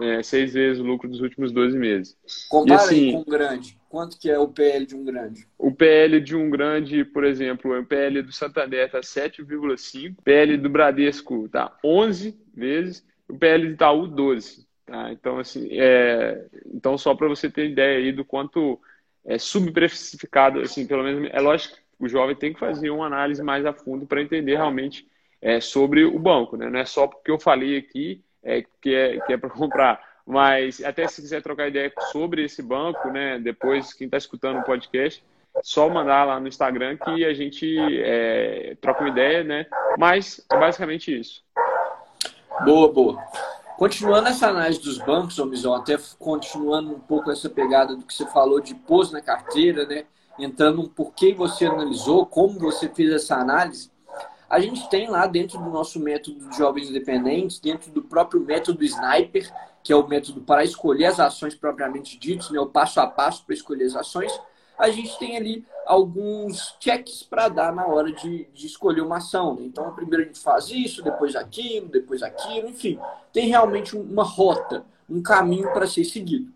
É, 0.00 0.22
seis 0.24 0.52
vezes 0.54 0.80
o 0.80 0.84
lucro 0.84 1.08
dos 1.08 1.20
últimos 1.20 1.52
12 1.52 1.78
meses. 1.78 2.16
Compara 2.48 2.82
assim, 2.82 3.12
com 3.12 3.20
um 3.20 3.24
grande. 3.24 3.78
Quanto 3.88 4.18
que 4.18 4.28
é 4.28 4.36
o 4.36 4.48
PL 4.48 4.86
de 4.86 4.96
um 4.96 5.04
grande? 5.04 5.46
O 5.56 5.70
PL 5.70 6.20
de 6.20 6.34
um 6.34 6.50
grande, 6.50 7.04
por 7.04 7.22
exemplo, 7.22 7.78
o 7.78 7.86
PL 7.86 8.22
do 8.22 8.32
Santander 8.32 8.86
está 8.86 9.00
7,5, 9.00 10.16
PL 10.24 10.56
do 10.56 10.68
Bradesco 10.68 11.46
está 11.46 11.76
11 11.84 12.36
vezes, 12.52 13.06
o 13.28 13.38
PL 13.38 13.68
de 13.68 13.74
Itaú 13.74 14.08
12. 14.08 14.66
Tá? 14.84 15.12
Então, 15.12 15.38
assim, 15.38 15.68
é... 15.70 16.44
então 16.74 16.98
só 16.98 17.14
para 17.14 17.28
você 17.28 17.48
ter 17.48 17.70
ideia 17.70 17.98
aí 17.98 18.10
do 18.10 18.24
quanto 18.24 18.80
é 19.24 19.38
subprecificado, 19.38 20.60
assim, 20.60 20.86
pelo 20.86 21.04
menos 21.04 21.30
é 21.32 21.40
lógico 21.40 21.76
que 21.76 21.82
o 22.00 22.08
jovem 22.08 22.34
tem 22.34 22.52
que 22.52 22.58
fazer 22.58 22.90
uma 22.90 23.06
análise 23.06 23.42
mais 23.44 23.64
a 23.64 23.72
fundo 23.72 24.06
para 24.06 24.20
entender 24.20 24.56
realmente 24.56 25.06
é, 25.40 25.60
sobre 25.60 26.04
o 26.04 26.18
banco, 26.18 26.56
né? 26.56 26.68
Não 26.68 26.80
é 26.80 26.84
só 26.84 27.06
porque 27.06 27.30
eu 27.30 27.38
falei 27.38 27.76
aqui 27.76 28.23
é, 28.44 28.62
que 28.80 28.94
é, 28.94 29.18
que 29.20 29.32
é 29.32 29.36
para 29.36 29.50
comprar. 29.50 30.00
Mas 30.26 30.82
até 30.82 31.06
se 31.06 31.20
quiser 31.20 31.42
trocar 31.42 31.68
ideia 31.68 31.92
sobre 32.12 32.44
esse 32.44 32.62
banco, 32.62 33.10
né? 33.10 33.38
Depois, 33.38 33.92
quem 33.92 34.06
está 34.06 34.16
escutando 34.16 34.58
o 34.58 34.64
podcast, 34.64 35.22
só 35.62 35.88
mandar 35.88 36.24
lá 36.24 36.40
no 36.40 36.48
Instagram 36.48 36.96
que 36.96 37.24
a 37.24 37.34
gente 37.34 37.76
é, 38.02 38.76
troca 38.80 39.00
uma 39.00 39.10
ideia, 39.10 39.44
né? 39.44 39.66
Mas 39.98 40.44
é 40.50 40.58
basicamente 40.58 41.18
isso. 41.18 41.42
Boa, 42.64 42.92
boa. 42.92 43.22
Continuando 43.76 44.28
essa 44.28 44.48
análise 44.48 44.80
dos 44.80 44.98
bancos, 44.98 45.38
Omizão, 45.38 45.74
até 45.74 45.98
continuando 46.18 46.94
um 46.94 47.00
pouco 47.00 47.30
essa 47.30 47.50
pegada 47.50 47.96
do 47.96 48.04
que 48.04 48.14
você 48.14 48.24
falou 48.26 48.60
de 48.60 48.74
pôs 48.74 49.10
na 49.10 49.20
carteira, 49.20 49.84
né? 49.84 50.04
Entrando 50.38 50.88
por 50.88 51.12
que 51.12 51.34
você 51.34 51.66
analisou, 51.66 52.24
como 52.24 52.58
você 52.58 52.88
fez 52.88 53.12
essa 53.12 53.36
análise, 53.36 53.90
a 54.54 54.60
gente 54.60 54.88
tem 54.88 55.08
lá 55.08 55.26
dentro 55.26 55.58
do 55.58 55.68
nosso 55.68 55.98
método 55.98 56.48
de 56.48 56.56
jovens 56.56 56.88
independentes, 56.88 57.58
dentro 57.58 57.90
do 57.90 58.00
próprio 58.00 58.40
método 58.40 58.84
Sniper, 58.84 59.52
que 59.82 59.92
é 59.92 59.96
o 59.96 60.06
método 60.06 60.42
para 60.42 60.62
escolher 60.62 61.06
as 61.06 61.18
ações 61.18 61.56
propriamente 61.56 62.16
ditas, 62.16 62.50
né, 62.50 62.60
o 62.60 62.66
passo 62.66 63.00
a 63.00 63.06
passo 63.08 63.44
para 63.44 63.52
escolher 63.52 63.86
as 63.86 63.96
ações, 63.96 64.32
a 64.78 64.88
gente 64.90 65.18
tem 65.18 65.36
ali 65.36 65.64
alguns 65.84 66.76
checks 66.78 67.24
para 67.24 67.48
dar 67.48 67.74
na 67.74 67.84
hora 67.84 68.12
de, 68.12 68.46
de 68.54 68.66
escolher 68.68 69.00
uma 69.00 69.16
ação. 69.16 69.56
Né? 69.56 69.64
Então, 69.64 69.92
primeiro 69.92 70.22
a 70.22 70.26
gente 70.26 70.38
faz 70.38 70.70
isso, 70.70 71.02
depois 71.02 71.34
aquilo, 71.34 71.88
depois 71.88 72.22
aquilo, 72.22 72.68
enfim, 72.68 72.96
tem 73.32 73.48
realmente 73.48 73.96
uma 73.96 74.22
rota, 74.22 74.86
um 75.10 75.20
caminho 75.20 75.72
para 75.72 75.88
ser 75.88 76.04
seguido. 76.04 76.52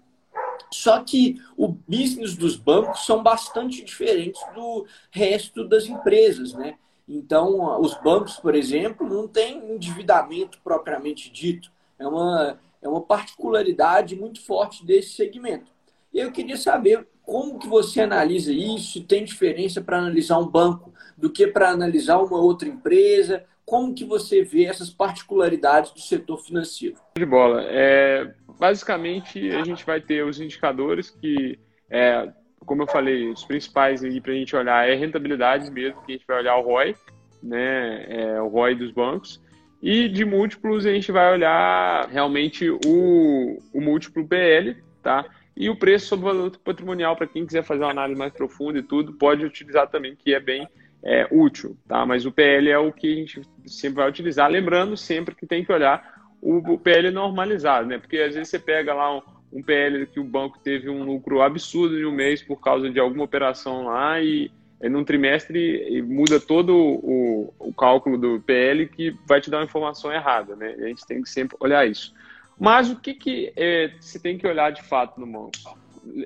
Só 0.71 1.03
que 1.03 1.43
o 1.57 1.67
business 1.67 2.37
dos 2.37 2.55
bancos 2.55 3.05
são 3.05 3.25
bastante 3.25 3.83
diferentes 3.83 4.41
do 4.55 4.87
resto 5.11 5.67
das 5.67 5.87
empresas, 5.87 6.55
né? 6.55 6.77
Então, 7.09 7.81
os 7.81 7.95
bancos, 7.95 8.37
por 8.37 8.55
exemplo, 8.55 9.09
não 9.09 9.27
têm 9.27 9.75
endividamento 9.75 10.61
propriamente 10.63 11.33
dito. 11.33 11.73
É 11.99 12.07
uma, 12.07 12.59
é 12.83 12.89
uma 12.89 13.01
particularidade 13.01 14.15
muito 14.15 14.45
forte 14.45 14.85
desse 14.85 15.11
segmento. 15.11 15.73
Eu 16.13 16.31
queria 16.31 16.57
saber 16.57 17.07
como 17.23 17.59
que 17.59 17.69
você 17.69 18.01
analisa 18.01 18.53
isso, 18.53 19.05
tem 19.05 19.25
diferença 19.25 19.81
para 19.81 19.99
analisar 19.99 20.39
um 20.39 20.47
banco 20.47 20.93
do 21.17 21.31
que 21.31 21.47
para 21.47 21.71
analisar 21.71 22.19
uma 22.19 22.39
outra 22.39 22.69
empresa, 22.69 23.45
como 23.65 23.95
que 23.95 24.05
você 24.05 24.43
vê 24.43 24.65
essas 24.65 24.89
particularidades 24.89 25.91
do 25.93 26.01
setor 26.01 26.39
financeiro? 26.39 26.97
De 27.17 27.27
bola. 27.27 27.63
É, 27.67 28.35
basicamente, 28.59 29.51
a 29.51 29.63
gente 29.63 29.85
vai 29.85 30.01
ter 30.01 30.25
os 30.25 30.41
indicadores 30.41 31.11
que 31.11 31.59
é, 31.91 32.33
como 32.69 32.83
eu 32.83 32.87
falei, 32.87 33.31
os 33.31 33.45
principais 33.45 34.05
aí 34.05 34.21
para 34.21 34.33
a 34.33 34.37
gente 34.37 34.55
olhar 34.55 34.89
é 34.89 34.95
rentabilidade 34.95 35.71
mesmo, 35.71 36.03
que 36.03 36.13
a 36.13 36.17
gente 36.17 36.27
vai 36.27 36.39
olhar 36.39 36.57
o 36.57 36.63
ROI, 36.63 36.95
né, 37.43 38.05
é, 38.09 38.43
o 38.43 38.49
ROI 38.49 38.75
dos 38.75 38.93
bancos, 38.93 39.43
e 39.83 40.09
de 40.09 40.25
múltiplos 40.25 40.85
a 40.85 40.93
gente 40.93 41.11
vai 41.11 41.33
olhar 41.33 42.09
realmente 42.09 42.69
o, 42.69 43.59
o 43.73 43.81
múltiplo 43.81 44.27
PL, 44.27 44.77
tá? 45.03 45.25
E 45.57 45.71
o 45.71 45.77
preço 45.77 46.07
sobre 46.07 46.27
o 46.27 46.33
valor 46.33 46.57
patrimonial, 46.59 47.17
para 47.17 47.27
quem 47.27 47.47
quiser 47.47 47.63
fazer 47.65 47.83
uma 47.83 47.91
análise 47.91 48.19
mais 48.19 48.33
profunda 48.33 48.79
e 48.79 48.83
tudo, 48.83 49.15
pode 49.15 49.45
utilizar 49.45 49.89
também, 49.89 50.15
que 50.15 50.35
é 50.35 50.41
bem 50.41 50.69
é, 51.03 51.27
útil, 51.31 51.77
tá? 51.87 52.05
Mas 52.05 52.27
o 52.27 52.33
PL 52.33 52.69
é 52.69 52.79
o 52.79 52.93
que 52.93 53.13
a 53.13 53.17
gente 53.17 53.43
sempre 53.67 53.97
vai 53.97 54.09
utilizar, 54.09 54.51
lembrando 54.51 54.97
sempre 54.97 55.35
que 55.35 55.47
tem 55.47 55.65
que 55.65 55.73
olhar 55.73 56.19
o, 56.41 56.59
o 56.75 56.79
PL 56.79 57.11
normalizado, 57.11 57.87
né? 57.87 57.99
Porque 57.99 58.19
às 58.19 58.35
vezes 58.35 58.49
você 58.49 58.59
pega 58.59 58.93
lá 58.95 59.17
um, 59.17 59.23
um 59.53 59.63
PL 59.63 60.07
que 60.07 60.21
o 60.21 60.25
banco 60.25 60.59
teve 60.59 60.89
um 60.89 61.05
lucro 61.05 61.41
absurdo 61.41 61.99
em 61.99 62.05
um 62.05 62.13
mês 62.13 62.43
por 62.43 62.61
causa 62.61 62.91
de 62.91 63.01
alguma 63.01 63.25
operação 63.25 63.85
lá 63.85 64.21
e 64.21 64.51
num 64.83 65.03
trimestre 65.03 66.01
muda 66.03 66.39
todo 66.39 66.77
o, 66.77 67.53
o, 67.59 67.73
cálculo 67.73 68.17
do 68.17 68.41
PL 68.41 68.87
que 68.87 69.17
vai 69.27 69.41
te 69.41 69.51
dar 69.51 69.59
uma 69.59 69.65
informação 69.65 70.13
errada, 70.13 70.55
né? 70.55 70.77
A 70.79 70.87
gente 70.87 71.05
tem 71.05 71.21
que 71.21 71.29
sempre 71.29 71.57
olhar 71.59 71.89
isso. 71.89 72.15
Mas 72.59 72.89
o 72.91 72.97
que, 72.97 73.15
que 73.15 73.53
é, 73.57 73.93
você 73.99 74.21
tem 74.21 74.39
que 74.39 74.47
olhar 74.47 74.71
de 74.71 74.83
fato 74.83 75.21
no 75.21 75.27
banco? 75.27 75.79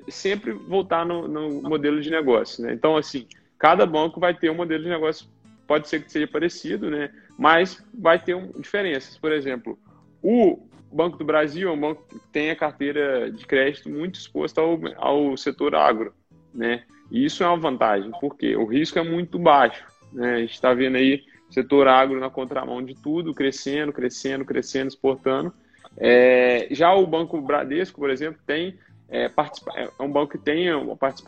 Sempre 0.07 0.51
voltar 0.51 1.05
no, 1.05 1.27
no, 1.27 1.61
modelo 1.63 1.99
de 1.99 2.11
negócio, 2.11 2.63
né? 2.63 2.73
Então, 2.73 2.95
assim, 2.95 3.27
cada 3.57 3.85
banco 3.85 4.19
vai 4.19 4.35
ter 4.35 4.51
um 4.51 4.55
modelo 4.55 4.83
de 4.83 4.89
negócio, 4.89 5.27
pode 5.67 5.87
ser 5.87 6.03
que 6.03 6.11
seja 6.11 6.27
parecido, 6.27 6.91
né? 6.91 7.09
Mas 7.37 7.83
vai 7.93 8.19
ter 8.19 8.35
um, 8.35 8.51
diferenças. 8.59 9.17
Por 9.17 9.31
exemplo, 9.31 9.77
o 10.21 10.59
Banco 10.93 11.17
do 11.17 11.25
Brasil 11.25 11.69
é 11.69 11.71
um 11.71 11.79
banco 11.79 12.05
que 12.07 12.19
tem 12.31 12.51
a 12.51 12.55
carteira 12.55 13.31
de 13.31 13.45
crédito 13.45 13.89
muito 13.89 14.15
exposta 14.15 14.61
ao, 14.61 14.79
ao 14.97 15.37
setor 15.37 15.75
agro, 15.75 16.13
né? 16.53 16.83
E 17.11 17.25
isso 17.25 17.43
é 17.43 17.47
uma 17.47 17.57
vantagem, 17.57 18.11
porque 18.19 18.55
o 18.55 18.65
risco 18.65 18.99
é 18.99 19.03
muito 19.03 19.37
baixo, 19.39 19.85
né? 20.11 20.35
A 20.35 20.39
gente 20.39 20.53
está 20.53 20.73
vendo 20.73 20.97
aí 20.97 21.23
o 21.49 21.53
setor 21.53 21.87
agro 21.87 22.19
na 22.19 22.29
contramão 22.29 22.83
de 22.83 22.95
tudo, 22.95 23.33
crescendo, 23.33 23.91
crescendo, 23.91 24.45
crescendo, 24.45 24.87
exportando. 24.87 25.53
É, 25.97 26.67
já 26.71 26.93
o 26.93 27.05
Banco 27.05 27.39
Bradesco, 27.41 27.99
por 27.99 28.09
exemplo, 28.09 28.39
tem 28.45 28.77
é, 29.09 29.29
é 29.75 30.03
um 30.03 30.11
banco 30.11 30.31
que 30.31 30.37
tem 30.39 30.65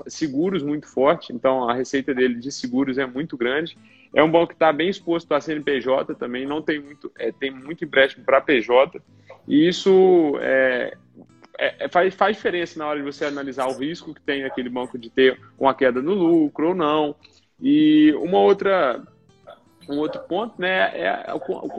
seguros 0.08 0.64
muito 0.64 0.88
forte, 0.88 1.32
então 1.32 1.70
a 1.70 1.74
receita 1.76 2.16
dele 2.16 2.36
de 2.36 2.52
seguros 2.52 2.98
é 2.98 3.06
muito 3.06 3.38
grande. 3.38 3.78
É 4.14 4.24
um 4.24 4.32
banco 4.32 4.48
que 4.48 4.54
está 4.54 4.74
bem 4.74 4.90
exposto 4.90 5.32
a 5.34 5.42
CNPJ 5.42 6.16
também, 6.16 6.48
não 6.48 6.64
tem 6.64 6.80
muito, 6.80 7.12
é, 7.20 7.32
tem 7.32 7.52
muito 7.52 7.86
empréstimo 7.86 8.26
para 8.26 8.42
PJ. 8.42 9.00
E 9.48 9.68
isso 9.68 10.38
é, 10.42 10.98
é, 11.58 11.86
é, 11.86 11.90
faz, 11.90 12.14
faz 12.14 12.36
diferença 12.36 12.78
na 12.80 12.88
hora 12.88 13.00
de 13.00 13.06
você 13.06 13.26
analisar 13.26 13.68
o 13.68 13.78
risco 13.78 14.14
que 14.14 14.22
tem 14.22 14.44
aquele 14.44 14.70
banco 14.70 14.98
de 14.98 15.10
ter 15.10 15.40
uma 15.58 15.74
queda 15.74 16.02
no 16.02 16.14
lucro 16.14 16.70
ou 16.70 16.76
não. 16.76 17.16
E 17.62 18.14
uma 18.18 18.40
outra, 18.40 19.02
um 19.90 19.98
outro 19.98 20.22
ponto, 20.22 20.60
né, 20.60 20.92
é 20.94 21.26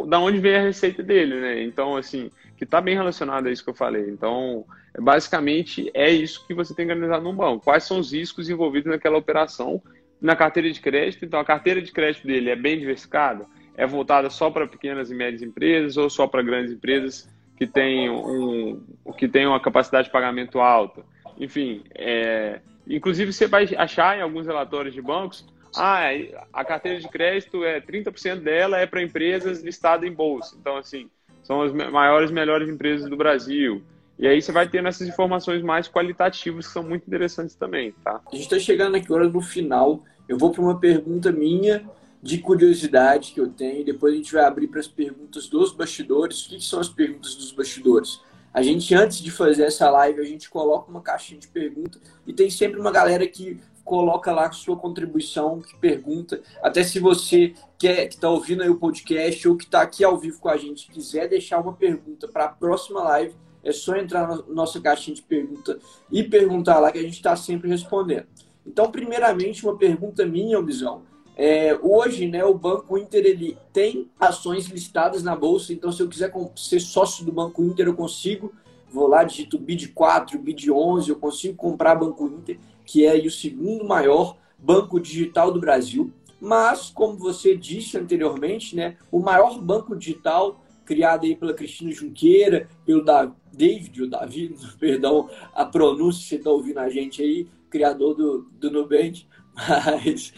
da 0.07 0.19
onde 0.19 0.39
vem 0.39 0.57
a 0.57 0.63
receita 0.63 1.03
dele, 1.03 1.41
né? 1.41 1.63
Então, 1.63 1.97
assim, 1.97 2.31
que 2.57 2.65
está 2.65 2.81
bem 2.81 2.95
relacionado 2.95 3.47
a 3.47 3.51
isso 3.51 3.63
que 3.63 3.71
eu 3.71 3.75
falei. 3.75 4.09
Então, 4.09 4.65
basicamente, 4.99 5.91
é 5.93 6.11
isso 6.11 6.47
que 6.47 6.55
você 6.55 6.75
tem 6.75 6.87
que 6.87 6.93
analisar 6.93 7.21
num 7.21 7.35
banco. 7.35 7.65
Quais 7.65 7.85
são 7.85 7.99
os 7.99 8.13
riscos 8.13 8.49
envolvidos 8.49 8.91
naquela 8.91 9.19
operação 9.19 9.83
na 10.21 10.35
carteira 10.35 10.71
de 10.71 10.81
crédito? 10.81 11.25
Então, 11.25 11.39
a 11.39 11.45
carteira 11.45 11.83
de 11.83 11.93
crédito 11.93 12.27
dele 12.27 12.51
é 12.51 12.57
bem 12.57 12.79
diversificada? 12.79 13.45
É 13.77 13.87
voltada 13.87 14.31
só 14.31 14.51
para 14.51 14.67
pequenas 14.67 15.11
e 15.11 15.15
médias 15.15 15.43
empresas 15.43 15.99
ou 15.99 16.09
só 16.09 16.27
para 16.27 16.43
grandes 16.43 16.73
empresas? 16.73 17.29
Que 17.57 17.67
tem, 17.67 18.11
um, 18.11 18.83
que 19.17 19.27
tem 19.27 19.47
uma 19.47 19.61
capacidade 19.61 20.09
de 20.09 20.13
pagamento 20.13 20.61
alta. 20.61 21.03
Enfim, 21.39 21.83
é, 21.95 22.61
inclusive 22.89 23.33
você 23.33 23.47
vai 23.47 23.69
achar 23.77 24.19
em 24.19 24.23
alguns 24.23 24.47
relatórios 24.47 24.95
de 24.95 25.03
bancos, 25.03 25.47
ah, 25.77 26.09
a 26.53 26.65
carteira 26.65 26.99
de 26.99 27.09
crédito 27.09 27.63
é 27.65 27.81
30% 27.81 28.41
dela 28.41 28.79
é 28.79 28.87
para 28.87 29.03
empresas 29.03 29.63
listadas 29.63 30.09
em 30.09 30.13
bolsa. 30.13 30.57
Então, 30.59 30.77
assim, 30.77 31.11
são 31.43 31.63
as 31.63 31.73
maiores, 31.73 32.31
melhores 32.31 32.69
empresas 32.69 33.09
do 33.11 33.17
Brasil. 33.17 33.83
E 34.19 34.27
aí 34.27 34.41
você 34.41 34.51
vai 34.51 34.67
tendo 34.67 34.89
essas 34.89 35.07
informações 35.07 35.63
mais 35.63 35.87
qualitativas 35.87 36.67
que 36.67 36.73
são 36.73 36.83
muito 36.83 37.07
interessantes 37.07 37.55
também, 37.55 37.93
tá? 38.03 38.21
A 38.27 38.35
gente 38.35 38.45
está 38.45 38.59
chegando 38.59 38.97
aqui 38.97 39.07
agora 39.07 39.29
no 39.29 39.43
final. 39.43 40.03
Eu 40.27 40.39
vou 40.39 40.51
para 40.51 40.63
uma 40.63 40.81
pergunta 40.81 41.31
minha 41.31 41.85
de 42.27 42.39
curiosidade 42.39 43.33
que 43.33 43.41
eu 43.41 43.49
tenho. 43.49 43.85
Depois 43.85 44.13
a 44.13 44.17
gente 44.17 44.33
vai 44.33 44.45
abrir 44.45 44.67
para 44.67 44.81
as 44.81 44.89
perguntas 44.89 45.47
dos 45.47 45.73
bastidores. 45.73 46.45
O 46.45 46.49
que, 46.51 46.61
são 46.61 46.81
as 46.81 46.89
perguntas 46.89 47.35
dos 47.37 47.53
bastidores? 47.53 48.21
A 48.53 48.63
gente, 48.63 48.95
antes 48.95 49.19
de 49.19 49.31
fazer 49.31 49.65
essa 49.65 49.89
live, 49.91 50.21
a 50.21 50.25
gente 50.25 50.51
coloca 50.51 50.91
uma 50.91 51.01
caixinha 51.01 51.39
de 51.39 51.47
perguntas 51.47 52.01
e 52.27 52.33
tem 52.33 52.51
sempre 52.51 52.81
uma 52.81 52.91
galera 52.91 53.27
que 53.27 53.61
coloca 53.85 54.33
lá 54.33 54.51
sua 54.51 54.77
contribuição, 54.77 55.61
que 55.61 55.79
pergunta. 55.79 56.41
Até 56.61 56.83
se 56.83 56.99
você 56.99 57.55
quer, 57.79 58.09
que 58.09 58.15
está 58.15 58.29
ouvindo 58.29 58.63
aí 58.63 58.69
o 58.69 58.79
podcast 58.79 59.47
ou 59.49 59.57
que 59.57 59.65
está 59.65 59.83
aqui 59.83 60.03
ao 60.03 60.19
vivo 60.19 60.41
com 60.41 60.49
a 60.49 60.57
gente, 60.57 60.91
quiser 60.91 61.29
deixar 61.29 61.61
uma 61.61 61.75
pergunta 61.75 62.27
para 62.27 62.47
a 62.47 62.49
próxima 62.49 63.03
live, 63.05 63.35
é 63.63 63.71
só 63.71 63.97
entrar 63.97 64.27
na 64.27 64.43
nossa 64.49 64.81
caixinha 64.81 65.15
de 65.15 65.23
pergunta 65.23 65.79
e 66.11 66.25
perguntar 66.25 66.81
lá 66.81 66.91
que 66.91 66.99
a 66.99 67.03
gente 67.03 67.15
está 67.15 67.37
sempre 67.37 67.69
respondendo. 67.69 68.27
Então, 68.67 68.91
primeiramente, 68.91 69.65
uma 69.65 69.77
pergunta 69.77 70.27
minha, 70.27 70.59
Obisão. 70.59 71.03
É, 71.37 71.79
hoje, 71.83 72.27
né, 72.27 72.45
o 72.45 72.55
Banco 72.55 72.97
Inter 72.97 73.25
ele 73.25 73.59
tem 73.73 74.11
ações 74.19 74.67
listadas 74.67 75.23
na 75.23 75.37
bolsa, 75.37 75.73
então 75.73 75.93
se 75.93 76.03
eu 76.03 76.09
quiser 76.09 76.33
ser 76.57 76.81
sócio 76.81 77.25
do 77.25 77.33
Banco 77.33 77.63
Inter, 77.63 77.87
eu 77.87 77.95
consigo. 77.95 78.53
Vou 78.89 79.07
lá, 79.07 79.23
digito 79.25 79.59
BID 79.59 79.89
4, 79.89 80.39
BID 80.39 80.71
11, 80.71 81.11
eu 81.11 81.17
consigo 81.17 81.55
comprar 81.57 81.97
Banco 81.97 82.27
Inter 82.27 82.59
que 82.87 83.05
é 83.05 83.17
o 83.17 83.31
segundo 83.31 83.85
maior 83.85 84.39
banco 84.57 85.01
digital 85.01 85.53
do 85.53 85.61
Brasil. 85.61 86.13
Mas, 86.41 86.89
como 86.89 87.19
você 87.19 87.57
disse 87.57 87.99
anteriormente, 87.99 88.77
né, 88.77 88.97
o 89.11 89.19
maior 89.19 89.61
banco 89.61 89.97
digital 89.97 90.63
criado 90.85 91.25
aí 91.25 91.35
pela 91.35 91.53
Cristina 91.53 91.91
Junqueira, 91.91 92.69
pelo 92.85 93.05
da 93.05 93.33
David, 93.53 94.03
o 94.03 94.09
Davi, 94.09 94.55
perdão, 94.79 95.29
a 95.53 95.65
pronúncia, 95.65 96.29
você 96.29 96.37
está 96.37 96.51
ouvindo 96.51 96.79
a 96.79 96.89
gente 96.89 97.21
aí, 97.21 97.49
criador 97.69 98.15
do, 98.15 98.49
do 98.53 98.71
Nubank, 98.71 99.27
mas 99.57 100.33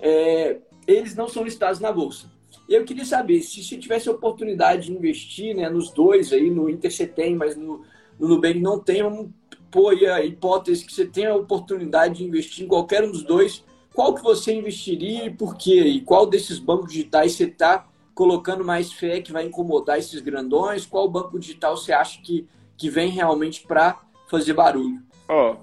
é, 0.00 0.58
eles 0.86 1.14
não 1.14 1.28
são 1.28 1.44
listados 1.44 1.80
na 1.80 1.90
Bolsa. 1.90 2.30
Eu 2.68 2.84
queria 2.84 3.04
saber, 3.04 3.40
se 3.40 3.64
você 3.64 3.78
tivesse 3.78 4.10
oportunidade 4.10 4.86
de 4.86 4.92
investir 4.92 5.56
né, 5.56 5.70
nos 5.70 5.90
dois 5.90 6.32
aí, 6.32 6.50
no 6.50 6.68
Inter 6.68 6.92
você 6.92 7.06
tem, 7.06 7.34
mas 7.34 7.56
no, 7.56 7.82
no 8.18 8.28
Nubank 8.28 8.60
não 8.60 8.78
tem, 8.78 9.02
vamos 9.02 9.30
pôr 9.70 9.94
a 10.06 10.22
hipótese 10.22 10.84
que 10.84 10.92
você 10.92 11.06
tenha 11.06 11.30
a 11.30 11.36
oportunidade 11.36 12.16
de 12.16 12.24
investir 12.24 12.64
em 12.64 12.68
qualquer 12.68 13.04
um 13.04 13.10
dos 13.10 13.22
dois, 13.22 13.64
qual 13.94 14.14
que 14.14 14.22
você 14.22 14.54
investiria 14.54 15.24
e 15.24 15.30
por 15.30 15.56
quê? 15.56 15.80
E 15.80 16.00
qual 16.02 16.26
desses 16.26 16.58
bancos 16.58 16.92
digitais 16.92 17.32
você 17.32 17.44
está 17.44 17.88
colocando 18.14 18.64
mais 18.64 18.92
fé 18.92 19.20
que 19.20 19.32
vai 19.32 19.44
incomodar 19.44 19.98
esses 19.98 20.20
grandões? 20.20 20.86
Qual 20.86 21.08
banco 21.08 21.38
digital 21.38 21.76
você 21.76 21.92
acha 21.92 22.20
que, 22.22 22.46
que 22.76 22.88
vem 22.88 23.10
realmente 23.10 23.66
para 23.66 24.00
fazer 24.28 24.52
barulho? 24.52 25.02
Ó, 25.28 25.56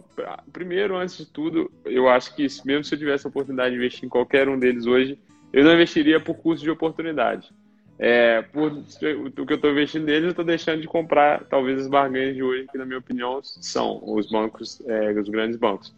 primeiro, 0.53 0.95
antes 0.95 1.17
de 1.17 1.25
tudo, 1.25 1.71
eu 1.85 2.07
acho 2.07 2.35
que 2.35 2.45
mesmo 2.63 2.83
se 2.83 2.93
eu 2.93 2.99
tivesse 2.99 3.25
a 3.25 3.29
oportunidade 3.29 3.71
de 3.71 3.77
investir 3.77 4.05
em 4.05 4.09
qualquer 4.09 4.47
um 4.47 4.59
deles 4.59 4.85
hoje, 4.85 5.17
eu 5.51 5.63
não 5.63 5.73
investiria 5.73 6.19
por 6.19 6.35
custo 6.35 6.63
de 6.63 6.69
oportunidade 6.69 7.51
é, 7.97 8.41
por 8.41 8.71
o 8.71 9.45
que 9.45 9.53
eu 9.53 9.55
estou 9.55 9.71
investindo 9.71 10.05
neles, 10.05 10.23
eu 10.23 10.29
estou 10.31 10.45
deixando 10.45 10.81
de 10.81 10.87
comprar 10.87 11.45
talvez 11.45 11.79
as 11.79 11.87
barganhas 11.87 12.35
de 12.35 12.43
hoje, 12.43 12.67
que 12.69 12.77
na 12.77 12.85
minha 12.85 12.99
opinião 12.99 13.39
são 13.43 14.01
os 14.03 14.29
bancos, 14.29 14.81
é, 14.85 15.11
os 15.13 15.29
grandes 15.29 15.57
bancos. 15.57 15.93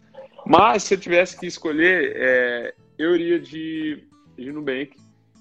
Mas 0.46 0.84
se 0.84 0.94
eu 0.94 0.98
tivesse 1.00 1.38
que 1.38 1.46
escolher, 1.46 2.12
é, 2.16 2.74
eu 2.96 3.14
iria 3.14 3.40
de, 3.40 4.04
de 4.36 4.52
Nubank, 4.52 4.92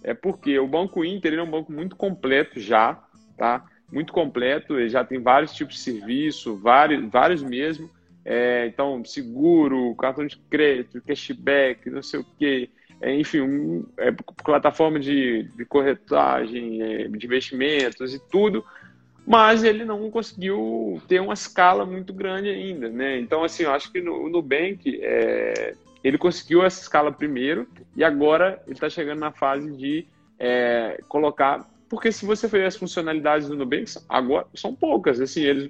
é 0.04 0.14
porque 0.14 0.58
o 0.58 0.68
Banco 0.68 1.06
Inter 1.06 1.34
é 1.34 1.44
um 1.44 1.50
banco 1.50 1.72
muito 1.72 1.96
completo 1.96 2.60
já, 2.60 3.04
tá? 3.38 3.64
Muito 3.92 4.12
completo, 4.12 4.80
ele 4.80 4.90
já 4.90 5.04
tem 5.04 5.22
vários 5.22 5.54
tipos 5.54 5.76
de 5.76 5.82
serviço, 5.82 6.58
vários, 6.58 7.08
vários 7.10 7.44
mesmo. 7.44 7.90
É, 8.30 8.68
então, 8.68 9.06
seguro, 9.06 9.96
cartão 9.96 10.28
de 10.28 10.38
crédito, 10.50 11.02
cashback, 11.02 11.90
não 11.90 12.04
sei 12.04 12.20
o 12.20 12.26
quê 12.38 12.70
é, 13.02 13.14
enfim, 13.14 13.42
um, 13.42 13.86
é, 13.98 14.12
plataforma 14.44 15.00
de, 15.00 15.44
de 15.56 15.66
corretagem, 15.66 16.82
é, 16.82 17.08
de 17.08 17.26
investimentos 17.26 18.14
e 18.14 18.20
tudo, 18.20 18.66
mas 19.26 19.64
ele 19.64 19.86
não 19.86 20.10
conseguiu 20.10 21.02
ter 21.08 21.20
uma 21.20 21.34
escala 21.34 21.86
muito 21.86 22.14
grande 22.14 22.50
ainda, 22.50 22.90
né? 22.90 23.20
Então, 23.20 23.44
assim, 23.44 23.64
eu 23.64 23.72
acho 23.72 23.92
que 23.92 24.02
no 24.02 24.30
Nubank 24.30 25.00
é, 25.02 25.76
ele 26.04 26.18
conseguiu 26.18 26.64
essa 26.64 26.82
escala 26.82 27.12
primeiro 27.12 27.68
e 27.96 28.04
agora 28.04 28.62
ele 28.66 28.74
está 28.74 28.90
chegando 28.90 29.20
na 29.20 29.32
fase 29.32 29.72
de 29.76 30.08
é, 30.40 31.00
colocar, 31.08 31.70
porque 31.90 32.12
se 32.12 32.26
você 32.26 32.48
ver 32.48 32.66
as 32.66 32.78
funcionalidades 32.78 33.48
do 33.48 33.56
Nubank, 33.56 33.92
agora 34.10 34.48
são 34.56 34.74
poucas, 34.74 35.20
assim, 35.20 35.42
eles 35.42 35.70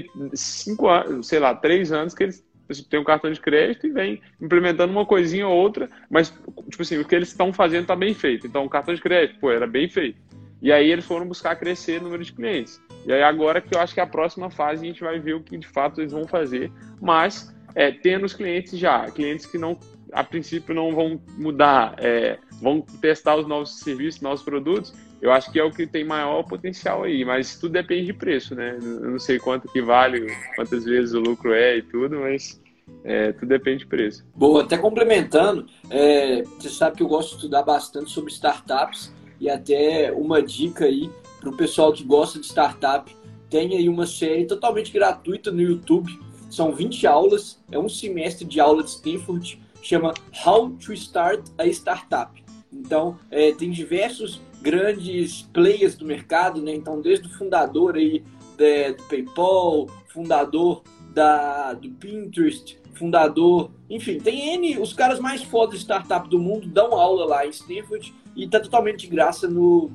têm 0.00 0.30
cinco 0.34 0.88
anos, 0.88 1.26
sei 1.26 1.38
lá, 1.38 1.54
três 1.54 1.92
anos 1.92 2.14
que 2.14 2.24
eles 2.24 2.44
tem 2.88 2.98
um 2.98 3.04
cartão 3.04 3.30
de 3.30 3.40
crédito 3.40 3.86
e 3.86 3.90
vem 3.90 4.22
implementando 4.40 4.92
uma 4.92 5.04
coisinha 5.04 5.46
ou 5.46 5.54
outra, 5.54 5.90
mas, 6.08 6.30
tipo 6.70 6.80
assim, 6.80 6.98
o 6.98 7.04
que 7.04 7.14
eles 7.14 7.28
estão 7.28 7.52
fazendo 7.52 7.82
está 7.82 7.94
bem 7.94 8.14
feito. 8.14 8.46
Então, 8.46 8.64
o 8.64 8.70
cartão 8.70 8.94
de 8.94 9.00
crédito, 9.00 9.38
pô, 9.38 9.50
era 9.50 9.66
bem 9.66 9.88
feito. 9.88 10.18
E 10.62 10.72
aí 10.72 10.90
eles 10.90 11.04
foram 11.04 11.26
buscar 11.26 11.56
crescer 11.56 12.00
o 12.00 12.04
número 12.04 12.24
de 12.24 12.32
clientes. 12.32 12.80
E 13.04 13.12
aí 13.12 13.22
agora 13.22 13.60
que 13.60 13.74
eu 13.74 13.80
acho 13.80 13.92
que 13.92 14.00
a 14.00 14.06
próxima 14.06 14.48
fase 14.48 14.84
a 14.84 14.88
gente 14.88 15.02
vai 15.02 15.18
ver 15.18 15.34
o 15.34 15.42
que 15.42 15.58
de 15.58 15.66
fato 15.66 16.00
eles 16.00 16.12
vão 16.12 16.24
fazer, 16.24 16.70
mas 17.00 17.52
é, 17.74 17.90
tendo 17.90 18.24
os 18.24 18.32
clientes 18.32 18.78
já, 18.78 19.10
clientes 19.10 19.44
que 19.44 19.58
não, 19.58 19.76
a 20.12 20.22
princípio 20.22 20.72
não 20.72 20.94
vão 20.94 21.20
mudar, 21.36 21.96
é, 21.98 22.38
vão 22.60 22.80
testar 22.80 23.34
os 23.34 23.46
novos 23.46 23.80
serviços, 23.80 24.20
novos 24.20 24.42
produtos, 24.42 24.94
eu 25.22 25.30
acho 25.30 25.52
que 25.52 25.60
é 25.60 25.62
o 25.62 25.70
que 25.70 25.86
tem 25.86 26.04
maior 26.04 26.42
potencial 26.42 27.04
aí, 27.04 27.24
mas 27.24 27.56
tudo 27.56 27.72
depende 27.72 28.06
de 28.06 28.12
preço, 28.12 28.56
né? 28.56 28.76
Eu 28.82 29.12
não 29.12 29.18
sei 29.20 29.38
quanto 29.38 29.68
que 29.68 29.80
vale, 29.80 30.26
quantas 30.56 30.84
vezes 30.84 31.14
o 31.14 31.20
lucro 31.20 31.54
é 31.54 31.78
e 31.78 31.82
tudo, 31.82 32.18
mas 32.18 32.60
é, 33.04 33.30
tudo 33.32 33.48
depende 33.48 33.78
de 33.78 33.86
preço. 33.86 34.26
Boa, 34.34 34.64
até 34.64 34.76
complementando, 34.76 35.68
é, 35.88 36.42
você 36.42 36.68
sabe 36.68 36.96
que 36.96 37.04
eu 37.04 37.08
gosto 37.08 37.30
de 37.30 37.36
estudar 37.36 37.62
bastante 37.62 38.10
sobre 38.10 38.32
startups 38.32 39.14
e 39.40 39.48
até 39.48 40.10
uma 40.12 40.42
dica 40.42 40.86
aí 40.86 41.08
para 41.38 41.50
o 41.50 41.56
pessoal 41.56 41.92
que 41.92 42.02
gosta 42.02 42.40
de 42.40 42.46
startup, 42.46 43.14
tem 43.48 43.76
aí 43.76 43.88
uma 43.88 44.06
série 44.06 44.44
totalmente 44.44 44.92
gratuita 44.92 45.52
no 45.52 45.60
YouTube, 45.60 46.18
são 46.50 46.72
20 46.72 47.06
aulas, 47.06 47.62
é 47.70 47.78
um 47.78 47.88
semestre 47.88 48.44
de 48.44 48.58
aula 48.58 48.82
de 48.82 48.90
Stanford, 48.90 49.60
chama 49.80 50.14
How 50.44 50.70
to 50.70 50.92
Start 50.92 51.48
a 51.56 51.66
Startup. 51.66 52.42
Então, 52.72 53.18
é, 53.30 53.52
tem 53.52 53.70
diversos 53.70 54.40
grandes 54.62 55.42
players 55.52 55.96
do 55.96 56.06
mercado, 56.06 56.62
né? 56.62 56.72
Então, 56.72 57.00
desde 57.00 57.26
o 57.26 57.30
fundador 57.30 57.96
aí 57.96 58.24
é, 58.58 58.92
do 58.92 59.02
PayPal, 59.04 59.88
fundador 60.08 60.82
da, 61.12 61.74
do 61.74 61.90
Pinterest, 61.90 62.78
fundador, 62.94 63.70
enfim, 63.90 64.18
tem 64.18 64.54
N, 64.54 64.78
os 64.78 64.92
caras 64.92 65.18
mais 65.18 65.42
fodas 65.42 65.74
de 65.74 65.80
startup 65.80 66.28
do 66.28 66.38
mundo 66.38 66.68
dão 66.68 66.94
aula 66.94 67.26
lá 67.26 67.46
em 67.46 67.50
Stanford 67.50 68.14
e 68.36 68.46
tá 68.46 68.60
totalmente 68.60 69.00
de 69.00 69.06
graça 69.08 69.48
no, 69.48 69.90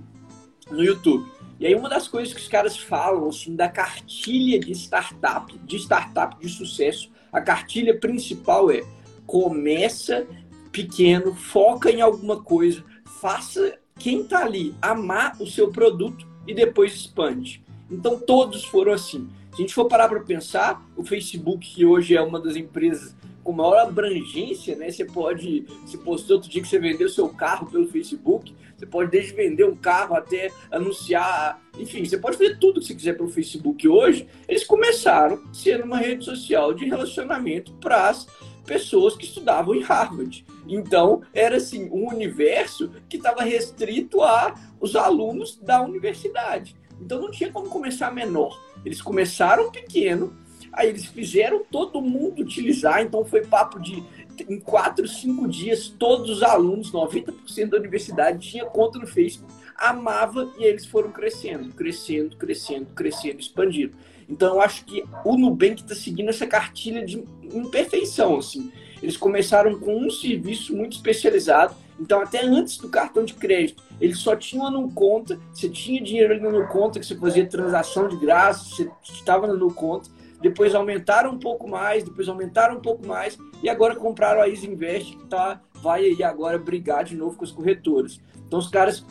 no 0.70 0.84
YouTube. 0.84 1.26
E 1.60 1.66
aí 1.66 1.74
uma 1.74 1.90
das 1.90 2.08
coisas 2.08 2.34
que 2.34 2.42
os 2.42 2.48
caras 2.48 2.78
falam, 2.78 3.30
assim, 3.30 3.56
da 3.56 3.70
cartilha 3.70 4.60
de 4.60 4.74
startup, 4.74 5.58
de 5.60 5.78
startup 5.78 6.38
de 6.40 6.50
sucesso, 6.50 7.10
a 7.32 7.42
cartilha 7.42 7.98
principal 7.98 8.70
é 8.70 8.84
começa 9.26 10.28
pequeno, 10.72 11.34
foca 11.34 11.90
em 11.92 12.02
alguma 12.02 12.42
coisa, 12.42 12.84
faça 13.20 13.78
quem 14.00 14.24
tá 14.24 14.44
ali 14.44 14.76
amar 14.82 15.36
o 15.40 15.46
seu 15.46 15.70
produto 15.72 16.28
e 16.46 16.54
depois 16.54 16.94
expande. 16.94 17.64
Então 17.90 18.20
todos 18.20 18.64
foram 18.66 18.94
assim. 18.94 19.30
Se 19.52 19.56
a 19.56 19.62
gente 19.62 19.74
for 19.74 19.86
parar 19.86 20.08
para 20.08 20.20
pensar, 20.20 20.86
o 20.96 21.04
Facebook, 21.04 21.68
que 21.68 21.86
hoje 21.86 22.16
é 22.16 22.22
uma 22.22 22.40
das 22.40 22.56
empresas 22.56 23.16
com 23.44 23.54
maior 23.54 23.78
abrangência, 23.78 24.76
né? 24.76 24.92
Você 24.92 25.06
pode, 25.06 25.66
se 25.86 25.98
postou 25.98 26.36
outro 26.36 26.50
dia 26.50 26.62
que 26.62 26.68
você 26.68 26.78
vendeu 26.78 27.08
seu 27.08 27.30
carro 27.30 27.66
pelo 27.66 27.88
Facebook, 27.88 28.54
você 28.78 28.86
pode 28.86 29.10
desde 29.10 29.34
vender 29.34 29.64
um 29.64 29.76
carro 29.76 30.16
até 30.16 30.52
anunciar, 30.70 31.60
enfim, 31.80 32.06
você 32.06 32.18
pode 32.18 32.38
fazer 32.38 32.60
tudo 32.60 32.80
que 32.80 32.88
você 32.88 32.94
quiser 32.94 33.14
pelo 33.14 33.30
Facebook 33.30 33.88
hoje. 33.88 34.28
Eles 34.48 34.64
começaram 34.64 35.42
sendo 35.54 35.86
uma 35.86 35.98
rede 35.98 36.26
social 36.26 36.74
de 36.74 36.86
relacionamento 36.86 37.72
para 37.76 38.10
as 38.10 38.28
pessoas 38.66 39.16
que 39.16 39.26
estudavam 39.26 39.74
em 39.74 39.82
Harvard. 39.82 40.46
Então, 40.68 41.22
era 41.34 41.58
assim, 41.58 41.90
um 41.90 42.08
universo 42.08 42.92
que 43.10 43.18
estava 43.18 43.44
restrito 43.44 44.22
a 44.22 44.56
os 44.80 44.96
alunos 44.96 45.58
da 45.58 45.82
universidade. 45.82 46.76
Então 47.00 47.22
não 47.22 47.32
tinha 47.32 47.52
como 47.52 47.70
começar 47.70 48.12
menor. 48.12 48.60
Eles 48.86 49.02
começaram 49.02 49.72
pequeno, 49.72 50.34
aí 50.72 50.90
eles 50.90 51.06
fizeram 51.06 51.64
todo 51.72 52.02
mundo 52.02 52.42
utilizar, 52.42 53.02
então 53.02 53.24
foi 53.26 53.46
papo 53.46 53.80
de 53.80 54.04
em 54.48 54.60
quatro, 54.60 55.08
cinco 55.08 55.48
dias, 55.48 55.88
todos 55.88 56.30
os 56.30 56.44
alunos, 56.44 56.92
90% 56.92 57.70
da 57.70 57.78
universidade 57.78 58.48
tinha 58.48 58.66
conta 58.66 59.00
no 59.00 59.08
Facebook, 59.08 59.52
amava 59.76 60.54
e 60.60 60.64
eles 60.64 60.86
foram 60.86 61.12
crescendo, 61.12 61.74
crescendo, 61.74 62.36
crescendo, 62.36 62.86
crescendo, 62.94 63.40
expandindo. 63.40 63.96
Então 64.30 64.56
eu 64.56 64.62
acho 64.62 64.86
que 64.86 65.04
o 65.26 65.36
Nubank 65.38 65.82
está 65.82 65.96
seguindo 65.96 66.30
essa 66.30 66.46
cartilha 66.46 67.04
de 67.04 67.24
imperfeição, 67.52 68.38
assim. 68.38 68.72
Eles 69.02 69.18
começaram 69.18 69.80
com 69.80 69.96
um 69.96 70.10
serviço 70.10 70.76
muito 70.76 70.94
especializado, 70.94 71.76
então 72.00 72.22
até 72.22 72.44
antes 72.44 72.78
do 72.78 72.90
cartão 72.90 73.24
de 73.26 73.34
crédito, 73.34 73.84
eles 74.00 74.20
só 74.20 74.36
tinham 74.36 74.70
no 74.70 74.92
conta, 74.92 75.40
você 75.52 75.70
tinha 75.70 76.02
dinheiro 76.02 76.34
ali 76.34 76.42
no 76.42 76.68
conta, 76.68 77.00
que 77.00 77.06
você 77.06 77.16
fazia 77.16 77.46
transação 77.46 78.08
de 78.08 78.18
graça, 78.18 78.64
você 78.66 78.90
estava 79.04 79.48
no 79.48 79.74
conta, 79.74 80.10
depois 80.42 80.76
aumentaram 80.76 81.32
um 81.32 81.40
pouco 81.40 81.68
mais, 81.68 82.04
depois 82.04 82.30
aumentaram 82.30 82.78
um 82.78 82.82
pouco 82.82 83.08
mais, 83.08 83.38
e 83.64 83.70
agora 83.70 83.96
compraram 83.96 84.42
a 84.42 84.48
Easy 84.48 84.68
Invest, 84.68 85.18
que 85.18 85.26
tá, 85.26 85.62
vai 85.74 86.06
aí 86.06 86.24
agora 86.24 86.58
brigar 86.60 87.04
de 87.04 87.16
novo 87.16 87.38
com 87.38 87.44
as 87.44 87.52
corretoras. 87.52 88.20
Então 88.46 88.60
os 88.60 88.68
caras 88.68 89.04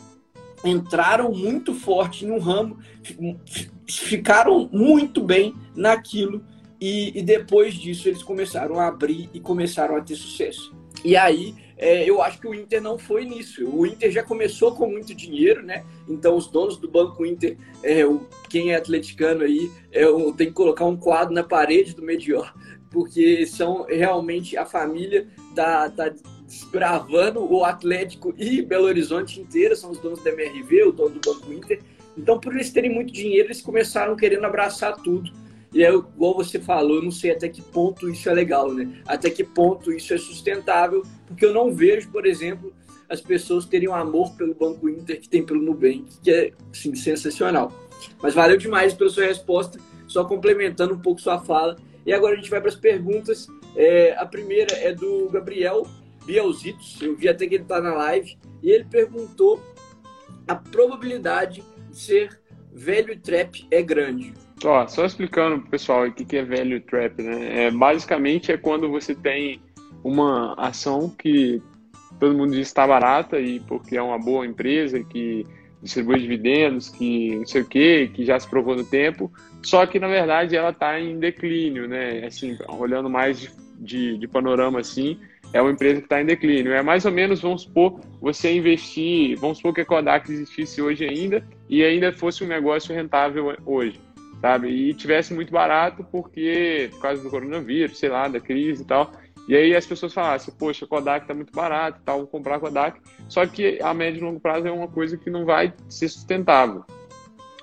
entraram 0.63 1.31
muito 1.31 1.73
forte 1.73 2.25
no 2.25 2.39
ramo, 2.39 2.77
ficaram 3.85 4.69
muito 4.71 5.21
bem 5.21 5.53
naquilo 5.75 6.43
e, 6.79 7.17
e, 7.17 7.21
depois 7.21 7.73
disso 7.73 8.07
eles 8.07 8.21
começaram 8.21 8.79
a 8.79 8.87
abrir 8.87 9.29
e 9.33 9.39
começaram 9.39 9.95
a 9.95 10.01
ter 10.01 10.15
sucesso. 10.15 10.75
E 11.03 11.15
aí 11.15 11.55
é, 11.77 12.09
eu 12.09 12.21
acho 12.21 12.39
que 12.39 12.47
o 12.47 12.53
Inter 12.53 12.81
não 12.81 12.97
foi 12.97 13.23
nisso. 13.23 13.67
O 13.67 13.85
Inter 13.85 14.11
já 14.11 14.23
começou 14.23 14.73
com 14.73 14.89
muito 14.89 15.13
dinheiro, 15.13 15.63
né? 15.63 15.85
Então 16.09 16.35
os 16.35 16.47
donos 16.47 16.77
do 16.77 16.89
Banco 16.89 17.25
Inter, 17.25 17.57
é, 17.83 18.05
o, 18.05 18.27
quem 18.49 18.71
é 18.71 18.75
atleticano 18.75 19.43
aí, 19.43 19.71
é, 19.91 20.05
tem 20.35 20.47
que 20.47 20.53
colocar 20.53 20.85
um 20.85 20.97
quadro 20.97 21.33
na 21.33 21.43
parede 21.43 21.95
do 21.95 22.01
Medior, 22.01 22.51
porque 22.89 23.45
são 23.45 23.85
realmente 23.87 24.57
a 24.57 24.65
família 24.65 25.27
tá, 25.55 25.89
tá 25.89 26.11
desbravando 26.45 27.43
o 27.43 27.63
Atlético 27.63 28.33
e 28.37 28.61
Belo 28.61 28.85
Horizonte 28.85 29.39
inteira, 29.39 29.75
são 29.75 29.91
os 29.91 29.99
donos 29.99 30.23
da 30.23 30.31
MRV, 30.31 30.83
o 30.83 30.91
dono 30.91 31.19
do 31.19 31.33
Banco 31.33 31.51
Inter. 31.51 31.79
Então, 32.17 32.39
por 32.39 32.55
eles 32.55 32.71
terem 32.71 32.91
muito 32.91 33.13
dinheiro, 33.13 33.47
eles 33.47 33.61
começaram 33.61 34.15
querendo 34.15 34.45
abraçar 34.45 34.95
tudo. 35.03 35.31
E 35.73 35.83
é 35.83 35.93
igual 35.93 36.33
você 36.35 36.59
falou, 36.59 36.97
eu 36.97 37.03
não 37.03 37.11
sei 37.11 37.31
até 37.31 37.49
que 37.49 37.61
ponto 37.61 38.09
isso 38.09 38.29
é 38.29 38.33
legal, 38.33 38.73
né? 38.73 39.01
Até 39.05 39.29
que 39.29 39.43
ponto 39.43 39.91
isso 39.91 40.13
é 40.13 40.17
sustentável, 40.17 41.03
porque 41.25 41.45
eu 41.45 41.53
não 41.53 41.73
vejo, 41.73 42.09
por 42.09 42.25
exemplo, 42.25 42.73
as 43.09 43.21
pessoas 43.21 43.65
terem 43.65 43.89
um 43.89 43.95
amor 43.95 44.35
pelo 44.35 44.53
Banco 44.53 44.89
Inter 44.89 45.19
que 45.19 45.29
tem 45.29 45.45
pelo 45.45 45.61
Nubank, 45.61 46.05
que 46.21 46.31
é 46.31 46.51
assim, 46.71 46.95
sensacional. 46.95 47.71
Mas 48.21 48.33
valeu 48.33 48.57
demais 48.57 48.93
pela 48.93 49.09
sua 49.09 49.25
resposta, 49.25 49.79
só 50.07 50.23
complementando 50.25 50.93
um 50.93 50.99
pouco 50.99 51.21
sua 51.21 51.39
fala. 51.39 51.75
E 52.05 52.13
agora 52.13 52.33
a 52.33 52.37
gente 52.37 52.49
vai 52.49 52.59
para 52.59 52.69
as 52.69 52.75
perguntas. 52.75 53.47
É, 53.75 54.15
a 54.17 54.25
primeira 54.25 54.73
é 54.75 54.93
do 54.93 55.29
Gabriel 55.29 55.85
Bielzitos, 56.25 57.01
eu 57.01 57.15
vi 57.15 57.29
até 57.29 57.47
que 57.47 57.55
ele 57.55 57.63
está 57.63 57.79
na 57.79 57.93
live, 57.93 58.37
e 58.61 58.69
ele 58.69 58.83
perguntou 58.85 59.61
a 60.47 60.55
probabilidade 60.55 61.63
de 61.89 61.97
ser 61.97 62.41
velho 62.73 63.17
trap 63.19 63.65
é 63.71 63.81
grande. 63.81 64.33
Só 64.59 65.05
explicando 65.05 65.59
pro 65.61 65.69
pessoal 65.69 66.07
o 66.07 66.11
que, 66.11 66.35
é 66.35 66.43
velho 66.43 66.81
trap, 66.81 67.21
né? 67.21 67.65
É, 67.65 67.71
basicamente 67.71 68.51
é 68.51 68.57
quando 68.57 68.89
você 68.89 69.13
tem 69.13 69.61
uma 70.03 70.55
ação 70.55 71.09
que 71.09 71.61
todo 72.19 72.35
mundo 72.35 72.51
diz 72.51 72.67
está 72.67 72.87
barata 72.87 73.39
e 73.39 73.59
porque 73.61 73.95
é 73.95 74.01
uma 74.01 74.17
boa 74.17 74.45
empresa 74.45 75.03
que 75.03 75.45
distribui 75.81 76.19
dividendos, 76.19 76.89
que 76.89 77.35
não 77.35 77.45
sei 77.45 77.61
o 77.61 77.65
que, 77.65 78.07
que 78.07 78.25
já 78.25 78.39
se 78.39 78.49
provou 78.49 78.75
no 78.75 78.83
tempo, 78.83 79.31
só 79.61 79.85
que 79.85 79.99
na 79.99 80.07
verdade 80.07 80.55
ela 80.55 80.71
está 80.71 80.99
em 80.99 81.19
declínio, 81.19 81.87
né? 81.87 82.25
Assim, 82.25 82.57
olhando 82.67 83.09
mais 83.11 83.39
de, 83.39 83.51
de, 83.77 84.17
de 84.17 84.27
panorama 84.27 84.79
assim, 84.79 85.19
é 85.53 85.61
uma 85.61 85.71
empresa 85.71 85.99
que 85.99 86.07
está 86.07 86.19
em 86.19 86.25
declínio. 86.25 86.73
É 86.73 86.81
mais 86.81 87.05
ou 87.05 87.11
menos, 87.11 87.41
vamos 87.41 87.61
supor, 87.61 87.99
você 88.19 88.55
investir, 88.55 89.37
vamos 89.37 89.57
supor 89.57 89.75
que 89.75 89.81
a 89.81 89.85
Kodak 89.85 90.31
existisse 90.31 90.81
hoje 90.81 91.05
ainda 91.05 91.45
e 91.69 91.83
ainda 91.83 92.11
fosse 92.11 92.43
um 92.43 92.47
negócio 92.47 92.95
rentável 92.95 93.55
hoje 93.63 94.06
sabe? 94.41 94.69
E 94.69 94.93
tivesse 94.93 95.33
muito 95.33 95.51
barato 95.51 96.03
porque, 96.11 96.89
por 96.93 97.01
causa 97.01 97.21
do 97.21 97.29
coronavírus, 97.29 97.97
sei 97.97 98.09
lá, 98.09 98.27
da 98.27 98.39
crise 98.39 98.83
e 98.83 98.85
tal. 98.85 99.11
E 99.47 99.55
aí 99.55 99.75
as 99.75 99.85
pessoas 99.85 100.13
falassem, 100.13 100.53
poxa, 100.57 100.85
Kodak 100.85 101.25
tá 101.25 101.33
muito 101.33 101.53
barato 101.53 102.01
tal, 102.03 102.19
vou 102.19 102.27
comprar 102.27 102.59
Kodak. 102.59 102.99
Só 103.29 103.45
que 103.45 103.79
a 103.81 103.93
médio 103.93 104.19
e 104.19 104.23
longo 104.23 104.39
prazo 104.39 104.67
é 104.67 104.71
uma 104.71 104.87
coisa 104.87 105.17
que 105.17 105.29
não 105.29 105.45
vai 105.45 105.73
ser 105.89 106.09
sustentável. 106.09 106.83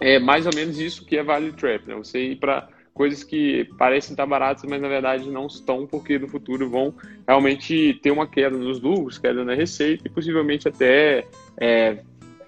É 0.01 0.19
mais 0.19 0.47
ou 0.47 0.55
menos 0.55 0.79
isso 0.79 1.05
que 1.05 1.17
é 1.17 1.23
value 1.23 1.53
trap, 1.53 1.87
né? 1.87 1.95
Você 1.95 2.19
ir 2.21 2.37
para 2.37 2.69
coisas 2.95 3.25
que 3.25 3.69
parecem 3.77 4.13
estar 4.13 4.25
baratas, 4.25 4.65
mas 4.65 4.81
na 4.81 4.89
verdade 4.89 5.29
não 5.29 5.47
estão, 5.47 5.87
porque 5.87 6.19
no 6.19 6.29
futuro 6.29 6.71
vão 6.71 6.95
realmente 7.27 7.99
ter 8.03 8.13
uma 8.13 8.27
queda 8.27 8.57
nos 8.57 8.81
lucros, 8.81 9.19
queda 9.19 9.45
na 9.45 9.55
receita 9.55 10.07
e 10.07 10.11
possivelmente 10.11 10.69
até 10.69 11.25
é, 11.61 11.99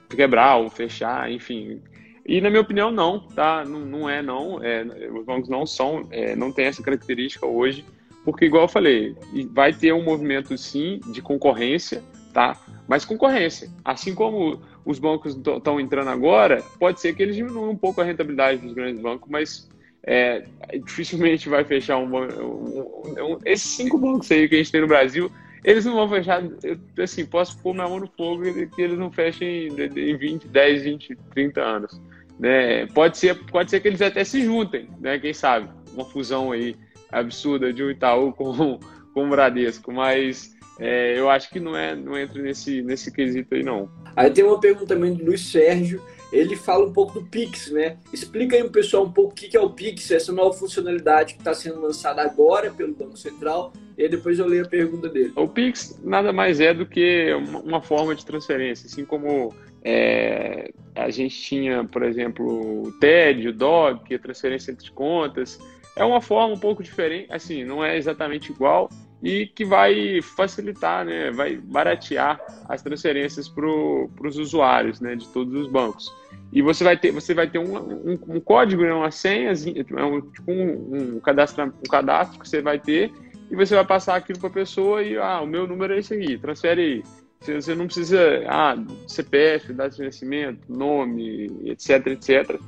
quebrar 0.08 0.56
ou 0.56 0.70
fechar, 0.70 1.30
enfim, 1.30 1.82
e 2.28 2.40
na 2.40 2.50
minha 2.50 2.62
opinião, 2.62 2.90
não, 2.90 3.20
tá? 3.20 3.64
Não, 3.64 3.80
não 3.80 4.10
é 4.10 4.20
não. 4.20 4.62
É, 4.62 4.84
os 5.10 5.24
bancos 5.24 5.48
não 5.48 5.64
são, 5.64 6.06
é, 6.10 6.34
não 6.34 6.50
tem 6.50 6.66
essa 6.66 6.82
característica 6.82 7.46
hoje, 7.46 7.84
porque 8.24 8.46
igual 8.46 8.64
eu 8.64 8.68
falei, 8.68 9.16
vai 9.52 9.72
ter 9.72 9.92
um 9.92 10.02
movimento 10.02 10.56
sim 10.58 11.00
de 11.12 11.22
concorrência, 11.22 12.02
tá? 12.32 12.60
Mas 12.88 13.04
concorrência. 13.04 13.70
Assim 13.84 14.14
como 14.14 14.60
os 14.84 14.98
bancos 14.98 15.36
estão 15.36 15.80
entrando 15.80 16.10
agora, 16.10 16.62
pode 16.78 17.00
ser 17.00 17.14
que 17.14 17.22
eles 17.22 17.36
diminuam 17.36 17.70
um 17.70 17.76
pouco 17.76 18.00
a 18.00 18.04
rentabilidade 18.04 18.60
dos 18.60 18.72
grandes 18.72 19.00
bancos, 19.00 19.30
mas 19.30 19.68
é, 20.02 20.44
dificilmente 20.84 21.48
vai 21.48 21.64
fechar 21.64 21.98
um, 21.98 22.16
um, 22.16 22.80
um, 22.80 23.38
Esses 23.44 23.76
cinco 23.76 23.98
bancos 23.98 24.30
aí 24.30 24.48
que 24.48 24.54
a 24.54 24.58
gente 24.58 24.72
tem 24.72 24.80
no 24.80 24.86
Brasil, 24.86 25.30
eles 25.64 25.84
não 25.84 25.94
vão 25.94 26.08
fechar. 26.08 26.42
Eu, 26.62 26.78
assim, 27.02 27.26
posso 27.26 27.58
pôr 27.60 27.74
minha 27.74 27.88
mão 27.88 27.98
no 27.98 28.06
fogo 28.06 28.42
que 28.68 28.82
eles 28.82 28.96
não 28.96 29.10
fechem 29.10 29.66
em 29.68 30.16
20, 30.16 30.46
10, 30.46 30.82
20, 30.84 31.16
30 31.34 31.60
anos. 31.60 32.00
Né? 32.38 32.86
Pode, 32.86 33.18
ser, 33.18 33.34
pode 33.46 33.70
ser 33.70 33.80
que 33.80 33.88
eles 33.88 34.02
até 34.02 34.24
se 34.24 34.42
juntem, 34.42 34.88
né? 35.00 35.18
quem 35.18 35.32
sabe? 35.32 35.68
Uma 35.94 36.04
fusão 36.04 36.52
aí 36.52 36.76
absurda 37.10 37.72
de 37.72 37.82
um 37.82 37.90
Itaú 37.90 38.32
com, 38.32 38.78
com 39.14 39.26
o 39.26 39.30
Bradesco, 39.30 39.92
mas 39.92 40.54
é, 40.78 41.18
eu 41.18 41.30
acho 41.30 41.48
que 41.50 41.58
não, 41.58 41.76
é, 41.76 41.94
não 41.94 42.18
entra 42.18 42.42
nesse, 42.42 42.82
nesse 42.82 43.10
quesito 43.10 43.54
aí, 43.54 43.62
não. 43.62 43.90
Aí 44.14 44.30
tem 44.30 44.44
uma 44.44 44.60
pergunta 44.60 44.86
também 44.86 45.14
do 45.14 45.24
Luiz 45.24 45.40
Sérgio, 45.40 46.02
ele 46.32 46.56
fala 46.56 46.86
um 46.86 46.92
pouco 46.92 47.20
do 47.20 47.26
Pix, 47.26 47.70
né? 47.70 47.98
Explica 48.12 48.56
aí 48.56 48.62
pro 48.62 48.72
pessoal 48.72 49.04
um 49.04 49.12
pouco 49.12 49.32
o 49.32 49.34
que 49.34 49.56
é 49.56 49.60
o 49.60 49.70
Pix, 49.70 50.10
essa 50.10 50.32
nova 50.32 50.52
funcionalidade 50.52 51.34
que 51.34 51.40
está 51.40 51.54
sendo 51.54 51.80
lançada 51.80 52.22
agora 52.22 52.70
pelo 52.70 52.94
Banco 52.94 53.16
Central, 53.16 53.72
e 53.96 54.02
aí 54.02 54.08
depois 54.08 54.38
eu 54.38 54.46
leio 54.46 54.64
a 54.64 54.68
pergunta 54.68 55.08
dele. 55.08 55.32
O 55.36 55.48
Pix 55.48 56.00
nada 56.04 56.32
mais 56.32 56.60
é 56.60 56.74
do 56.74 56.84
que 56.84 57.32
uma 57.64 57.80
forma 57.80 58.14
de 58.14 58.24
transferência, 58.24 58.86
assim 58.86 59.04
como 59.04 59.54
é, 59.82 60.70
a 60.94 61.10
gente 61.10 61.40
tinha, 61.40 61.84
por 61.84 62.02
exemplo, 62.02 62.86
o 62.86 62.92
TED, 62.92 63.48
o 63.48 63.52
DOG, 63.52 64.04
que 64.04 64.14
é 64.14 64.18
transferência 64.18 64.70
entre 64.70 64.90
contas. 64.90 65.58
É 65.94 66.04
uma 66.04 66.20
forma 66.20 66.54
um 66.54 66.58
pouco 66.58 66.82
diferente, 66.82 67.32
assim, 67.32 67.64
não 67.64 67.82
é 67.82 67.96
exatamente 67.96 68.52
igual 68.52 68.90
e 69.22 69.46
que 69.46 69.64
vai 69.64 70.20
facilitar, 70.20 71.04
né, 71.04 71.30
vai 71.30 71.56
baratear 71.56 72.38
as 72.68 72.82
transferências 72.82 73.48
para 73.48 73.66
os 73.66 74.38
usuários, 74.38 75.00
né, 75.00 75.16
de 75.16 75.26
todos 75.28 75.54
os 75.54 75.70
bancos. 75.70 76.12
E 76.52 76.62
você 76.62 76.84
vai 76.84 76.96
ter, 76.96 77.10
você 77.10 77.34
vai 77.34 77.48
ter 77.48 77.58
um, 77.58 77.76
um, 77.76 78.18
um 78.28 78.40
código, 78.40 78.82
né, 78.82 78.92
uma 78.92 79.10
senha, 79.10 79.50
é 79.50 79.54
tipo 79.54 80.50
um, 80.52 81.16
um, 81.16 81.20
cadastro, 81.20 81.64
um 81.64 81.90
cadastro 81.90 82.38
que 82.38 82.48
você 82.48 82.60
vai 82.60 82.78
ter 82.78 83.10
e 83.50 83.56
você 83.56 83.74
vai 83.74 83.84
passar 83.84 84.16
aquilo 84.16 84.38
para 84.38 84.48
a 84.48 84.52
pessoa 84.52 85.02
e 85.02 85.16
ah, 85.16 85.40
o 85.40 85.46
meu 85.46 85.66
número 85.66 85.94
é 85.94 85.98
esse 85.98 86.14
aqui, 86.14 86.38
transfere 86.38 86.80
aí. 86.82 87.02
Você 87.40 87.74
não 87.74 87.86
precisa, 87.86 88.18
ah, 88.48 88.76
CPF, 89.06 89.72
data 89.72 89.94
de 89.94 90.02
nascimento, 90.02 90.60
nome, 90.68 91.50
etc, 91.64 92.06
etc. 92.08 92.58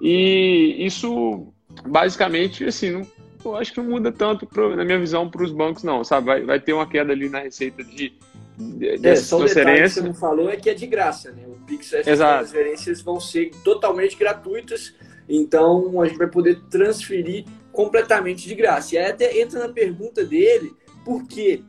E 0.00 0.76
isso, 0.78 1.46
basicamente, 1.86 2.64
assim, 2.64 2.90
não, 2.90 3.06
eu 3.44 3.56
acho 3.56 3.72
que 3.72 3.80
não 3.80 3.90
muda 3.90 4.10
tanto, 4.10 4.46
pro, 4.46 4.74
na 4.74 4.84
minha 4.84 4.98
visão, 4.98 5.30
para 5.30 5.44
os 5.44 5.52
bancos, 5.52 5.84
não, 5.84 6.02
sabe? 6.02 6.26
Vai, 6.26 6.42
vai 6.42 6.60
ter 6.60 6.72
uma 6.72 6.86
queda 6.86 7.12
ali 7.12 7.28
na 7.28 7.40
receita 7.40 7.84
de, 7.84 8.12
de 8.58 9.06
é, 9.06 9.16
só 9.16 9.38
um 9.38 9.44
detalhe 9.44 9.82
que 9.82 9.88
você 9.88 10.00
não 10.00 10.14
falou 10.14 10.50
é 10.50 10.56
que 10.56 10.70
é 10.70 10.74
de 10.74 10.86
graça, 10.86 11.30
né? 11.30 11.44
O 11.46 11.54
Pix, 11.66 11.92
essas 11.92 12.18
transferências 12.18 13.02
vão 13.02 13.20
ser 13.20 13.50
totalmente 13.62 14.16
gratuitas, 14.16 14.94
então 15.28 16.00
a 16.00 16.06
gente 16.06 16.18
vai 16.18 16.28
poder 16.28 16.60
transferir 16.70 17.44
completamente 17.74 18.48
de 18.48 18.54
graça. 18.54 18.94
E 18.94 18.98
aí 18.98 19.10
até 19.10 19.40
entra 19.40 19.60
na 19.60 19.68
pergunta 19.68 20.24
dele, 20.24 20.72
por 21.04 21.26
quê? 21.26 21.62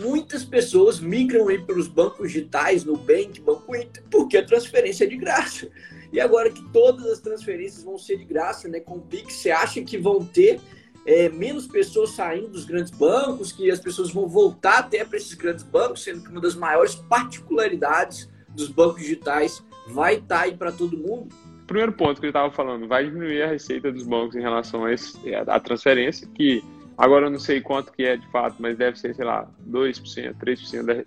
muitas 0.00 0.44
pessoas 0.44 1.00
migram 1.00 1.48
aí 1.48 1.58
pelos 1.58 1.86
bancos 1.86 2.32
digitais, 2.32 2.84
no 2.84 2.96
Bank, 2.96 3.40
Banco 3.40 3.76
Inter, 3.76 4.02
porque 4.10 4.38
a 4.38 4.46
transferência 4.46 5.04
é 5.04 5.06
de 5.06 5.16
graça. 5.16 5.68
E 6.12 6.20
agora 6.20 6.50
que 6.50 6.62
todas 6.72 7.06
as 7.06 7.20
transferências 7.20 7.84
vão 7.84 7.98
ser 7.98 8.16
de 8.16 8.24
graça, 8.24 8.68
né, 8.68 8.80
com 8.80 8.96
o 8.96 9.00
Pix, 9.00 9.34
você 9.34 9.50
acha 9.50 9.82
que 9.82 9.98
vão 9.98 10.24
ter 10.24 10.60
é, 11.04 11.28
menos 11.28 11.66
pessoas 11.66 12.10
saindo 12.10 12.48
dos 12.48 12.64
grandes 12.64 12.90
bancos, 12.90 13.52
que 13.52 13.70
as 13.70 13.80
pessoas 13.80 14.10
vão 14.10 14.28
voltar 14.28 14.78
até 14.78 15.04
para 15.04 15.16
esses 15.16 15.34
grandes 15.34 15.64
bancos, 15.64 16.02
sendo 16.02 16.22
que 16.22 16.30
uma 16.30 16.40
das 16.40 16.54
maiores 16.54 16.94
particularidades 16.94 18.30
dos 18.48 18.68
bancos 18.68 19.02
digitais 19.02 19.62
vai 19.88 20.14
estar 20.14 20.38
tá 20.38 20.42
aí 20.42 20.56
para 20.56 20.72
todo 20.72 20.96
mundo? 20.96 21.34
Primeiro 21.72 21.92
ponto 21.92 22.20
que 22.20 22.26
ele 22.26 22.30
estava 22.32 22.52
falando, 22.52 22.86
vai 22.86 23.06
diminuir 23.06 23.40
a 23.44 23.46
receita 23.46 23.90
dos 23.90 24.02
bancos 24.02 24.36
em 24.36 24.42
relação 24.42 24.84
a, 24.84 24.92
esse, 24.92 25.34
a 25.34 25.58
transferência, 25.58 26.28
que 26.34 26.62
Agora 26.98 27.26
eu 27.26 27.30
não 27.30 27.38
sei 27.38 27.62
quanto 27.62 27.90
que 27.90 28.04
é 28.04 28.18
de 28.18 28.26
fato, 28.28 28.56
mas 28.58 28.76
deve 28.76 28.98
ser, 28.98 29.14
sei 29.14 29.24
lá, 29.24 29.48
2%, 29.66 30.34
3%, 30.34 30.82
da, 30.84 31.02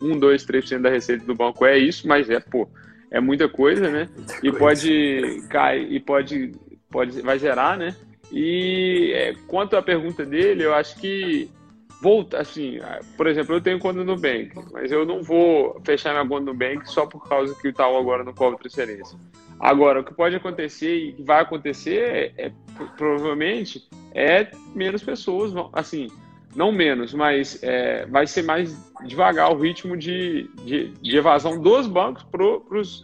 1, 0.00 0.18
2, 0.18 0.46
3% 0.46 0.80
da 0.80 0.88
receita 0.88 1.26
do 1.26 1.34
banco 1.34 1.66
é 1.66 1.76
isso, 1.76 2.08
mas 2.08 2.30
é, 2.30 2.40
pô, 2.40 2.66
é 3.10 3.20
muita 3.20 3.46
coisa, 3.46 3.90
né? 3.90 4.08
E 4.42 4.50
pode 4.50 5.42
cair, 5.50 5.92
e 5.92 6.00
pode, 6.00 6.52
pode, 6.90 7.20
vai 7.20 7.38
gerar, 7.38 7.76
né? 7.76 7.94
E 8.32 9.12
é, 9.14 9.34
quanto 9.46 9.76
à 9.76 9.82
pergunta 9.82 10.24
dele, 10.24 10.64
eu 10.64 10.74
acho 10.74 10.98
que 10.98 11.50
volta, 12.00 12.40
assim, 12.40 12.78
por 13.18 13.26
exemplo, 13.26 13.54
eu 13.54 13.60
tenho 13.60 13.78
conta 13.78 13.98
no 13.98 14.04
Nubank, 14.06 14.52
mas 14.72 14.90
eu 14.90 15.04
não 15.04 15.22
vou 15.22 15.78
fechar 15.84 16.12
minha 16.12 16.26
conta 16.26 16.46
no 16.46 16.52
Nubank 16.54 16.90
só 16.90 17.04
por 17.04 17.28
causa 17.28 17.54
que 17.54 17.68
o 17.68 17.70
Itaú 17.70 17.98
agora 17.98 18.24
não 18.24 18.32
cobra 18.32 18.58
transferência. 18.58 19.18
Agora, 19.58 20.00
o 20.00 20.04
que 20.04 20.12
pode 20.12 20.36
acontecer 20.36 21.14
e 21.18 21.22
vai 21.22 21.40
acontecer 21.42 22.32
é, 22.38 22.46
é 22.46 22.52
provavelmente 22.96 23.88
é 24.14 24.50
menos 24.74 25.02
pessoas 25.02 25.52
assim, 25.72 26.08
não 26.54 26.72
menos, 26.72 27.12
mas 27.12 27.62
é, 27.62 28.06
vai 28.06 28.26
ser 28.26 28.42
mais 28.42 28.74
devagar 29.06 29.52
o 29.52 29.58
ritmo 29.58 29.96
de, 29.96 30.50
de, 30.64 30.88
de 30.88 31.16
evasão 31.16 31.60
dos 31.60 31.86
bancos 31.86 32.24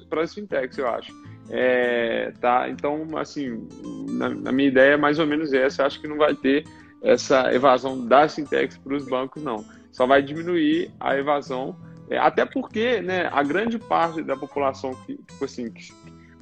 para 0.08 0.22
as 0.22 0.34
fintechs, 0.34 0.78
eu 0.78 0.88
acho. 0.88 1.12
É, 1.50 2.32
tá, 2.40 2.68
então, 2.70 3.06
assim, 3.16 3.68
na, 4.08 4.30
na, 4.30 4.52
minha 4.52 4.68
ideia 4.68 4.94
é 4.94 4.96
mais 4.96 5.18
ou 5.18 5.26
menos 5.26 5.52
essa. 5.52 5.82
Eu 5.82 5.86
acho 5.86 6.00
que 6.00 6.08
não 6.08 6.16
vai 6.16 6.34
ter 6.34 6.64
essa 7.02 7.52
evasão 7.52 8.06
das 8.06 8.34
fintechs 8.34 8.78
para 8.78 8.96
os 8.96 9.04
bancos, 9.06 9.42
não. 9.42 9.64
Só 9.90 10.06
vai 10.06 10.22
diminuir 10.22 10.90
a 10.98 11.16
evasão, 11.16 11.76
é, 12.08 12.16
até 12.16 12.46
porque 12.46 13.02
né, 13.02 13.28
a 13.30 13.42
grande 13.42 13.78
parte 13.78 14.22
da 14.22 14.36
população 14.36 14.94
que, 15.04 15.16
tipo 15.16 15.44
assim, 15.44 15.70
que, 15.70 15.92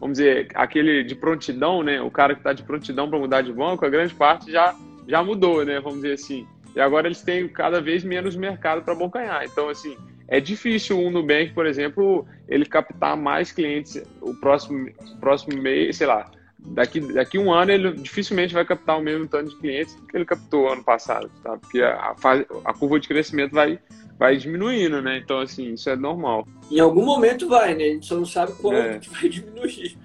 vamos 0.00 0.18
dizer, 0.18 0.48
aquele 0.54 1.04
de 1.04 1.14
prontidão, 1.14 1.82
né, 1.82 2.00
o 2.00 2.10
cara 2.10 2.34
que 2.34 2.40
está 2.40 2.52
de 2.52 2.62
prontidão 2.62 3.08
para 3.08 3.18
mudar 3.18 3.42
de 3.42 3.52
banco, 3.52 3.84
a 3.84 3.88
grande 3.88 4.14
parte 4.14 4.50
já, 4.50 4.74
já 5.06 5.22
mudou, 5.22 5.64
né, 5.64 5.78
vamos 5.78 6.00
dizer 6.00 6.14
assim. 6.14 6.46
E 6.74 6.80
agora 6.80 7.06
eles 7.06 7.20
têm 7.20 7.46
cada 7.48 7.80
vez 7.80 8.02
menos 8.02 8.34
mercado 8.34 8.82
para 8.82 8.94
abocanhar. 8.94 9.44
Então, 9.44 9.68
assim, 9.68 9.96
é 10.28 10.40
difícil 10.40 10.98
um 10.98 11.10
Nubank, 11.10 11.52
por 11.52 11.66
exemplo, 11.66 12.26
ele 12.48 12.64
captar 12.64 13.16
mais 13.16 13.52
clientes 13.52 14.02
o 14.20 14.34
próximo, 14.34 14.88
próximo 15.20 15.60
mês, 15.60 15.96
sei 15.96 16.06
lá, 16.06 16.30
daqui, 16.58 17.00
daqui 17.00 17.38
um 17.38 17.52
ano 17.52 17.72
ele 17.72 17.92
dificilmente 17.94 18.54
vai 18.54 18.64
captar 18.64 18.98
o 18.98 19.02
mesmo 19.02 19.26
tanto 19.26 19.50
de 19.50 19.56
clientes 19.56 19.96
que 20.08 20.16
ele 20.16 20.24
captou 20.24 20.72
ano 20.72 20.84
passado, 20.84 21.30
tá? 21.42 21.56
Porque 21.56 21.82
a, 21.82 22.14
fase, 22.16 22.46
a 22.64 22.72
curva 22.72 23.00
de 23.00 23.08
crescimento 23.08 23.52
vai, 23.52 23.78
vai 24.20 24.36
diminuindo, 24.36 25.00
né? 25.00 25.16
Então, 25.16 25.40
assim, 25.40 25.72
isso 25.72 25.88
é 25.88 25.96
normal. 25.96 26.46
Em 26.70 26.78
algum 26.78 27.02
momento 27.02 27.48
vai, 27.48 27.74
né? 27.74 27.84
A 27.84 27.92
gente 27.94 28.06
só 28.06 28.16
não 28.16 28.26
sabe 28.26 28.52
quando 28.60 28.76
é. 28.76 29.00
vai 29.00 29.26
diminuir. 29.30 29.96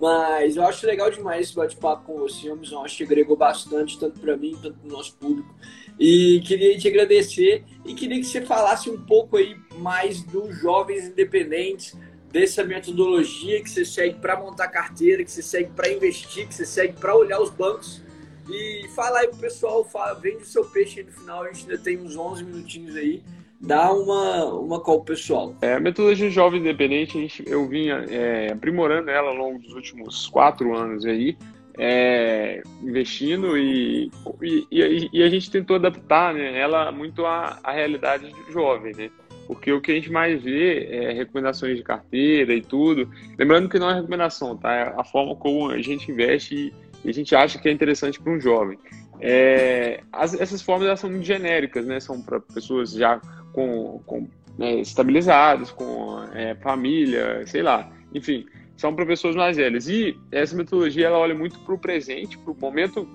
Mas 0.00 0.56
eu 0.56 0.64
acho 0.64 0.86
legal 0.86 1.10
demais 1.10 1.48
esse 1.48 1.54
bate-papo 1.54 2.06
com 2.06 2.18
você, 2.20 2.48
Amazon. 2.48 2.82
Acho 2.82 2.96
que 2.96 3.02
agregou 3.04 3.36
bastante, 3.36 3.98
tanto 3.98 4.18
para 4.18 4.34
mim, 4.34 4.56
tanto 4.62 4.78
para 4.78 4.88
o 4.88 4.90
nosso 4.90 5.14
público. 5.14 5.54
E 5.98 6.40
queria 6.46 6.78
te 6.78 6.88
agradecer 6.88 7.62
e 7.84 7.92
queria 7.92 8.18
que 8.18 8.24
você 8.24 8.40
falasse 8.40 8.88
um 8.88 8.98
pouco 8.98 9.36
aí 9.36 9.54
mais 9.76 10.22
dos 10.22 10.56
jovens 10.58 11.08
independentes, 11.08 11.94
dessa 12.32 12.64
metodologia 12.64 13.62
que 13.62 13.68
você 13.68 13.84
segue 13.84 14.18
para 14.20 14.40
montar 14.40 14.68
carteira, 14.68 15.22
que 15.22 15.30
você 15.30 15.42
segue 15.42 15.70
para 15.76 15.90
investir, 15.90 16.48
que 16.48 16.54
você 16.54 16.64
segue 16.64 16.94
para 16.94 17.14
olhar 17.14 17.38
os 17.38 17.50
bancos. 17.50 18.00
E 18.48 18.88
fala 18.94 19.18
aí 19.18 19.28
pro 19.28 19.36
pessoal, 19.36 19.84
fala, 19.84 20.14
vende 20.14 20.44
o 20.44 20.46
seu 20.46 20.64
peixe 20.64 21.00
aí 21.00 21.06
no 21.06 21.12
final, 21.12 21.42
a 21.42 21.52
gente 21.52 21.70
ainda 21.70 21.76
tem 21.76 21.98
uns 21.98 22.16
11 22.16 22.42
minutinhos 22.44 22.96
aí 22.96 23.22
dá 23.60 23.92
uma, 23.92 24.44
uma 24.46 24.80
call 24.80 25.02
pessoal. 25.02 25.54
É, 25.60 25.74
a 25.74 25.80
metodologia 25.80 26.30
jovem 26.30 26.60
independente, 26.60 27.18
a 27.18 27.20
gente, 27.20 27.44
eu 27.46 27.68
vinha 27.68 28.06
é, 28.08 28.52
aprimorando 28.52 29.10
ela 29.10 29.28
ao 29.28 29.36
longo 29.36 29.58
dos 29.58 29.74
últimos 29.74 30.26
quatro 30.28 30.74
anos 30.74 31.04
aí, 31.04 31.36
é, 31.78 32.62
investindo 32.82 33.56
e, 33.56 34.10
e, 34.42 35.08
e, 35.12 35.22
a 35.22 35.28
gente 35.28 35.50
tentou 35.50 35.76
adaptar 35.76 36.34
né, 36.34 36.58
ela 36.58 36.90
muito 36.90 37.24
à, 37.24 37.58
à 37.62 37.72
realidade 37.72 38.30
jovem, 38.50 38.94
né? 38.94 39.10
Porque 39.46 39.72
o 39.72 39.80
que 39.80 39.90
a 39.90 39.94
gente 39.94 40.12
mais 40.12 40.42
vê 40.42 40.86
é 40.86 41.12
recomendações 41.12 41.76
de 41.76 41.82
carteira 41.82 42.54
e 42.54 42.60
tudo. 42.60 43.10
Lembrando 43.36 43.68
que 43.68 43.78
não 43.78 43.90
é 43.90 43.94
recomendação, 43.94 44.56
tá? 44.56 44.72
É 44.72 44.94
a 44.96 45.02
forma 45.02 45.34
como 45.34 45.70
a 45.70 45.82
gente 45.82 46.10
investe 46.10 46.72
e 47.04 47.08
a 47.08 47.12
gente 47.12 47.34
acha 47.34 47.58
que 47.58 47.68
é 47.68 47.72
interessante 47.72 48.20
para 48.20 48.32
um 48.32 48.40
jovem. 48.40 48.78
É, 49.20 50.02
as, 50.12 50.34
essas 50.34 50.62
formas 50.62 50.86
elas 50.86 51.00
são 51.00 51.10
muito 51.10 51.24
genéricas, 51.24 51.84
né? 51.84 51.98
São 51.98 52.22
para 52.22 52.40
pessoas 52.40 52.92
já 52.92 53.20
com, 53.60 54.00
com 54.06 54.28
né, 54.58 54.76
estabilizados, 54.76 55.70
com 55.70 56.22
é, 56.32 56.54
família, 56.56 57.46
sei 57.46 57.62
lá, 57.62 57.90
enfim, 58.14 58.46
são 58.76 58.94
para 58.94 59.04
pessoas 59.04 59.36
mais 59.36 59.56
velhas. 59.56 59.88
E 59.88 60.18
essa 60.32 60.56
metodologia 60.56 61.06
ela 61.06 61.18
olha 61.18 61.34
muito 61.34 61.58
para 61.60 61.74
o 61.74 61.78
presente, 61.78 62.38
para 62.38 62.52
o 62.52 62.56
momento 62.58 63.06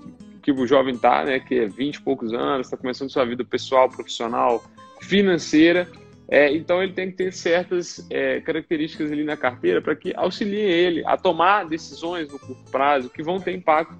que 0.42 0.52
o 0.52 0.68
jovem 0.68 0.94
está, 0.94 1.24
né, 1.24 1.40
que 1.40 1.56
é 1.56 1.68
20 1.68 1.96
e 1.96 2.02
poucos 2.02 2.34
anos, 2.34 2.68
está 2.68 2.78
começando 2.78 3.10
sua 3.10 3.26
vida 3.26 3.44
pessoal, 3.44 3.90
profissional, 3.90 4.64
financeira. 5.02 5.88
É, 6.28 6.52
então 6.52 6.82
ele 6.82 6.94
tem 6.94 7.10
que 7.12 7.18
ter 7.18 7.34
certas 7.34 8.06
é, 8.10 8.42
características 8.42 9.12
ali 9.12 9.24
na 9.24 9.38
carteira 9.38 9.82
para 9.82 9.96
que 9.96 10.14
auxiliem 10.16 10.70
ele 10.70 11.04
a 11.06 11.18
tomar 11.18 11.66
decisões 11.66 12.32
no 12.32 12.40
curto 12.40 12.72
prazo 12.72 13.10
que 13.10 13.22
vão 13.22 13.40
ter 13.40 13.54
impacto 13.54 13.96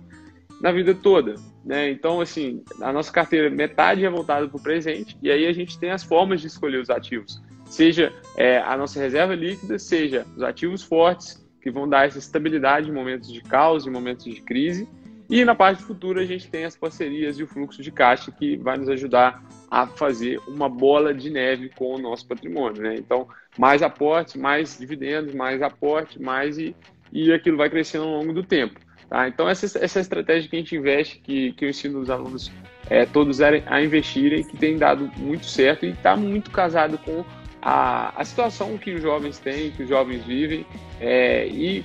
na 0.62 0.72
vida 0.72 0.94
toda. 0.94 1.36
Né? 1.66 1.90
Então, 1.90 2.22
assim, 2.22 2.64
a 2.80 2.94
nossa 2.94 3.12
carteira, 3.12 3.50
metade 3.50 4.06
é 4.06 4.10
voltada 4.10 4.48
para 4.48 4.58
o 4.58 4.62
presente, 4.62 5.18
e 5.22 5.32
aí 5.32 5.48
a 5.48 5.54
gente 5.54 5.80
tem 5.80 5.90
as 5.90 6.04
formas 6.04 6.40
de 6.40 6.48
escolher 6.48 6.80
os 6.80 6.90
ativos. 6.90 7.42
Seja 7.66 8.14
é, 8.38 8.60
a 8.60 8.78
nossa 8.78 9.00
reserva 9.00 9.34
líquida, 9.34 9.80
seja 9.80 10.26
os 10.36 10.44
ativos 10.44 10.84
fortes, 10.84 11.44
que 11.60 11.72
vão 11.72 11.90
dar 11.90 12.06
essa 12.06 12.20
estabilidade 12.20 12.88
em 12.88 12.94
momentos 12.94 13.34
de 13.34 13.42
caos, 13.42 13.88
em 13.88 13.90
momentos 13.90 14.26
de 14.26 14.40
crise. 14.40 14.88
E 15.28 15.44
na 15.44 15.56
parte 15.56 15.82
futura 15.82 16.22
a 16.22 16.26
gente 16.26 16.48
tem 16.48 16.64
as 16.64 16.78
parcerias 16.78 17.40
e 17.40 17.44
o 17.44 17.48
fluxo 17.48 17.82
de 17.82 17.92
caixa 17.92 18.32
que 18.32 18.56
vai 18.58 18.78
nos 18.78 18.88
ajudar 18.88 19.44
a 19.72 19.88
fazer 19.88 20.40
uma 20.48 20.70
bola 20.70 21.12
de 21.12 21.32
neve 21.32 21.70
com 21.76 21.96
o 21.96 21.98
nosso 21.98 22.28
patrimônio. 22.28 22.84
Né? 22.84 22.94
Então, 22.96 23.28
mais 23.58 23.82
aporte, 23.82 24.38
mais 24.38 24.78
dividendos, 24.78 25.34
mais 25.34 25.64
aporte, 25.64 26.22
mais 26.22 26.60
e, 26.60 26.76
e 27.12 27.34
aquilo 27.34 27.58
vai 27.58 27.72
crescendo 27.72 28.04
ao 28.04 28.20
longo 28.20 28.32
do 28.32 28.44
tempo. 28.44 28.80
Tá? 29.10 29.28
Então, 29.28 29.48
essa, 29.48 29.66
essa 29.84 30.00
estratégia 30.00 30.50
que 30.50 30.56
a 30.56 30.60
gente 30.60 30.76
investe, 30.76 31.20
que, 31.20 31.52
que 31.54 31.66
eu 31.66 31.70
ensino 31.70 32.00
os 32.00 32.10
alunos 32.10 32.52
é, 32.90 33.06
todos 33.06 33.42
a 33.42 33.82
investirem, 33.82 34.44
que 34.44 34.58
tem 34.58 34.78
dado 34.78 35.10
muito 35.18 35.46
certo 35.46 35.86
e 35.86 35.90
está 35.90 36.16
muito 36.16 36.52
casado 36.52 36.98
com 36.98 37.24
a, 37.62 38.14
a 38.20 38.24
situação 38.24 38.78
que 38.78 38.94
os 38.94 39.02
jovens 39.02 39.40
têm, 39.40 39.72
que 39.72 39.84
os 39.84 39.90
jovens 39.90 40.24
vivem 40.24 40.66
é, 41.00 41.48
e 41.48 41.84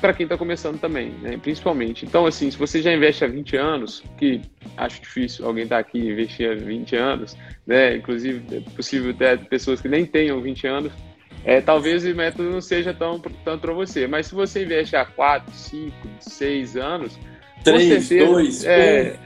para 0.00 0.12
quem 0.12 0.24
está 0.24 0.36
começando 0.36 0.80
também, 0.80 1.10
né, 1.22 1.38
principalmente. 1.40 2.04
Então, 2.04 2.26
assim, 2.26 2.50
se 2.50 2.56
você 2.56 2.82
já 2.82 2.92
investe 2.92 3.24
há 3.24 3.28
20 3.28 3.56
anos, 3.56 4.02
que 4.18 4.42
acho 4.76 5.00
difícil 5.00 5.46
alguém 5.46 5.64
estar 5.64 5.76
tá 5.76 5.80
aqui 5.80 5.98
investir 5.98 6.50
há 6.50 6.54
20 6.54 6.96
anos, 6.96 7.36
né, 7.66 7.96
inclusive 7.96 8.42
é 8.56 8.60
possível 8.74 9.12
até 9.12 9.36
pessoas 9.36 9.80
que 9.80 9.88
nem 9.88 10.04
tenham 10.04 10.40
20 10.40 10.66
anos, 10.66 10.92
é, 11.44 11.60
talvez 11.60 12.04
o 12.04 12.14
método 12.14 12.50
não 12.50 12.60
seja 12.60 12.94
tão 12.94 13.18
tanto 13.18 13.60
para 13.60 13.72
você. 13.72 14.06
Mas 14.06 14.26
se 14.26 14.34
você 14.34 14.64
investe 14.64 14.94
há 14.96 15.04
4, 15.04 15.52
5, 15.52 15.92
6 16.20 16.76
anos, 16.76 17.18
3, 17.64 18.08
2, 18.08 18.64
é, 18.64 19.16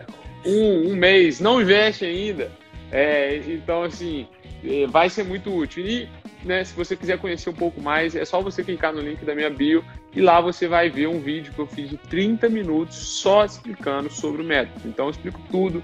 um, 0.44 0.92
um 0.92 0.96
mês, 0.96 1.40
não 1.40 1.60
investe 1.60 2.04
ainda. 2.04 2.50
É, 2.90 3.36
então, 3.46 3.82
assim, 3.82 4.26
é, 4.64 4.86
vai 4.86 5.10
ser 5.10 5.24
muito 5.24 5.54
útil. 5.54 5.84
E 5.84 6.08
né, 6.44 6.64
se 6.64 6.74
você 6.74 6.96
quiser 6.96 7.18
conhecer 7.18 7.50
um 7.50 7.54
pouco 7.54 7.80
mais, 7.80 8.14
é 8.14 8.24
só 8.24 8.40
você 8.40 8.62
clicar 8.62 8.94
no 8.94 9.00
link 9.00 9.24
da 9.24 9.34
minha 9.34 9.50
bio 9.50 9.84
e 10.14 10.20
lá 10.20 10.40
você 10.40 10.66
vai 10.68 10.88
ver 10.88 11.08
um 11.08 11.20
vídeo 11.20 11.52
que 11.52 11.58
eu 11.58 11.66
fiz 11.66 11.90
de 11.90 11.96
30 11.96 12.48
minutos 12.48 12.96
só 12.96 13.44
explicando 13.44 14.10
sobre 14.10 14.40
o 14.40 14.44
método. 14.44 14.88
Então, 14.88 15.06
eu 15.06 15.10
explico 15.10 15.40
tudo, 15.50 15.82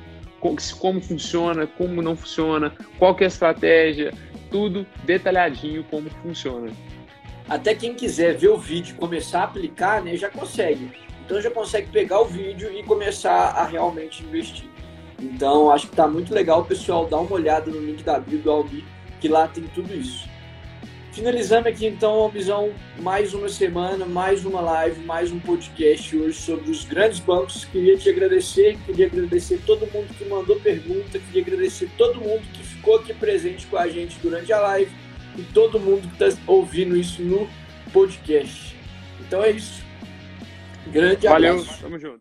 como 0.79 1.01
funciona, 1.01 1.67
como 1.67 2.01
não 2.01 2.17
funciona, 2.17 2.73
qual 2.99 3.17
é 3.21 3.25
a 3.25 3.29
estratégia, 3.29 4.13
tudo 4.53 4.87
detalhadinho 5.05 5.83
como 5.85 6.09
funciona. 6.23 6.71
Até 7.49 7.75
quem 7.75 7.95
quiser 7.95 8.37
ver 8.37 8.49
o 8.49 8.59
vídeo 8.59 8.95
e 8.95 8.99
começar 8.99 9.41
a 9.41 9.45
aplicar, 9.45 10.03
né, 10.03 10.17
já 10.17 10.31
consegue. 10.31 10.93
Então 11.25 11.41
já 11.41 11.51
consegue 11.51 11.91
pegar 11.91 12.21
o 12.21 12.27
vídeo 12.27 12.71
e 12.73 12.83
começar 12.83 13.33
a 13.33 13.65
realmente 13.65 14.23
investir. 14.23 14.69
Então 15.19 15.71
acho 15.71 15.87
que 15.87 15.93
está 15.93 16.07
muito 16.07 16.35
legal, 16.35 16.65
pessoal, 16.65 17.07
dá 17.07 17.19
uma 17.19 17.33
olhada 17.33 17.71
no 17.71 17.81
link 17.81 18.03
da 18.05 18.21
bio 18.21 18.39
do 18.39 18.83
que 19.21 19.29
lá 19.29 19.49
tem 19.49 19.65
tudo 19.65 19.95
isso. 19.95 20.29
Finalizando 21.13 21.69
aqui 21.69 21.87
então, 21.87 22.27
visão 22.31 22.73
mais 22.99 23.35
uma 23.35 23.49
semana, 23.49 24.07
mais 24.07 24.47
uma 24.47 24.63
live, 24.63 25.05
mais 25.05 25.31
um 25.31 25.39
podcast 25.39 26.17
hoje 26.17 26.41
sobre 26.41 26.71
os 26.71 26.85
grandes 26.85 27.19
bancos. 27.19 27.67
Queria 27.67 27.99
te 27.99 28.09
agradecer, 28.09 28.79
queria 28.87 29.07
agradecer 29.07 29.61
todo 29.67 29.87
mundo 29.93 30.09
que 30.17 30.25
mandou 30.25 30.59
pergunta, 30.59 31.19
queria 31.19 31.43
agradecer 31.43 31.91
todo 31.99 32.19
mundo 32.19 32.41
que 32.55 32.63
ficou 32.65 32.97
aqui 32.97 33.13
presente 33.13 33.67
com 33.67 33.77
a 33.77 33.89
gente 33.89 34.19
durante 34.23 34.51
a 34.55 34.61
live 34.61 34.91
e 35.37 35.43
todo 35.43 35.79
mundo 35.79 36.09
que 36.09 36.25
está 36.25 36.41
ouvindo 36.47 36.97
isso 36.97 37.23
no 37.23 37.47
podcast. 37.93 38.75
Então 39.21 39.45
é 39.45 39.51
isso. 39.51 39.83
Grande 40.87 41.27
abraço. 41.27 41.65
Valeu, 41.65 41.79
tamo 41.81 41.99
junto. 41.99 42.21